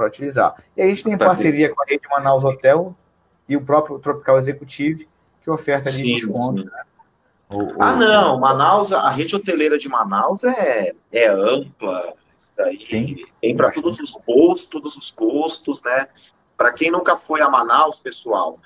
utilizar. 0.00 0.56
E 0.76 0.82
a 0.82 0.88
gente 0.88 1.04
tem 1.04 1.16
parceria 1.16 1.72
com 1.72 1.80
a 1.80 1.84
rede 1.86 2.08
Manaus 2.10 2.42
Hotel 2.42 2.94
e 3.48 3.56
o 3.56 3.60
próprio 3.60 4.00
Tropical 4.00 4.36
Executive, 4.36 5.08
que 5.42 5.50
oferta 5.50 5.88
ali 5.88 5.98
sim, 5.98 6.14
desconto. 6.14 6.64
Né? 6.64 6.82
O, 7.52 7.82
ah, 7.82 7.94
não, 7.94 8.38
Manaus, 8.38 8.92
a 8.92 9.10
rede 9.10 9.34
hoteleira 9.34 9.76
de 9.76 9.88
Manaus 9.88 10.42
é, 10.44 10.92
é 11.10 11.28
ampla, 11.28 12.14
daí 12.56 12.78
sim, 12.80 13.16
tem 13.40 13.56
para 13.56 13.72
todos 13.72 13.98
os 13.98 14.12
postos, 14.24 14.68
todos 14.68 14.96
os 14.96 15.10
custos, 15.10 15.82
né? 15.82 16.08
Para 16.56 16.72
quem 16.72 16.92
nunca 16.92 17.16
foi 17.16 17.40
a 17.40 17.50
Manaus, 17.50 17.98
pessoal, 17.98 18.58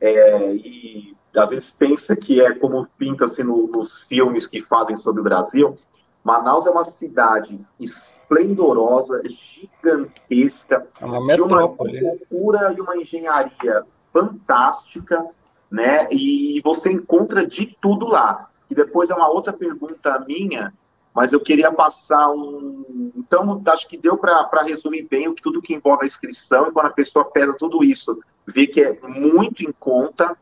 é, 0.00 0.54
e 0.54 1.14
às 1.36 1.48
vezes 1.48 1.70
pensa 1.70 2.16
que 2.16 2.40
é 2.40 2.54
como 2.54 2.86
pinta-se 2.96 3.44
no, 3.44 3.66
nos 3.66 4.04
filmes 4.04 4.46
que 4.46 4.62
fazem 4.62 4.96
sobre 4.96 5.20
o 5.20 5.24
Brasil, 5.24 5.76
Manaus 6.24 6.66
é 6.66 6.70
uma 6.70 6.84
cidade 6.84 7.60
esplendorosa, 7.78 9.22
gigantesca, 9.28 10.86
é 10.98 11.04
uma 11.04 11.34
de 11.34 11.42
uma 11.42 11.68
cultura 11.68 12.74
e 12.76 12.80
uma 12.80 12.96
engenharia 12.96 13.84
fantástica, 14.12 15.26
né? 15.70 16.08
E 16.10 16.60
você 16.62 16.90
encontra 16.90 17.46
de 17.46 17.76
tudo 17.80 18.06
lá. 18.06 18.48
E 18.68 18.74
depois 18.74 19.10
é 19.10 19.14
uma 19.14 19.28
outra 19.28 19.52
pergunta 19.52 20.24
minha, 20.26 20.72
mas 21.14 21.32
eu 21.32 21.40
queria 21.40 21.72
passar 21.72 22.30
um. 22.30 23.12
Então, 23.16 23.60
acho 23.66 23.88
que 23.88 23.98
deu 23.98 24.16
para 24.16 24.62
resumir 24.62 25.06
bem 25.10 25.34
tudo 25.34 25.62
que 25.62 25.74
envolve 25.74 26.04
a 26.04 26.06
inscrição, 26.06 26.68
e 26.68 26.72
quando 26.72 26.86
a 26.86 26.90
pessoa 26.90 27.24
pesa 27.24 27.56
tudo 27.58 27.82
isso, 27.82 28.18
vê 28.46 28.66
que 28.66 28.80
é 28.80 28.98
muito 29.02 29.62
em 29.62 29.72
conta, 29.72 30.36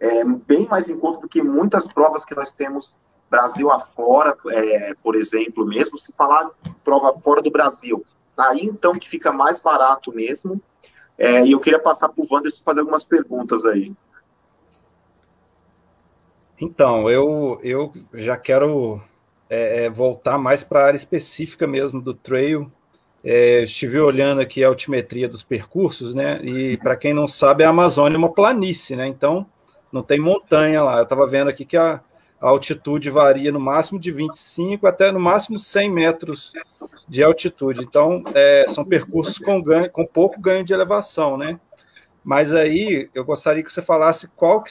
é 0.00 0.24
bem 0.24 0.66
mais 0.66 0.88
em 0.88 0.98
conta 0.98 1.20
do 1.20 1.28
que 1.28 1.42
muitas 1.42 1.86
provas 1.86 2.24
que 2.24 2.34
nós 2.34 2.50
temos 2.50 2.96
Brasil 3.30 3.70
afora, 3.70 4.36
é, 4.50 4.94
por 5.02 5.16
exemplo, 5.16 5.66
mesmo 5.66 5.98
se 5.98 6.12
falar 6.12 6.50
prova 6.84 7.18
fora 7.20 7.42
do 7.42 7.50
Brasil. 7.50 8.04
Aí 8.36 8.60
então 8.64 8.94
que 8.94 9.08
fica 9.08 9.32
mais 9.32 9.58
barato 9.58 10.12
mesmo. 10.12 10.60
É, 11.16 11.44
e 11.44 11.52
eu 11.52 11.60
queria 11.60 11.78
passar 11.78 12.08
para 12.08 12.24
o 12.24 12.26
Wanderson 12.30 12.62
fazer 12.64 12.80
algumas 12.80 13.04
perguntas 13.04 13.64
aí. 13.64 13.92
Então, 16.60 17.10
eu, 17.10 17.58
eu 17.62 17.92
já 18.12 18.36
quero 18.36 19.02
é, 19.48 19.84
é 19.84 19.90
voltar 19.90 20.38
mais 20.38 20.62
para 20.62 20.80
a 20.80 20.86
área 20.86 20.96
específica 20.96 21.66
mesmo 21.66 22.00
do 22.00 22.14
trail. 22.14 22.70
É, 23.22 23.62
estive 23.62 23.98
olhando 23.98 24.40
aqui 24.40 24.62
a 24.62 24.68
altimetria 24.68 25.28
dos 25.28 25.42
percursos, 25.42 26.14
né? 26.14 26.40
E 26.44 26.76
para 26.76 26.96
quem 26.96 27.14
não 27.14 27.26
sabe, 27.26 27.64
a 27.64 27.70
Amazônia 27.70 28.16
é 28.16 28.18
uma 28.18 28.32
planície, 28.32 28.94
né? 28.94 29.06
Então 29.06 29.46
não 29.90 30.02
tem 30.02 30.20
montanha 30.20 30.82
lá. 30.82 30.98
Eu 30.98 31.04
estava 31.04 31.26
vendo 31.26 31.48
aqui 31.48 31.64
que 31.64 31.76
a, 31.76 32.00
a 32.40 32.48
altitude 32.48 33.08
varia 33.08 33.50
no 33.50 33.60
máximo 33.60 33.98
de 33.98 34.12
25 34.12 34.86
até 34.86 35.10
no 35.10 35.20
máximo 35.20 35.58
100 35.58 35.90
metros 35.90 36.52
de 37.08 37.22
altitude. 37.22 37.82
Então, 37.82 38.22
é, 38.34 38.66
são 38.68 38.84
percursos 38.84 39.38
com, 39.38 39.62
ganho, 39.62 39.90
com 39.90 40.04
pouco 40.04 40.40
ganho 40.40 40.64
de 40.64 40.74
elevação, 40.74 41.36
né? 41.36 41.58
Mas 42.24 42.54
aí 42.54 43.10
eu 43.14 43.22
gostaria 43.22 43.62
que 43.62 43.70
você 43.70 43.82
falasse 43.82 44.26
qual, 44.28 44.64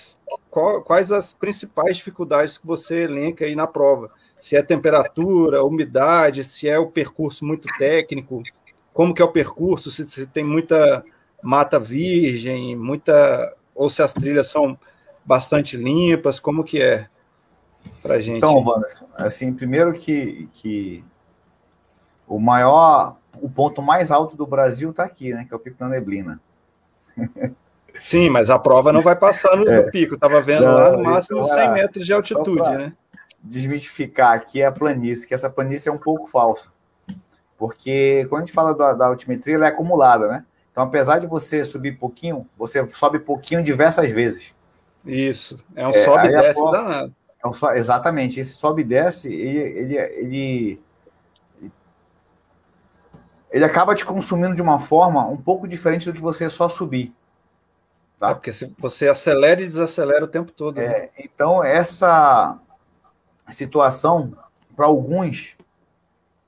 qual, 0.49 0.81
quais 0.81 1.11
as 1.11 1.33
principais 1.33 1.97
dificuldades 1.97 2.57
que 2.57 2.65
você 2.65 3.03
elenca 3.03 3.45
aí 3.45 3.55
na 3.55 3.67
prova. 3.67 4.09
Se 4.41 4.57
é 4.57 4.63
temperatura, 4.63 5.63
umidade, 5.63 6.43
se 6.43 6.67
é 6.67 6.79
o 6.79 6.89
percurso 6.89 7.45
muito 7.45 7.67
técnico, 7.77 8.41
como 8.91 9.13
que 9.13 9.21
é 9.21 9.25
o 9.25 9.31
percurso, 9.31 9.91
se, 9.91 10.07
se 10.09 10.25
tem 10.25 10.43
muita 10.43 11.05
mata 11.43 11.79
virgem, 11.79 12.75
muita 12.75 13.55
ou 13.75 13.89
se 13.89 14.01
as 14.01 14.13
trilhas 14.13 14.47
são 14.47 14.77
bastante 15.23 15.77
limpas, 15.77 16.39
como 16.39 16.63
que 16.63 16.81
é 16.81 17.07
para 18.01 18.19
gente? 18.19 18.37
Então, 18.37 18.63
Wanderson, 18.63 19.07
assim, 19.15 19.53
primeiro 19.53 19.93
que, 19.93 20.49
que 20.53 21.03
o 22.27 22.39
maior, 22.39 23.17
o 23.41 23.49
ponto 23.49 23.81
mais 23.81 24.09
alto 24.09 24.35
do 24.35 24.47
Brasil 24.47 24.89
está 24.89 25.03
aqui, 25.03 25.33
né, 25.33 25.45
que 25.47 25.53
é 25.53 25.57
o 25.57 25.59
Pico 25.59 25.77
da 25.77 25.87
Neblina. 25.87 26.41
Sim, 27.99 28.29
mas 28.29 28.49
a 28.49 28.59
prova 28.59 28.91
não 28.91 29.01
vai 29.01 29.15
passar 29.15 29.55
no, 29.55 29.69
é. 29.69 29.83
pico. 29.83 30.15
Estava 30.15 30.41
vendo 30.41 30.65
não, 30.65 30.73
lá 30.73 30.91
no 30.91 31.03
máximo 31.03 31.39
então, 31.39 31.49
100 31.49 31.71
metros 31.73 32.05
de 32.05 32.13
altitude, 32.13 32.69
né? 32.71 32.93
Desmistificar 33.41 34.33
aqui 34.33 34.63
a 34.63 34.71
planície, 34.71 35.27
que 35.27 35.33
essa 35.33 35.49
planície 35.49 35.89
é 35.89 35.91
um 35.91 35.97
pouco 35.97 36.27
falsa. 36.27 36.69
Porque 37.57 38.25
quando 38.29 38.43
a 38.43 38.45
gente 38.45 38.53
fala 38.53 38.73
da, 38.75 38.93
da 38.93 39.07
altimetria, 39.07 39.55
ela 39.55 39.67
é 39.67 39.69
acumulada, 39.69 40.27
né? 40.27 40.45
Então, 40.71 40.83
apesar 40.83 41.19
de 41.19 41.27
você 41.27 41.63
subir 41.63 41.93
pouquinho, 41.93 42.47
você 42.57 42.85
sobe 42.89 43.19
pouquinho 43.19 43.63
diversas 43.63 44.09
vezes. 44.11 44.53
Isso, 45.05 45.63
é 45.75 45.87
um 45.87 45.91
é, 45.91 46.03
sobe 46.03 46.27
e 46.27 46.31
desce 46.31 46.59
prova, 46.59 46.77
danado. 46.77 47.15
É 47.43 47.47
um, 47.47 47.71
exatamente, 47.73 48.39
esse 48.39 48.53
sobe 48.53 48.81
e 48.81 48.85
desce, 48.85 49.33
ele, 49.33 49.59
ele, 49.59 49.97
ele 49.97 50.81
ele 53.53 53.63
acaba 53.63 53.93
te 53.93 54.03
consumindo 54.03 54.55
de 54.55 54.61
uma 54.63 54.79
forma 54.79 55.27
um 55.27 55.37
pouco 55.37 55.67
diferente 55.67 56.05
do 56.05 56.13
que 56.13 56.19
você 56.19 56.49
só 56.49 56.67
subir. 56.67 57.13
Tá? 58.19 58.31
É 58.31 58.33
porque 58.33 58.51
você 58.79 59.07
acelera 59.07 59.61
e 59.61 59.67
desacelera 59.67 60.25
o 60.25 60.27
tempo 60.27 60.51
todo. 60.51 60.77
Né? 60.77 60.85
É, 60.85 61.11
então, 61.19 61.63
essa 61.63 62.59
situação, 63.49 64.35
para 64.75 64.87
alguns, 64.87 65.55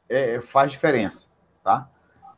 é, 0.09 0.41
faz 0.41 0.71
diferença. 0.71 1.27
Tá? 1.63 1.87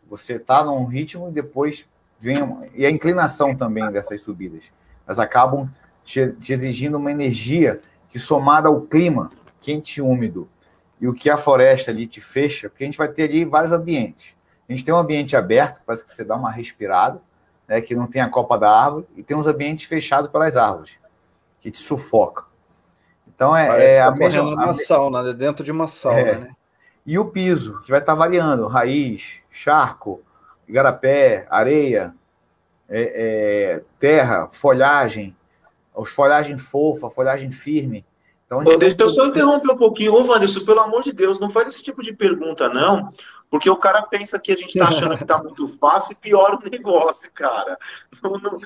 Você 0.10 0.34
está 0.34 0.66
num 0.66 0.84
ritmo 0.84 1.30
e 1.30 1.32
depois 1.32 1.88
vem. 2.20 2.38
E 2.76 2.86
a 2.86 2.92
inclinação 2.92 3.56
também 3.56 3.90
dessas 3.90 4.22
subidas. 4.22 4.66
Elas 5.08 5.18
acabam 5.18 5.70
te, 6.04 6.34
te 6.34 6.52
exigindo 6.52 6.98
uma 6.98 7.12
energia 7.12 7.80
que, 8.10 8.20
somada 8.20 8.68
ao 8.68 8.82
clima 8.82 9.32
quente 9.62 10.00
e 10.00 10.02
úmido, 10.02 10.48
e 11.00 11.08
o 11.08 11.14
que 11.14 11.30
a 11.30 11.38
floresta 11.38 11.92
ali 11.92 12.08
te 12.08 12.22
fecha, 12.22 12.70
porque 12.70 12.84
a 12.84 12.88
gente 12.88 12.98
vai 12.98 13.08
ter 13.08 13.24
ali 13.24 13.44
vários 13.44 13.72
ambientes. 13.72 14.37
A 14.68 14.74
gente 14.74 14.84
tem 14.84 14.94
um 14.94 14.98
ambiente 14.98 15.36
aberto, 15.36 15.82
parece 15.86 16.06
que 16.06 16.14
você 16.14 16.24
dá 16.24 16.36
uma 16.36 16.52
respirada, 16.52 17.22
né, 17.68 17.82
que 17.82 17.96
não 17.96 18.08
tem 18.08 18.22
a 18.22 18.30
copa 18.30 18.58
da 18.58 18.70
árvore, 18.70 19.06
e 19.16 19.24
tem 19.24 19.36
uns 19.36 19.48
ambientes 19.48 19.88
fechados 19.88 20.30
pelas 20.30 20.58
árvores, 20.58 20.98
que 21.60 21.72
te 21.72 21.80
sufoca. 21.80 22.46
Então 23.28 23.56
é, 23.56 23.68
Parece 23.68 23.96
é 23.96 24.00
tá 24.00 24.08
a 24.08 24.12
mesma. 24.12 24.44
Uma 24.44 24.72
a... 24.72 24.74
sauna, 24.74 25.24
né, 25.24 25.34
dentro 25.34 25.64
de 25.64 25.72
uma 25.72 25.88
sauna, 25.88 26.20
é. 26.20 26.36
né? 26.40 26.56
E 27.06 27.18
o 27.18 27.26
piso, 27.26 27.82
que 27.84 27.92
vai 27.92 28.00
estar 28.00 28.16
variando: 28.16 28.68
raiz, 28.68 29.40
charco, 29.50 30.22
igarapé, 30.68 31.48
areia, 31.50 32.14
é, 32.90 33.02
é, 33.80 33.84
terra, 34.00 34.50
folhagem, 34.52 35.36
os 35.96 36.10
folhagem 36.10 36.58
fofa, 36.58 37.10
folhagem 37.10 37.50
firme. 37.50 38.06
Então, 38.46 38.64
deixa 38.78 38.96
eu 39.00 39.10
só 39.10 39.26
interromper 39.26 39.72
um 39.74 39.78
pouquinho. 39.78 40.14
Ô, 40.14 40.24
Vanessa, 40.24 40.62
pelo 40.62 40.80
amor 40.80 41.04
de 41.04 41.12
Deus, 41.12 41.40
não 41.40 41.50
faz 41.50 41.68
esse 41.68 41.84
tipo 41.84 42.02
de 42.02 42.14
pergunta, 42.14 42.70
não, 42.70 43.12
porque 43.50 43.70
o 43.70 43.78
cara 43.78 44.02
pensa 44.04 44.40
que 44.40 44.52
a 44.52 44.56
gente 44.56 44.78
está 44.78 44.90
achando 44.90 45.18
que 45.18 45.24
está 45.24 45.38
muito 45.44 45.68
fácil 45.78 46.14
e 46.14 46.16
piora 46.16 46.56
o 46.56 46.70
negócio, 46.70 47.32
cara. 47.34 47.78
Não, 48.22 48.32
não, 48.32 48.60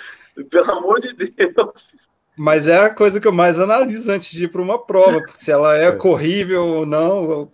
pelo 0.49 0.71
amor 0.71 0.99
de 0.99 1.13
Deus. 1.13 1.89
Mas 2.37 2.67
é 2.67 2.85
a 2.85 2.89
coisa 2.89 3.19
que 3.19 3.27
eu 3.27 3.31
mais 3.31 3.59
analiso 3.59 4.11
antes 4.11 4.31
de 4.31 4.45
ir 4.45 4.47
para 4.47 4.61
uma 4.61 4.79
prova, 4.79 5.21
se 5.33 5.51
ela 5.51 5.77
é, 5.77 5.87
é. 5.87 5.91
corrível 5.91 6.65
ou 6.65 6.85
não, 6.85 7.47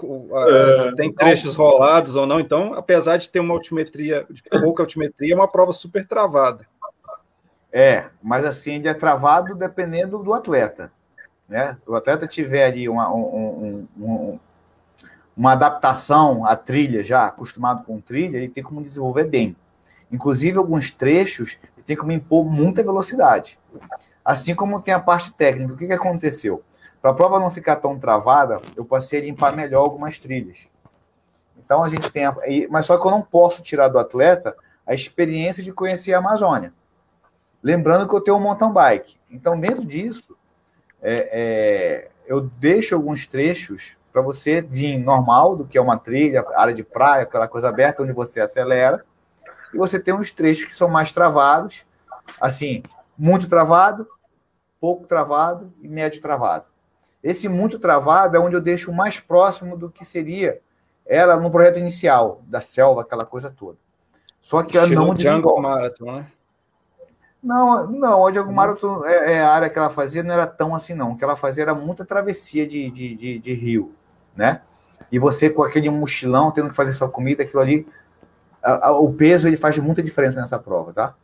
é, 0.48 0.84
se 0.84 0.96
tem 0.96 1.12
trechos 1.12 1.56
rolados 1.56 2.16
ou 2.16 2.26
não. 2.26 2.40
Então, 2.40 2.74
apesar 2.74 3.18
de 3.18 3.28
ter 3.28 3.40
uma 3.40 3.54
altimetria, 3.54 4.26
de 4.30 4.44
pouca 4.62 4.84
altimetria, 4.84 5.34
é 5.34 5.36
uma 5.36 5.48
prova 5.48 5.74
super 5.74 6.08
travada. 6.08 6.66
É, 7.72 8.06
mas 8.22 8.46
assim, 8.46 8.76
ele 8.76 8.88
é 8.88 8.94
travado 8.94 9.56
dependendo 9.56 10.20
do 10.20 10.34
atleta. 10.34 10.92
né? 11.50 11.78
O 11.86 11.96
atleta 11.96 12.28
tiver 12.28 12.66
ali 12.66 12.88
uma, 12.88 13.12
um, 13.14 13.88
um, 13.98 14.40
uma 15.38 15.52
adaptação 15.52 16.44
à 16.44 16.56
trilha 16.56 17.04
já, 17.04 17.28
acostumado 17.28 17.84
com 17.84 18.02
trilha, 18.02 18.38
ele 18.38 18.50
tem 18.50 18.64
como 18.64 18.82
desenvolver 18.82 19.26
bem. 19.26 19.56
Inclusive, 20.12 20.58
alguns 20.58 20.90
trechos, 20.90 21.58
ele 21.76 21.84
tem 21.86 21.96
como 21.96 22.12
impor 22.12 22.44
muita 22.44 22.82
velocidade. 22.82 23.60
Assim 24.26 24.56
como 24.56 24.82
tem 24.82 24.94
a 24.94 25.00
parte 25.00 25.32
técnica. 25.32 25.74
O 25.74 25.78
que, 25.78 25.86
que 25.86 25.94
aconteceu? 25.94 26.64
Para 27.02 27.12
a 27.12 27.14
prova 27.14 27.40
não 27.40 27.52
ficar 27.52 27.76
tão 27.76 28.00
travada, 28.00 28.60
eu 28.76 28.84
passei 28.84 29.20
a 29.20 29.24
limpar 29.24 29.56
melhor 29.56 29.82
algumas 29.82 30.18
trilhas. 30.18 30.68
Então 31.56 31.84
a 31.84 31.90
gente 31.90 32.12
tem. 32.12 32.26
A, 32.26 32.36
mas 32.70 32.86
só 32.86 32.98
que 32.98 33.06
eu 33.06 33.12
não 33.12 33.22
posso 33.22 33.62
tirar 33.62 33.90
do 33.90 34.00
atleta 34.00 34.56
a 34.86 34.94
experiência 34.94 35.62
de 35.62 35.72
conhecer 35.72 36.14
a 36.14 36.18
Amazônia. 36.18 36.74
Lembrando 37.62 38.08
que 38.08 38.16
eu 38.16 38.22
tenho 38.22 38.38
um 38.38 38.42
mountain 38.42 38.72
bike. 38.72 39.18
Então, 39.30 39.60
dentro 39.60 39.86
disso, 39.86 40.36
é, 41.02 41.30
é, 41.32 42.12
eu 42.26 42.42
deixo 42.42 42.96
alguns 42.96 43.28
trechos 43.28 43.98
para 44.18 44.24
você 44.24 44.62
vir 44.62 44.98
normal, 44.98 45.56
do 45.56 45.64
que 45.64 45.78
é 45.78 45.82
uma 45.82 45.96
trilha, 45.96 46.44
área 46.56 46.74
de 46.74 46.82
praia, 46.82 47.22
aquela 47.22 47.48
coisa 47.48 47.70
aberta, 47.70 48.02
onde 48.02 48.12
você 48.14 48.42
acelera. 48.42 49.06
E 49.72 49.78
você 49.78 50.00
tem 50.00 50.12
uns 50.12 50.32
trechos 50.32 50.66
que 50.66 50.76
são 50.76 50.90
mais 50.90 51.12
travados, 51.12 51.86
assim, 52.42 52.82
muito 53.16 53.48
travado, 53.48 54.08
pouco 54.80 55.06
travado 55.06 55.72
e 55.84 55.88
médio 55.88 56.20
travado. 56.20 56.66
Esse 57.22 57.48
muito 57.48 57.78
travado 57.78 58.36
é 58.36 58.40
onde 58.40 58.56
eu 58.56 58.62
deixo 58.62 58.92
mais 58.92 59.20
próximo 59.20 59.78
do 59.78 59.88
que 59.88 60.04
seria 60.04 60.62
ela 61.06 61.38
no 61.38 61.52
projeto 61.52 61.78
inicial, 61.78 62.42
da 62.48 62.60
selva, 62.60 63.02
aquela 63.02 63.24
coisa 63.24 63.52
toda. 63.52 63.78
Só 64.42 64.64
que 64.64 64.80
ela 64.80 64.88
não 64.88 65.16
Jungle 65.16 65.62
Marathon, 65.62 66.12
né? 66.12 66.28
Não, 67.44 67.88
não, 67.88 68.22
o 68.22 68.34
Jungle 68.34 68.52
Marathon, 68.52 69.06
é, 69.06 69.34
é, 69.34 69.42
a 69.42 69.52
área 69.52 69.70
que 69.70 69.78
ela 69.78 69.92
fazia 69.92 70.24
não 70.24 70.34
era 70.34 70.48
tão 70.48 70.74
assim, 70.74 70.96
não. 70.96 71.12
O 71.12 71.18
que 71.18 71.24
ela 71.24 71.36
fazia 71.36 71.66
era 71.66 71.76
muita 71.76 72.04
travessia 72.04 72.66
de, 72.66 72.90
de, 72.90 73.16
de, 73.16 73.40
de 73.40 73.54
rio, 73.54 73.94
né? 74.38 74.62
E 75.12 75.18
você 75.18 75.50
com 75.50 75.64
aquele 75.64 75.90
mochilão, 75.90 76.52
tendo 76.52 76.70
que 76.70 76.76
fazer 76.76 76.94
sua 76.94 77.10
comida, 77.10 77.44
aquilo 77.44 77.62
ali, 77.62 77.88
a, 78.62 78.88
a, 78.88 78.92
o 78.92 79.12
peso 79.14 79.48
ele 79.48 79.58
faz 79.58 79.78
muita 79.80 80.04
diferença 80.04 80.40
nessa 80.40 80.60
prova, 80.60 80.94
tá? 80.94 81.16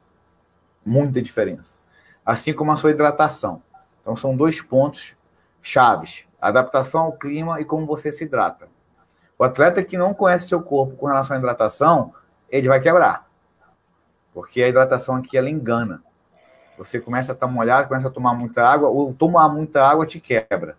Muita 0.85 1.21
diferença. 1.21 1.77
Assim 2.25 2.53
como 2.53 2.71
a 2.71 2.75
sua 2.75 2.91
hidratação. 2.91 3.61
Então 4.01 4.15
são 4.15 4.35
dois 4.35 4.61
pontos 4.61 5.15
chaves: 5.61 6.25
adaptação 6.41 7.03
ao 7.03 7.13
clima 7.13 7.61
e 7.61 7.65
como 7.65 7.85
você 7.85 8.11
se 8.11 8.23
hidrata. 8.23 8.67
O 9.37 9.43
atleta 9.43 9.83
que 9.83 9.97
não 9.97 10.13
conhece 10.13 10.47
seu 10.47 10.61
corpo 10.61 10.95
com 10.95 11.07
relação 11.07 11.35
à 11.35 11.39
hidratação, 11.39 12.13
ele 12.49 12.67
vai 12.67 12.79
quebrar. 12.79 13.27
Porque 14.33 14.63
a 14.63 14.67
hidratação 14.67 15.15
aqui 15.15 15.37
ela 15.37 15.49
engana. 15.49 16.01
Você 16.77 16.99
começa 16.99 17.31
a 17.31 17.35
estar 17.35 17.47
molhado, 17.47 17.87
começa 17.87 18.07
a 18.07 18.11
tomar 18.11 18.33
muita 18.33 18.67
água, 18.67 18.89
ou 18.89 19.13
tomar 19.13 19.49
muita 19.49 19.85
água 19.85 20.05
te 20.05 20.19
quebra. 20.19 20.75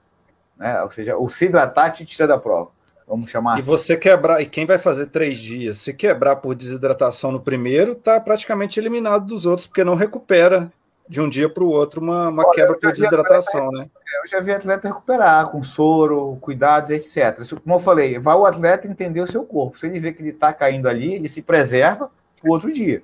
Né? 0.57 0.82
Ou 0.82 0.90
seja, 0.90 1.16
o 1.16 1.28
se 1.28 1.46
hidratar 1.46 1.90
te 1.90 2.05
tira 2.05 2.26
da 2.26 2.38
prova. 2.38 2.70
Vamos 3.07 3.30
chamar 3.30 3.57
e 3.57 3.59
assim. 3.59 3.68
você 3.68 3.96
quebrar, 3.96 4.40
e 4.40 4.46
quem 4.46 4.64
vai 4.64 4.78
fazer 4.78 5.07
três 5.07 5.38
dias, 5.38 5.76
se 5.76 5.92
quebrar 5.92 6.36
por 6.36 6.55
desidratação 6.55 7.30
no 7.30 7.40
primeiro, 7.40 7.92
está 7.92 8.18
praticamente 8.18 8.80
eliminado 8.80 9.26
dos 9.26 9.44
outros, 9.44 9.66
porque 9.66 9.84
não 9.84 9.94
recupera 9.94 10.72
de 11.07 11.20
um 11.20 11.28
dia 11.28 11.48
para 11.48 11.62
o 11.62 11.68
outro 11.68 12.00
uma, 12.00 12.28
uma 12.28 12.46
Olha, 12.46 12.55
quebra 12.55 12.78
por 12.78 12.92
desidratação, 12.92 13.66
atleta, 13.66 13.84
né? 13.84 13.90
Eu 14.22 14.28
já 14.28 14.40
vi 14.40 14.52
atleta 14.52 14.88
recuperar 14.88 15.50
com 15.50 15.62
soro, 15.62 16.38
cuidados, 16.40 16.90
etc. 16.90 17.38
Como 17.62 17.74
eu 17.74 17.80
falei, 17.80 18.18
vai 18.18 18.34
o 18.34 18.46
atleta 18.46 18.88
entender 18.88 19.20
o 19.20 19.30
seu 19.30 19.44
corpo. 19.44 19.78
Se 19.78 19.86
ele 19.86 20.00
vê 20.00 20.12
que 20.12 20.22
ele 20.22 20.30
está 20.30 20.52
caindo 20.52 20.88
ali, 20.88 21.14
ele 21.14 21.28
se 21.28 21.42
preserva 21.42 22.11
para 22.40 22.48
o 22.48 22.52
outro 22.52 22.72
dia. 22.72 23.02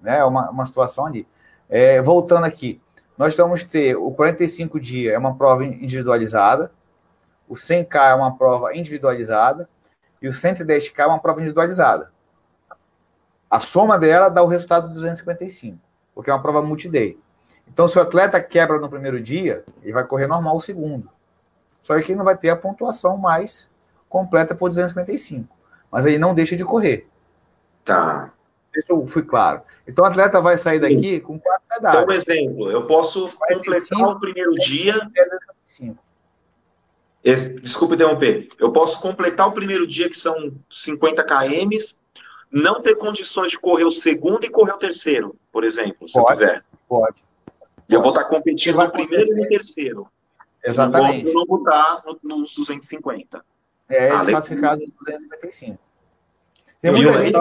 Né? 0.00 0.18
É 0.18 0.24
uma, 0.24 0.50
uma 0.50 0.64
situação 0.64 1.04
ali. 1.04 1.26
É, 1.68 2.00
voltando 2.00 2.44
aqui, 2.44 2.80
nós 3.18 3.36
vamos 3.36 3.64
ter 3.64 3.96
o 3.96 4.10
45 4.12 4.80
dias, 4.80 5.14
é 5.14 5.18
uma 5.18 5.34
prova 5.34 5.64
individualizada, 5.64 6.72
o 7.52 7.54
100K 7.54 8.12
é 8.12 8.14
uma 8.14 8.34
prova 8.34 8.74
individualizada 8.74 9.68
e 10.22 10.26
o 10.26 10.30
110K 10.30 11.00
é 11.00 11.06
uma 11.06 11.18
prova 11.18 11.40
individualizada. 11.40 12.10
A 13.50 13.60
soma 13.60 13.98
dela 13.98 14.30
dá 14.30 14.42
o 14.42 14.46
resultado 14.46 14.88
de 14.88 14.94
255, 14.94 15.78
porque 16.14 16.30
é 16.30 16.32
uma 16.32 16.40
prova 16.40 16.62
multi-day. 16.62 17.18
Então, 17.68 17.86
se 17.86 17.98
o 17.98 18.00
atleta 18.00 18.40
quebra 18.40 18.78
no 18.78 18.88
primeiro 18.88 19.20
dia, 19.20 19.64
ele 19.82 19.92
vai 19.92 20.02
correr 20.02 20.26
normal 20.26 20.56
o 20.56 20.62
segundo. 20.62 21.10
Só 21.82 22.00
que 22.00 22.12
ele 22.12 22.16
não 22.16 22.24
vai 22.24 22.38
ter 22.38 22.48
a 22.48 22.56
pontuação 22.56 23.18
mais 23.18 23.68
completa 24.08 24.54
por 24.54 24.70
255. 24.70 25.54
Mas 25.90 26.06
ele 26.06 26.16
não 26.16 26.32
deixa 26.32 26.56
de 26.56 26.64
correr. 26.64 27.06
Tá. 27.84 28.32
Isso 28.74 28.92
eu 28.92 29.06
fui 29.06 29.24
claro. 29.24 29.60
Então 29.86 30.02
o 30.06 30.08
atleta 30.08 30.40
vai 30.40 30.56
sair 30.56 30.80
daqui 30.80 31.16
Sim. 31.16 31.20
com 31.20 31.38
quatro 31.38 31.64
pedaços. 31.68 32.00
Então, 32.00 32.14
um 32.14 32.16
exemplo, 32.16 32.70
eu 32.70 32.86
posso 32.86 33.28
45, 33.36 33.94
completar 33.94 34.16
o 34.16 34.20
primeiro 34.20 34.52
dia. 34.52 34.92
255. 34.94 36.11
Esse, 37.24 37.60
desculpa 37.60 37.94
interromper. 37.94 38.48
Eu 38.58 38.72
posso 38.72 39.00
completar 39.00 39.48
o 39.48 39.52
primeiro 39.52 39.86
dia, 39.86 40.08
que 40.08 40.16
são 40.16 40.52
50 40.68 41.22
km, 41.24 41.70
não 42.50 42.82
ter 42.82 42.96
condições 42.96 43.50
de 43.50 43.58
correr 43.58 43.84
o 43.84 43.90
segundo 43.90 44.44
e 44.44 44.50
correr 44.50 44.72
o 44.72 44.78
terceiro, 44.78 45.36
por 45.50 45.64
exemplo, 45.64 46.08
se 46.08 46.14
pode, 46.14 46.42
eu 46.42 46.48
quiser. 46.48 46.64
Pode. 46.88 47.24
E 47.88 47.94
eu 47.94 48.02
vou 48.02 48.10
estar 48.10 48.24
competindo 48.24 48.76
no 48.76 48.90
primeiro 48.90 49.24
e 49.24 49.40
no 49.40 49.48
terceiro. 49.48 50.08
Exatamente. 50.64 51.28
Eu 51.28 51.34
não 51.34 51.46
vou 51.46 51.58
estar 51.58 52.02
nos 52.22 52.54
250. 52.54 53.44
É, 53.88 54.10
ah, 54.10 54.24
classificado 54.24 54.80
no 54.80 54.92
255. 55.04 55.78
Tem 56.80 56.92
muita 56.92 57.24
gente 57.24 57.38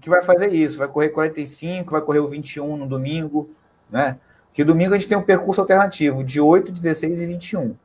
que 0.00 0.08
vai 0.08 0.22
fazer 0.22 0.52
isso, 0.52 0.78
vai 0.78 0.88
correr 0.88 1.08
45, 1.08 1.90
vai 1.90 2.00
correr 2.00 2.20
o 2.20 2.28
21 2.28 2.76
no 2.76 2.86
domingo, 2.86 3.50
né? 3.90 4.18
Que 4.52 4.64
domingo 4.64 4.94
a 4.94 4.98
gente 4.98 5.08
tem 5.08 5.18
um 5.18 5.22
percurso 5.22 5.60
alternativo 5.60 6.24
de 6.24 6.40
8, 6.40 6.72
16 6.72 7.20
e 7.20 7.26
21. 7.26 7.76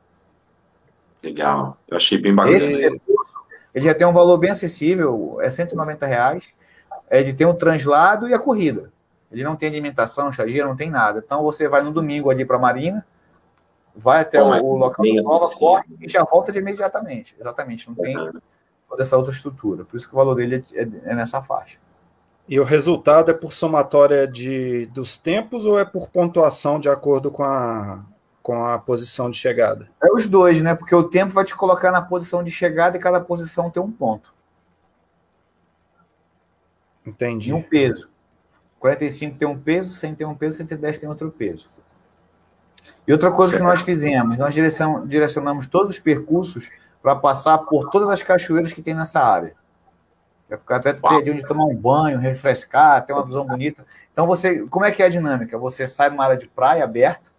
Legal, 1.24 1.78
eu 1.88 1.96
achei 1.96 2.18
bem 2.18 2.34
bacana. 2.34 2.56
Esse 2.56 2.76
percurso, 2.76 3.34
ele 3.74 3.86
já 3.86 3.94
tem 3.94 4.06
um 4.06 4.12
valor 4.12 4.36
bem 4.38 4.50
acessível, 4.50 5.38
é 5.40 5.50
190 5.50 6.06
reais. 6.06 6.52
Ele 7.10 7.32
tem 7.32 7.46
o 7.46 7.54
translado 7.54 8.28
e 8.28 8.34
a 8.34 8.38
corrida. 8.38 8.92
Ele 9.32 9.42
não 9.42 9.56
tem 9.56 9.68
alimentação, 9.68 10.30
estadia, 10.30 10.64
não 10.64 10.76
tem 10.76 10.90
nada. 10.90 11.22
Então 11.24 11.42
você 11.42 11.68
vai 11.68 11.82
no 11.82 11.92
domingo 11.92 12.30
ali 12.30 12.44
para 12.44 12.56
a 12.56 12.60
Marina, 12.60 13.04
vai 13.96 14.20
até 14.20 14.40
o, 14.40 14.46
o, 14.46 14.76
local 14.76 15.04
da 15.04 15.20
prova, 15.22 15.56
corre 15.56 15.84
e 16.00 16.08
já 16.08 16.22
volta 16.22 16.52
de 16.52 16.58
imediatamente. 16.58 17.34
Exatamente, 17.38 17.88
não 17.88 17.96
tem 17.96 18.16
toda 18.88 19.02
essa 19.02 19.16
outra 19.16 19.32
estrutura. 19.32 19.84
Por 19.84 19.96
isso 19.96 20.06
que 20.06 20.14
o 20.14 20.18
valor 20.18 20.36
dele 20.36 20.64
é, 20.72 20.82
é 20.82 21.14
nessa 21.14 21.42
faixa. 21.42 21.78
E 22.48 22.60
o 22.60 22.64
resultado 22.64 23.30
é 23.30 23.34
por 23.34 23.52
somatória 23.52 24.28
de, 24.28 24.86
dos 24.86 25.16
tempos 25.16 25.64
ou 25.64 25.78
é 25.78 25.84
por 25.84 26.08
pontuação 26.10 26.78
de 26.78 26.88
acordo 26.88 27.30
com 27.30 27.42
a, 27.42 28.04
com 28.44 28.62
a 28.62 28.78
posição 28.78 29.30
de 29.30 29.38
chegada? 29.38 29.88
É 30.02 30.12
os 30.12 30.26
dois, 30.26 30.60
né? 30.60 30.74
Porque 30.74 30.94
o 30.94 31.04
tempo 31.04 31.32
vai 31.32 31.46
te 31.46 31.56
colocar 31.56 31.90
na 31.90 32.02
posição 32.02 32.44
de 32.44 32.50
chegada 32.50 32.94
e 32.94 33.00
cada 33.00 33.18
posição 33.18 33.70
tem 33.70 33.82
um 33.82 33.90
ponto. 33.90 34.34
Entendi. 37.06 37.48
E 37.48 37.52
um 37.54 37.62
peso. 37.62 38.10
45 38.78 39.38
tem 39.38 39.48
um 39.48 39.58
peso, 39.58 39.92
100 39.92 40.14
tem 40.14 40.26
um 40.26 40.34
peso, 40.34 40.58
110 40.58 40.98
tem 40.98 41.08
outro 41.08 41.30
peso. 41.30 41.70
E 43.08 43.12
outra 43.14 43.30
coisa 43.30 43.52
certo. 43.52 43.62
que 43.62 43.66
nós 43.66 43.80
fizemos, 43.80 44.38
nós 44.38 44.54
direcionamos 45.06 45.66
todos 45.66 45.96
os 45.96 45.98
percursos 45.98 46.68
para 47.02 47.16
passar 47.16 47.56
por 47.56 47.88
todas 47.88 48.10
as 48.10 48.22
cachoeiras 48.22 48.74
que 48.74 48.82
tem 48.82 48.92
nessa 48.92 49.20
área. 49.20 49.54
Vai 50.50 50.58
ficar 50.58 50.76
até 50.76 50.92
ter 50.92 51.30
onde 51.30 51.48
tomar 51.48 51.64
um 51.64 51.74
banho, 51.74 52.18
refrescar, 52.18 53.06
ter 53.06 53.14
uma 53.14 53.24
visão 53.24 53.46
bonita. 53.46 53.86
Então, 54.12 54.26
você, 54.26 54.66
como 54.66 54.84
é 54.84 54.92
que 54.92 55.02
é 55.02 55.06
a 55.06 55.10
dinâmica? 55.10 55.56
Você 55.56 55.86
sai 55.86 56.10
numa 56.10 56.24
área 56.24 56.36
de 56.36 56.46
praia 56.46 56.84
aberta, 56.84 57.32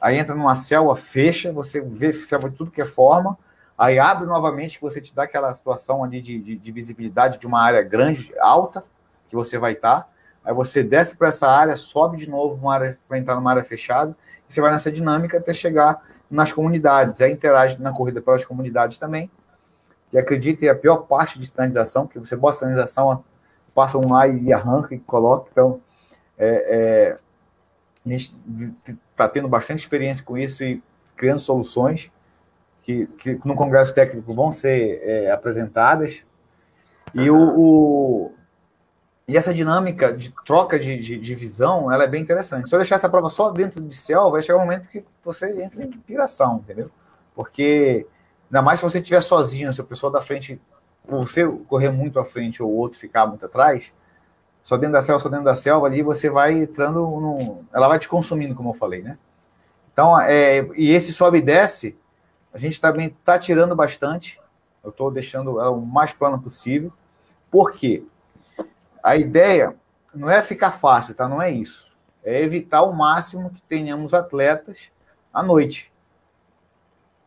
aí 0.00 0.16
entra 0.16 0.34
numa 0.34 0.54
selva, 0.54 0.94
fecha, 0.96 1.52
você 1.52 1.80
vê 1.80 2.12
selva 2.12 2.50
de 2.50 2.56
tudo 2.56 2.70
que 2.70 2.80
é 2.80 2.86
forma, 2.86 3.38
aí 3.76 3.98
abre 3.98 4.26
novamente, 4.26 4.78
que 4.78 4.82
você 4.82 5.00
te 5.00 5.14
dá 5.14 5.24
aquela 5.24 5.52
situação 5.54 6.02
ali 6.04 6.20
de, 6.20 6.38
de, 6.40 6.56
de 6.56 6.72
visibilidade 6.72 7.38
de 7.38 7.46
uma 7.46 7.60
área 7.60 7.82
grande, 7.82 8.32
alta, 8.40 8.84
que 9.28 9.36
você 9.36 9.58
vai 9.58 9.72
estar. 9.72 10.08
Aí 10.44 10.54
você 10.54 10.82
desce 10.82 11.16
para 11.16 11.28
essa 11.28 11.46
área, 11.46 11.76
sobe 11.76 12.16
de 12.16 12.28
novo 12.28 12.58
para 13.06 13.18
entrar 13.18 13.34
numa 13.34 13.50
área 13.50 13.64
fechada, 13.64 14.16
e 14.48 14.52
você 14.52 14.60
vai 14.60 14.70
nessa 14.70 14.90
dinâmica 14.90 15.38
até 15.38 15.52
chegar 15.52 16.02
nas 16.30 16.52
comunidades. 16.52 17.20
Aí 17.20 17.32
interage 17.32 17.80
na 17.80 17.92
corrida 17.92 18.20
pelas 18.20 18.44
comunidades 18.44 18.98
também. 18.98 19.30
E 20.12 20.18
acredite, 20.18 20.66
é 20.66 20.70
a 20.70 20.74
pior 20.74 20.98
parte 20.98 21.38
de 21.38 21.46
sinalização, 21.46 22.06
porque 22.06 22.18
você 22.18 22.34
bota 22.34 22.58
sinalização, 22.58 23.22
passa 23.74 23.98
um 23.98 24.10
lá 24.10 24.26
e 24.26 24.52
arranca 24.52 24.94
e 24.94 24.98
coloca. 24.98 25.48
Então, 25.52 25.80
é, 26.38 26.48
é, 26.48 27.18
está 28.16 29.28
tendo 29.28 29.48
bastante 29.48 29.80
experiência 29.80 30.24
com 30.24 30.36
isso 30.36 30.62
e 30.64 30.82
criando 31.16 31.40
soluções 31.40 32.10
que, 32.88 33.06
que 33.18 33.40
no 33.44 33.54
Congresso 33.54 33.94
Técnico 33.94 34.32
vão 34.32 34.50
ser 34.50 35.02
é, 35.02 35.30
apresentadas. 35.30 36.22
E 37.14 37.28
o, 37.28 37.36
o, 37.36 38.32
e 39.26 39.36
essa 39.36 39.52
dinâmica 39.52 40.10
de 40.10 40.32
troca 40.46 40.78
de, 40.78 40.98
de, 40.98 41.18
de, 41.18 41.34
visão, 41.34 41.92
ela 41.92 42.04
é 42.04 42.06
bem 42.06 42.22
interessante. 42.22 42.66
Se 42.66 42.74
eu 42.74 42.78
deixar 42.78 42.94
essa 42.94 43.10
prova 43.10 43.28
só 43.28 43.50
dentro 43.50 43.78
de 43.82 43.94
céu, 43.94 44.30
vai 44.30 44.40
chegar 44.40 44.56
um 44.56 44.62
momento 44.62 44.88
que 44.88 45.04
você 45.22 45.62
entra 45.62 45.82
em 45.82 45.90
piração, 45.90 46.62
entendeu? 46.64 46.90
Porque, 47.34 48.06
ainda 48.46 48.62
mais 48.62 48.78
se 48.78 48.84
você 48.84 49.00
estiver 49.00 49.20
sozinho, 49.20 49.72
se 49.74 49.82
o 49.82 49.84
pessoal 49.84 50.10
da 50.10 50.22
frente, 50.22 50.58
você 51.06 51.46
correr 51.68 51.90
muito 51.90 52.18
à 52.18 52.24
frente 52.24 52.62
ou 52.62 52.70
o 52.70 52.76
outro 52.76 52.98
ficar 52.98 53.26
muito 53.26 53.44
atrás, 53.44 53.92
só 54.68 54.76
dentro 54.76 54.92
da 54.92 55.00
selva, 55.00 55.22
só 55.22 55.30
dentro 55.30 55.46
da 55.46 55.54
selva 55.54 55.86
ali, 55.86 56.02
você 56.02 56.28
vai 56.28 56.52
entrando. 56.52 57.64
Ela 57.72 57.88
vai 57.88 57.98
te 57.98 58.06
consumindo, 58.06 58.54
como 58.54 58.68
eu 58.68 58.74
falei, 58.74 59.00
né? 59.00 59.16
Então, 59.90 60.20
é, 60.20 60.58
e 60.76 60.90
esse 60.90 61.10
sobe 61.10 61.38
e 61.38 61.40
desce, 61.40 61.98
a 62.52 62.58
gente 62.58 62.78
também 62.78 63.06
está 63.06 63.38
tirando 63.38 63.74
bastante. 63.74 64.38
Eu 64.84 64.90
estou 64.90 65.10
deixando 65.10 65.56
o 65.56 65.80
mais 65.80 66.12
plano 66.12 66.38
possível. 66.38 66.92
Por 67.50 67.72
quê? 67.72 68.04
A 69.02 69.16
ideia 69.16 69.74
não 70.14 70.28
é 70.28 70.42
ficar 70.42 70.72
fácil, 70.72 71.14
tá? 71.14 71.26
Não 71.26 71.40
é 71.40 71.50
isso. 71.50 71.90
É 72.22 72.42
evitar 72.42 72.82
o 72.82 72.92
máximo 72.92 73.48
que 73.48 73.62
tenhamos 73.62 74.12
atletas 74.12 74.90
à 75.32 75.42
noite. 75.42 75.90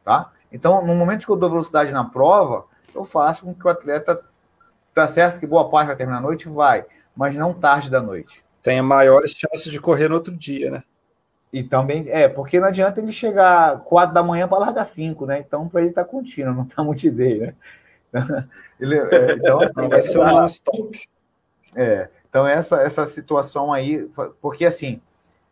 Tá? 0.03 0.31
Então, 0.51 0.85
no 0.85 0.93
momento 0.93 1.25
que 1.25 1.31
eu 1.31 1.35
dou 1.35 1.49
velocidade 1.49 1.91
na 1.91 2.05
prova, 2.05 2.65
eu 2.93 3.03
faço 3.03 3.45
com 3.45 3.55
que 3.55 3.65
o 3.65 3.71
atleta 3.71 4.23
tá 4.93 5.07
certo 5.07 5.39
que 5.39 5.47
boa 5.47 5.67
parte 5.71 5.87
vai 5.87 5.95
terminar 5.95 6.19
à 6.19 6.21
noite, 6.21 6.47
vai, 6.47 6.85
mas 7.16 7.36
não 7.36 7.53
tarde 7.53 7.89
da 7.89 8.01
noite. 8.01 8.43
Tenha 8.64 8.84
maiores 8.84 9.32
chances 9.32 9.72
de 9.72 9.80
correr 9.80 10.07
no 10.07 10.16
outro 10.16 10.36
dia, 10.36 10.72
né? 10.72 10.84
E 11.51 11.64
também, 11.64 12.05
é, 12.07 12.30
porque 12.30 12.59
não 12.59 12.68
adianta 12.68 13.01
ele 13.01 13.12
chegar 13.12 13.80
4 13.82 14.14
da 14.14 14.24
manhã 14.24 14.47
para 14.47 14.59
largar 14.59 14.86
5, 14.86 15.26
né? 15.26 15.39
Então, 15.39 15.68
para 15.68 15.82
ele 15.82 15.89
estar 15.89 16.03
tá 16.03 16.09
contínuo, 16.09 16.53
não 16.53 16.66
tá 16.66 16.84
multiday, 16.84 17.39
né? 17.39 17.55
ele, 18.80 18.97
é, 18.97 19.34
então, 19.34 19.59
assim, 19.62 19.88
vai 19.89 20.01
ser 20.01 20.20
um 20.20 20.45
stop. 20.45 21.09
É, 21.76 22.09
então 22.30 22.47
essa, 22.47 22.82
essa 22.82 23.05
situação 23.05 23.72
aí, 23.72 24.09
porque 24.41 24.66
assim, 24.66 25.01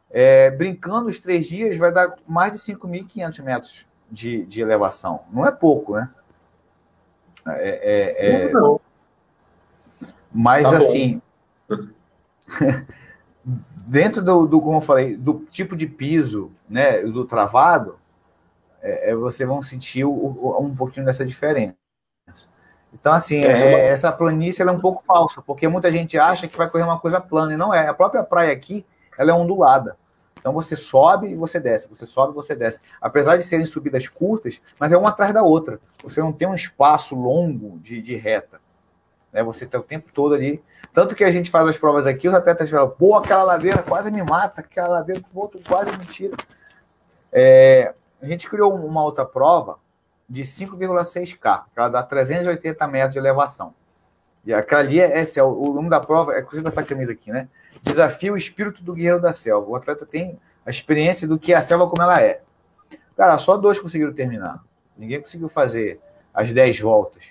é, 0.09 0.49
brincando 0.51 1.07
os 1.07 1.19
três 1.19 1.47
dias 1.47 1.77
vai 1.77 1.93
dar 1.93 2.15
mais 2.27 2.51
de 2.51 2.57
5.500 2.57 3.43
metros 3.43 3.85
de, 4.09 4.45
de 4.45 4.61
elevação. 4.61 5.21
Não 5.31 5.45
é 5.45 5.51
pouco, 5.51 5.95
né? 5.95 6.09
É, 7.47 8.47
é, 8.47 8.47
é... 8.47 8.51
Mas, 10.31 10.69
tá 10.69 10.77
assim, 10.77 11.21
dentro 13.87 14.21
do, 14.21 14.45
do, 14.45 14.61
como 14.61 14.77
eu 14.77 14.81
falei, 14.81 15.15
do 15.15 15.45
tipo 15.51 15.75
de 15.75 15.87
piso, 15.87 16.51
né, 16.69 17.01
do 17.01 17.25
travado, 17.25 17.97
é, 18.81 19.11
é 19.11 19.15
você 19.15 19.45
vão 19.45 19.61
sentir 19.61 20.05
o, 20.05 20.11
o, 20.11 20.63
um 20.63 20.75
pouquinho 20.75 21.05
dessa 21.05 21.25
diferença. 21.25 21.75
Então, 22.93 23.13
assim, 23.13 23.43
é, 23.43 23.51
é 23.51 23.87
essa 23.89 24.11
planície 24.11 24.63
é 24.63 24.71
um 24.71 24.79
pouco 24.79 25.03
falsa, 25.05 25.41
porque 25.41 25.67
muita 25.67 25.91
gente 25.91 26.17
acha 26.17 26.47
que 26.47 26.57
vai 26.57 26.69
correr 26.69 26.83
uma 26.83 26.99
coisa 26.99 27.21
plana, 27.21 27.53
e 27.53 27.57
não 27.57 27.73
é. 27.73 27.87
A 27.87 27.93
própria 27.93 28.23
praia 28.23 28.51
aqui, 28.51 28.85
ela 29.17 29.31
é 29.31 29.33
ondulada. 29.33 29.95
Então 30.39 30.53
você 30.53 30.75
sobe 30.75 31.27
e 31.27 31.35
você 31.35 31.59
desce, 31.59 31.87
você 31.89 32.05
sobe 32.05 32.31
e 32.31 32.35
você 32.35 32.55
desce. 32.55 32.81
Apesar 33.01 33.37
de 33.37 33.43
serem 33.43 33.65
subidas 33.65 34.07
curtas, 34.07 34.61
mas 34.79 34.93
é 34.93 34.97
uma 34.97 35.09
atrás 35.09 35.33
da 35.33 35.43
outra. 35.43 35.79
Você 36.03 36.21
não 36.21 36.31
tem 36.31 36.47
um 36.47 36.55
espaço 36.55 37.13
longo 37.15 37.77
de, 37.79 38.01
de 38.01 38.15
reta. 38.15 38.59
Né? 39.31 39.43
Você 39.43 39.65
está 39.65 39.79
o 39.79 39.83
tempo 39.83 40.11
todo 40.13 40.33
ali. 40.33 40.63
Tanto 40.93 41.15
que 41.15 41.23
a 41.23 41.31
gente 41.31 41.49
faz 41.49 41.67
as 41.67 41.77
provas 41.77 42.07
aqui, 42.07 42.27
os 42.27 42.33
atletas 42.33 42.69
falam, 42.69 42.89
pô, 42.89 43.15
aquela 43.15 43.43
ladeira 43.43 43.83
quase 43.83 44.11
me 44.11 44.23
mata, 44.23 44.61
aquela 44.61 44.87
ladeira 44.87 45.21
outro 45.33 45.59
quase 45.67 45.91
me 45.97 46.05
tira. 46.05 46.35
É, 47.31 47.93
a 48.21 48.25
gente 48.25 48.49
criou 48.49 48.73
uma 48.73 49.03
outra 49.03 49.25
prova 49.25 49.77
de 50.27 50.41
5,6K, 50.41 51.63
que 51.73 51.79
ela 51.79 51.89
dá 51.89 52.03
380 52.03 52.87
metros 52.87 53.13
de 53.13 53.19
elevação. 53.19 53.73
E 54.45 54.53
aquela 54.53 54.81
ali 54.81 54.99
é, 54.99 55.19
esse 55.19 55.39
é 55.39 55.43
o, 55.43 55.73
nome 55.73 55.89
da 55.89 55.99
prova, 55.99 56.33
é 56.33 56.39
inclusive 56.39 56.67
essa 56.67 56.83
camisa 56.83 57.11
aqui, 57.11 57.31
né? 57.31 57.47
Desafio 57.81 58.33
o 58.33 58.37
espírito 58.37 58.83
do 58.83 58.93
guerreiro 58.93 59.21
da 59.21 59.33
selva. 59.33 59.69
O 59.69 59.75
atleta 59.75 60.05
tem 60.05 60.39
a 60.65 60.69
experiência 60.69 61.27
do 61.27 61.37
que 61.37 61.53
é 61.53 61.55
a 61.55 61.61
selva 61.61 61.87
como 61.87 62.01
ela 62.01 62.21
é. 62.21 62.41
Cara, 63.15 63.37
só 63.37 63.57
dois 63.57 63.79
conseguiram 63.79 64.13
terminar. 64.13 64.63
Ninguém 64.97 65.21
conseguiu 65.21 65.47
fazer 65.47 65.99
as 66.33 66.51
10 66.51 66.79
voltas. 66.79 67.23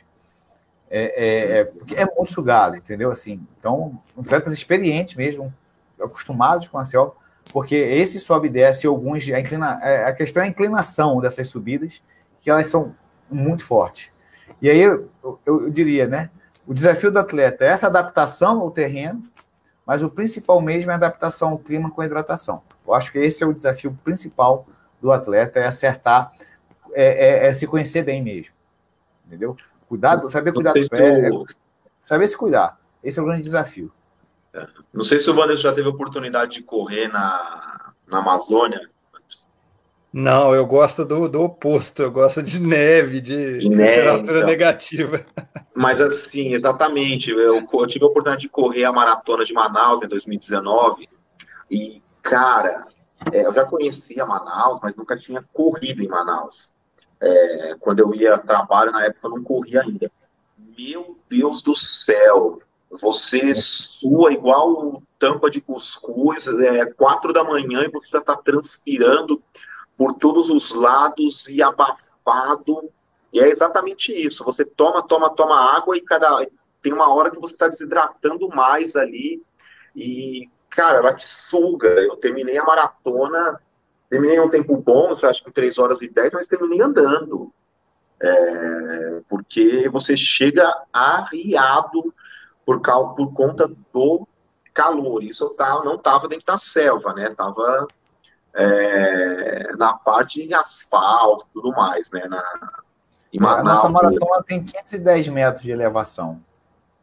É, 0.91 1.01
é, 1.01 1.61
é, 1.61 2.03
é 2.03 2.07
muito 2.16 2.32
sugado, 2.32 2.76
entendeu? 2.76 3.11
Assim, 3.11 3.47
então, 3.59 4.01
atletas 4.18 4.53
experientes 4.53 5.14
mesmo, 5.14 5.53
acostumados 6.01 6.68
com 6.68 6.78
a 6.78 6.84
selva, 6.84 7.12
porque 7.53 7.74
esse 7.74 8.18
sobe 8.20 8.49
e 8.49 8.51
desce, 8.51 8.86
alguns, 8.86 9.28
a, 9.28 9.41
inclina, 9.41 9.78
é, 9.82 10.05
a 10.05 10.12
questão 10.12 10.43
é 10.43 10.47
a 10.47 10.49
inclinação 10.49 11.20
dessas 11.20 11.49
subidas, 11.49 12.03
que 12.41 12.51
elas 12.51 12.66
são 12.66 12.95
muito 13.30 13.64
fortes. 13.64 14.11
E 14.61 14.68
aí 14.68 14.80
eu, 14.80 15.09
eu, 15.22 15.41
eu 15.47 15.70
diria, 15.70 16.07
né? 16.07 16.30
O 16.66 16.74
desafio 16.74 17.11
do 17.11 17.18
atleta 17.18 17.64
é 17.64 17.68
essa 17.68 17.86
adaptação 17.86 18.61
ao 18.61 18.70
terreno, 18.70 19.22
mas 19.86 20.03
o 20.03 20.11
principal 20.11 20.61
mesmo 20.61 20.91
é 20.91 20.95
a 20.95 20.97
adaptação 20.97 21.51
ao 21.51 21.59
clima 21.59 21.91
com 21.91 22.01
a 22.01 22.07
hidratação. 22.07 22.62
Eu 22.86 22.95
acho 22.95 23.11
que 23.11 23.18
esse 23.18 23.43
é 23.43 23.47
o 23.47 23.55
desafio 23.55 23.97
principal 24.05 24.66
do 25.01 25.11
atleta, 25.12 25.61
é 25.61 25.66
acertar, 25.66 26.32
é, 26.93 27.47
é, 27.47 27.47
é 27.47 27.55
se 27.55 27.66
conhecer 27.66 28.03
bem 28.03 28.22
mesmo. 28.22 28.53
Entendeu? 29.26 29.57
Cuidado, 29.89 30.28
saber 30.30 30.53
cuidar 30.53 30.74
do 30.74 30.89
pé, 30.89 31.30
saber 32.03 32.28
se 32.28 32.36
cuidar. 32.36 32.78
Esse 33.03 33.18
é 33.18 33.22
o 33.22 33.24
grande 33.24 33.43
desafio. 33.43 33.91
É. 34.53 34.66
Não 34.93 35.05
sei 35.05 35.18
se 35.18 35.30
o 35.30 35.36
Wanderson 35.36 35.62
já 35.62 35.72
teve 35.72 35.89
oportunidade 35.89 36.53
de 36.53 36.62
correr 36.62 37.09
na, 37.09 37.93
na 38.07 38.18
Amazônia. 38.18 38.89
Não, 40.12 40.55
eu 40.55 40.66
gosto 40.66 41.05
do, 41.05 41.28
do 41.28 41.43
oposto, 41.43 42.03
eu 42.03 42.11
gosto 42.11 42.43
de 42.43 42.59
neve, 42.61 43.20
de, 43.20 43.59
de 43.59 43.68
neve, 43.68 43.97
temperatura 43.97 44.39
então. 44.39 44.49
negativa. 44.49 45.26
Mas 45.74 46.01
assim, 46.01 46.53
exatamente, 46.53 47.30
eu, 47.30 47.39
eu, 47.39 47.86
tive 47.86 48.05
a 48.05 48.09
oportunidade 48.09 48.43
de 48.43 48.49
correr 48.49 48.84
a 48.84 48.93
maratona 48.93 49.45
de 49.45 49.53
Manaus 49.53 50.03
em 50.03 50.09
2019 50.09 51.07
e, 51.70 52.03
cara, 52.22 52.82
é, 53.32 53.47
eu 53.47 53.53
já 53.53 53.66
conhecia 53.66 54.24
Manaus, 54.24 54.80
mas 54.82 54.97
nunca 54.97 55.16
tinha 55.16 55.45
corrido 55.53 56.03
em 56.03 56.09
Manaus. 56.09 56.70
É, 57.20 57.74
quando 57.80 58.00
eu 58.00 58.14
ia 58.14 58.38
trabalho, 58.38 58.92
na 58.92 59.04
época 59.04 59.26
eu 59.26 59.30
não 59.30 59.42
corria 59.42 59.82
ainda. 59.82 60.10
Meu 60.76 61.18
Deus 61.28 61.62
do 61.62 61.74
céu, 61.74 62.60
você 62.90 63.54
sua 63.54 64.32
igual 64.32 65.02
tampa 65.18 65.50
de 65.50 65.60
cuscuz, 65.60 66.46
é 66.46 66.86
quatro 66.86 67.32
da 67.32 67.42
manhã 67.42 67.82
e 67.82 67.90
você 67.90 68.08
já 68.08 68.18
está 68.18 68.36
transpirando 68.36 69.42
por 69.96 70.14
todos 70.14 70.48
os 70.48 70.72
lados 70.72 71.48
e 71.48 71.60
abafado. 71.60 72.90
E 73.32 73.40
é 73.40 73.48
exatamente 73.48 74.12
isso. 74.12 74.44
Você 74.44 74.64
toma, 74.64 75.02
toma, 75.02 75.28
toma 75.30 75.76
água 75.76 75.96
e 75.96 76.00
cada 76.00 76.46
tem 76.80 76.92
uma 76.92 77.12
hora 77.12 77.30
que 77.30 77.40
você 77.40 77.54
está 77.54 77.66
desidratando 77.66 78.48
mais 78.48 78.94
ali. 78.94 79.42
E, 79.94 80.48
cara, 80.70 80.98
ela 80.98 81.14
te 81.14 81.26
suga. 81.26 81.88
Eu 81.88 82.16
terminei 82.16 82.56
a 82.56 82.64
maratona, 82.64 83.60
terminei 84.09 84.40
um 84.40 84.48
tempo 84.48 84.76
bom, 84.76 85.12
acho 85.12 85.44
que 85.44 85.50
3 85.50 85.78
horas 85.78 86.02
e 86.02 86.09
10, 86.09 86.32
mas 86.32 86.48
terminei 86.48 86.80
andando. 86.80 87.52
É, 88.20 89.20
porque 89.28 89.88
você 89.88 90.16
chega 90.16 90.72
arriado 90.92 92.12
por, 92.66 92.80
por 92.80 93.32
conta 93.32 93.68
do 93.92 94.26
calor. 94.74 95.22
Isso 95.22 95.44
eu 95.44 95.50
tava, 95.50 95.84
não 95.84 95.96
estava 95.96 96.28
dentro 96.28 96.46
da 96.46 96.59
selva, 96.59 97.12
né? 97.14 97.30
Tava 97.30 97.86
é, 98.54 99.76
na 99.76 99.94
parte 99.94 100.46
de 100.46 100.54
asfalto 100.54 101.46
e 101.50 101.52
tudo 101.52 101.70
mais, 101.72 102.11
né? 102.11 102.26
Na, 102.28 102.42
em 103.32 103.38
Manaus, 103.38 103.61
a 103.61 103.62
nossa 103.62 103.88
maratona 103.88 104.42
tem 104.42 104.64
510 104.64 105.28
metros 105.28 105.62
de 105.62 105.70
elevação, 105.70 106.40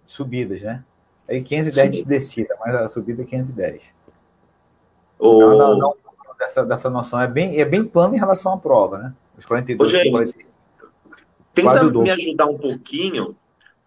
subidas, 0.05 0.61
né? 0.61 0.83
Aí 1.29 1.41
510 1.41 1.85
Sim. 1.85 1.91
de 1.91 2.07
descida, 2.07 2.55
mas 2.59 2.75
a 2.75 2.87
subida 2.87 3.21
é 3.21 3.25
510. 3.25 3.81
O... 5.19 5.39
Não, 5.39 5.57
não, 5.57 5.77
não, 5.77 5.95
dessa, 6.37 6.65
dessa 6.65 6.89
noção. 6.89 7.19
É 7.19 7.27
bem, 7.27 7.59
é 7.59 7.65
bem 7.65 7.83
plano 7.83 8.15
em 8.15 8.19
relação 8.19 8.53
à 8.53 8.57
prova, 8.57 8.97
né? 8.97 9.13
Os 9.37 9.45
42 9.45 9.91
Ô, 9.91 10.23
gente, 10.23 10.55
Tenta 11.53 11.83
me 11.85 12.09
ajudar 12.09 12.47
um 12.47 12.57
pouquinho 12.57 13.35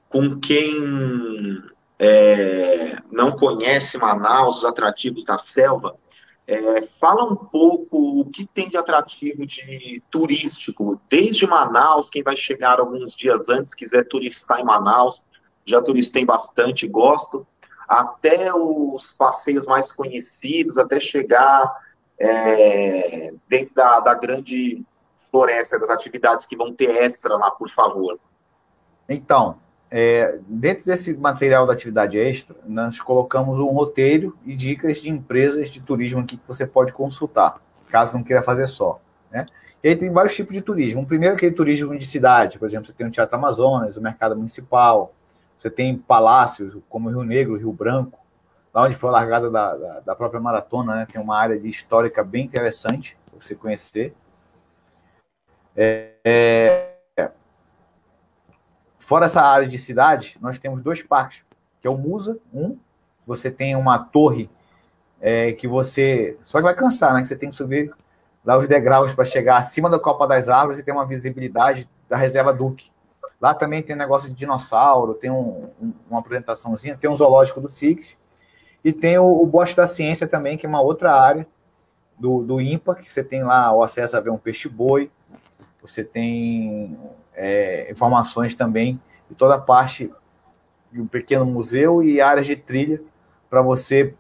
com 0.09 0.41
quem 0.41 1.63
é, 1.99 2.97
não 3.13 3.33
conhece 3.33 3.99
Manaus, 3.99 4.59
os 4.59 4.65
atrativos 4.65 5.23
da 5.25 5.37
selva. 5.37 5.95
É, 6.47 6.87
fala 6.99 7.25
um 7.25 7.37
pouco 7.37 8.21
o 8.21 8.25
que 8.25 8.47
tem 8.47 8.71
de 8.71 8.79
atrativo 8.79 9.45
de 9.45 10.03
turístico, 10.11 10.99
desde 11.11 11.47
Manaus, 11.47 12.09
quem 12.09 12.23
vai 12.23 12.37
chegar 12.39 12.81
alguns 12.81 13.15
dias 13.15 13.51
antes, 13.51 13.75
quiser 13.75 14.05
turistar 14.09 14.61
em 14.61 14.65
Manaus, 14.65 15.23
já 15.67 15.83
turistei 15.83 16.25
bastante, 16.25 16.89
gosto, 16.89 17.47
até 17.87 18.55
os 18.55 19.13
passeios 19.13 19.67
mais 19.67 19.93
conhecidos, 19.93 20.79
até 20.79 20.99
chegar 20.99 21.71
é, 22.19 23.33
dentro 23.49 23.75
da, 23.75 24.01
da 24.01 24.15
grande 24.15 24.85
floresta, 25.31 25.79
das 25.79 25.91
atividades 25.91 26.47
que 26.47 26.57
vão 26.57 26.73
ter 26.73 26.91
extra 26.91 27.37
lá, 27.37 27.51
por 27.51 27.69
favor. 27.69 28.19
Então, 29.09 29.59
é, 29.91 30.39
dentro 30.47 30.85
desse 30.85 31.17
material 31.17 31.67
da 31.67 31.73
atividade 31.73 32.19
extra, 32.19 32.57
nós 32.67 33.01
colocamos 33.01 33.59
um 33.59 33.69
roteiro 33.69 34.37
e 34.45 34.55
dicas 34.55 34.99
de 34.99 35.11
empresas 35.11 35.71
de 35.71 35.81
turismo 35.81 36.25
que 36.25 36.39
você 36.47 36.67
pode 36.67 36.93
consultar, 36.93 37.61
caso 37.89 38.15
não 38.15 38.23
queira 38.23 38.43
fazer 38.43 38.67
só. 38.67 39.01
Né? 39.31 39.47
E 39.83 39.89
aí 39.89 39.97
tem 39.97 40.11
vários 40.11 40.35
tipos 40.35 40.53
de 40.55 40.61
turismo. 40.61 41.03
O 41.03 41.07
primeiro 41.07 41.35
é 41.35 41.37
aquele 41.37 41.55
turismo 41.55 41.97
de 41.97 42.07
cidade, 42.07 42.59
por 42.59 42.69
exemplo, 42.69 42.87
você 42.87 42.93
tem 42.93 43.07
o 43.07 43.11
Teatro 43.11 43.37
Amazonas, 43.37 43.97
o 43.97 44.03
Mercado 44.03 44.37
Municipal, 44.37 45.15
você 45.59 45.71
tem 45.71 45.97
palácios 45.97 46.77
como 46.89 47.09
Rio 47.09 47.23
Negro, 47.23 47.57
Rio 47.57 47.73
Branco, 47.73 48.19
lá 48.73 48.85
onde 48.85 48.95
foi 48.95 49.09
a 49.09 49.13
largada 49.13 49.51
da, 49.51 49.77
da, 49.77 50.01
da 50.01 50.17
própria 50.17 50.41
maratona, 50.41 50.97
né? 50.97 51.07
tem 51.11 51.21
uma 51.21 51.37
área 51.37 51.59
de 51.59 51.69
histórica 51.69 52.23
bem 52.23 52.45
interessante 52.45 53.17
para 53.31 53.41
você 53.41 53.55
conhecer. 53.55 54.15
É, 55.77 56.13
é, 56.25 56.89
Fora 59.09 59.25
essa 59.25 59.41
área 59.41 59.67
de 59.67 59.79
cidade, 59.79 60.37
nós 60.39 60.59
temos 60.59 60.83
dois 60.83 61.03
parques, 61.03 61.43
que 61.81 61.89
é 61.89 61.91
o 61.91 61.97
Musa, 61.97 62.39
um, 62.53 62.77
você 63.27 63.51
tem 63.51 63.75
uma 63.75 63.99
torre 63.99 64.51
é, 65.19 65.53
que 65.53 65.67
você. 65.67 66.37
Só 66.43 66.59
que 66.59 66.65
vai 66.65 66.75
cansar, 66.75 67.15
né? 67.15 67.23
Que 67.23 67.29
você 67.29 67.35
tem 67.35 67.49
que 67.49 67.57
subir 67.57 67.91
lá 68.45 68.59
os 68.59 68.69
degraus 68.69 69.15
para 69.15 69.25
chegar 69.25 69.57
acima 69.57 69.89
da 69.89 69.99
Copa 69.99 70.27
das 70.27 70.51
Árvores 70.51 70.79
e 70.79 70.83
ter 70.83 70.93
uma 70.93 71.07
visibilidade 71.07 71.89
da 72.07 72.19
reserva 72.19 72.53
Duque. 72.53 72.91
Lá 73.41 73.55
também 73.55 73.83
tem 73.83 73.97
negócio 73.97 74.29
de 74.29 74.35
dinossauro, 74.35 75.15
tem 75.15 75.31
um, 75.31 75.71
um, 75.81 75.95
uma 76.11 76.21
apresentaçãozinha, 76.21 76.95
tem 76.95 77.09
um 77.09 77.17
zoológico 77.17 77.63
do 77.63 77.71
SIX, 77.71 78.15
e 78.89 78.93
tem 78.93 79.19
o, 79.19 79.27
o 79.27 79.45
Bosque 79.45 79.77
da 79.77 79.87
Ciência 79.87 80.27
também, 80.27 80.57
que 80.57 80.65
é 80.65 80.69
uma 80.69 80.81
outra 80.81 81.13
área 81.13 81.47
do, 82.19 82.43
do 82.43 82.59
IMPA, 82.59 82.95
que 82.95 83.13
você 83.13 83.23
tem 83.23 83.45
lá 83.45 83.71
o 83.71 83.83
acesso 83.83 84.17
a 84.17 84.21
ver 84.21 84.31
um 84.31 84.39
peixe-boi, 84.39 85.11
você 85.83 86.03
tem 86.03 86.99
é, 87.35 87.91
informações 87.91 88.55
também 88.55 88.99
de 89.29 89.35
toda 89.35 89.57
a 89.57 89.61
parte 89.61 90.11
de 90.91 91.03
um 91.03 91.07
pequeno 91.07 91.45
museu 91.45 92.03
e 92.03 92.19
áreas 92.19 92.47
de 92.47 92.57
trilha 92.57 93.03
para 93.51 93.61
você, 93.61 94.15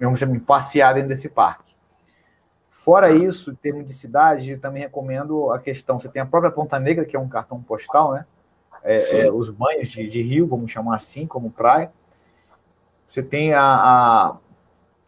vamos 0.00 0.18
dizer, 0.18 0.40
passear 0.40 0.94
dentro 0.94 1.10
desse 1.10 1.28
parque. 1.28 1.74
Fora 2.70 3.12
isso, 3.12 3.50
em 3.50 3.54
termos 3.54 3.86
de 3.86 3.92
cidade, 3.92 4.52
eu 4.52 4.58
também 4.58 4.80
recomendo 4.80 5.52
a 5.52 5.58
questão. 5.58 6.00
Você 6.00 6.08
tem 6.08 6.22
a 6.22 6.26
própria 6.26 6.50
Ponta 6.50 6.80
Negra, 6.80 7.04
que 7.04 7.14
é 7.14 7.20
um 7.20 7.28
cartão 7.28 7.62
postal, 7.62 8.14
né? 8.14 8.24
É, 8.82 9.26
é, 9.26 9.30
os 9.30 9.50
banhos 9.50 9.90
de, 9.90 10.08
de, 10.08 10.22
rio, 10.22 10.46
vamos 10.46 10.72
chamar 10.72 10.96
assim, 10.96 11.26
como 11.26 11.50
praia. 11.50 11.92
Você 13.12 13.22
tem 13.22 13.52
a, 13.52 13.60
a 13.60 14.36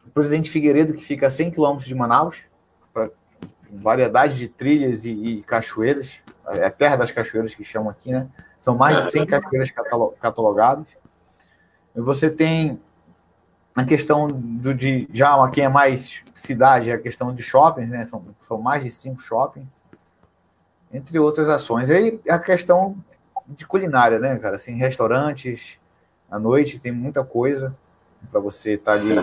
o 0.07 0.11
Presidente 0.11 0.51
Figueiredo, 0.51 0.93
que 0.93 1.03
fica 1.03 1.27
a 1.27 1.31
100 1.31 1.53
quilômetros 1.53 1.89
de 1.89 1.95
Manaus, 1.95 2.45
para 2.93 3.09
variedade 3.73 4.37
de 4.37 4.47
trilhas 4.47 5.07
e, 5.07 5.11
e, 5.11 5.43
cachoeiras. 5.43 6.21
É 6.49 6.67
a 6.67 6.71
terra 6.71 6.97
das 6.97 7.11
cachoeiras 7.11 7.55
que 7.55 7.65
chamam 7.65 7.89
aqui, 7.89 8.13
né? 8.13 8.29
São 8.61 8.77
mais 8.77 9.03
de 9.03 9.11
100 9.11 9.27
cachoeiras 9.27 9.73
catalogadas. 10.21 10.87
E 11.97 12.01
você 12.03 12.29
tem 12.29 12.79
a 13.75 13.83
questão 13.83 14.29
do, 14.29 14.75
de 14.75 15.09
já 15.11 15.35
quem 15.49 15.65
é 15.65 15.69
mais 15.71 16.23
cidade, 16.35 16.93
a 16.93 16.99
questão 16.99 17.35
de 17.35 17.43
shoppings, 17.43 17.89
né? 17.89 18.05
São, 18.05 18.23
são 18.43 18.61
mais 18.61 18.85
de 18.85 18.91
cinco 18.91 19.23
shoppings, 19.23 19.83
entre 20.93 21.19
outras 21.19 21.49
ações. 21.49 21.89
Aí 21.89 22.21
a 22.29 22.39
questão 22.39 23.03
de 23.49 23.67
culinária, 23.67 24.19
né, 24.19 24.37
cara? 24.37 24.57
Assim, 24.57 24.77
restaurantes 24.77 25.79
à 26.31 26.39
noite 26.39 26.79
tem 26.79 26.93
muita 26.93 27.25
coisa 27.25 27.75
para 28.31 28.41
você 28.41 28.75
estar 28.75 28.93
tá 28.93 28.99
ali 28.99 29.15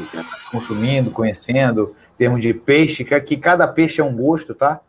consumindo, 0.52 1.12
conhecendo, 1.12 1.96
em 2.14 2.18
termos 2.18 2.42
de 2.42 2.54
peixe, 2.54 3.04
que 3.04 3.38
cada 3.38 3.68
peixe 3.68 4.02
é 4.02 4.04
um 4.04 4.16
gosto, 4.16 4.54
tá? 4.54 4.82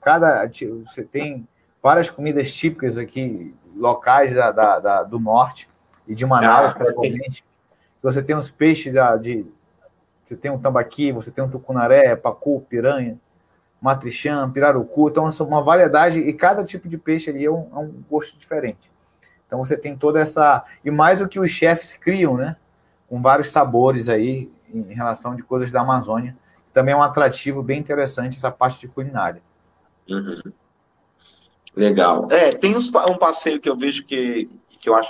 Cada 0.00 0.48
você 0.84 1.04
tem 1.04 1.46
várias 1.82 2.08
comidas 2.08 2.52
típicas 2.52 2.98
aqui 2.98 3.54
locais 3.76 4.34
da, 4.34 4.50
da, 4.50 4.78
da 4.78 5.02
do 5.02 5.18
norte 5.18 5.68
e 6.06 6.14
de 6.14 6.26
Manaus, 6.26 6.72
ah, 6.72 6.74
principalmente 6.74 7.44
você 8.02 8.22
tem 8.22 8.34
os 8.34 8.50
peixes 8.50 8.92
da, 8.92 9.16
de. 9.16 9.46
Você 10.24 10.36
tem 10.36 10.50
um 10.50 10.58
tambaqui, 10.58 11.12
você 11.12 11.30
tem 11.30 11.42
um 11.42 11.50
tucunaré, 11.50 12.14
pacu, 12.16 12.64
piranha, 12.68 13.18
matrichã, 13.80 14.48
pirarucu. 14.50 15.08
Então, 15.08 15.28
é 15.28 15.42
uma 15.42 15.62
variedade 15.62 16.20
e 16.20 16.32
cada 16.32 16.64
tipo 16.64 16.88
de 16.88 16.96
peixe 16.96 17.30
ali 17.30 17.44
é 17.44 17.50
um, 17.50 17.68
é 17.72 17.78
um 17.78 17.92
gosto 18.08 18.38
diferente. 18.38 18.90
Então, 19.46 19.58
você 19.58 19.76
tem 19.76 19.96
toda 19.96 20.20
essa. 20.20 20.64
E 20.84 20.90
mais 20.90 21.20
o 21.20 21.28
que 21.28 21.40
os 21.40 21.50
chefes 21.50 21.94
criam, 21.94 22.36
né? 22.36 22.56
Com 23.10 23.20
vários 23.20 23.48
sabores 23.48 24.08
aí 24.08 24.50
em 24.72 24.94
relação 24.94 25.36
de 25.36 25.42
coisas 25.42 25.70
da 25.70 25.82
Amazônia. 25.82 26.34
Também 26.72 26.94
é 26.94 26.96
um 26.96 27.02
atrativo 27.02 27.62
bem 27.62 27.78
interessante 27.78 28.38
essa 28.38 28.50
parte 28.50 28.80
de 28.80 28.88
culinária. 28.88 29.42
Uhum. 30.08 30.40
Legal. 31.76 32.28
É, 32.30 32.52
tem 32.52 32.76
uns, 32.76 32.88
um 32.88 33.18
passeio 33.18 33.60
que 33.60 33.68
eu 33.68 33.76
vejo 33.76 34.04
que, 34.04 34.48
que 34.80 34.88
eu 34.88 34.94
acho 34.94 34.98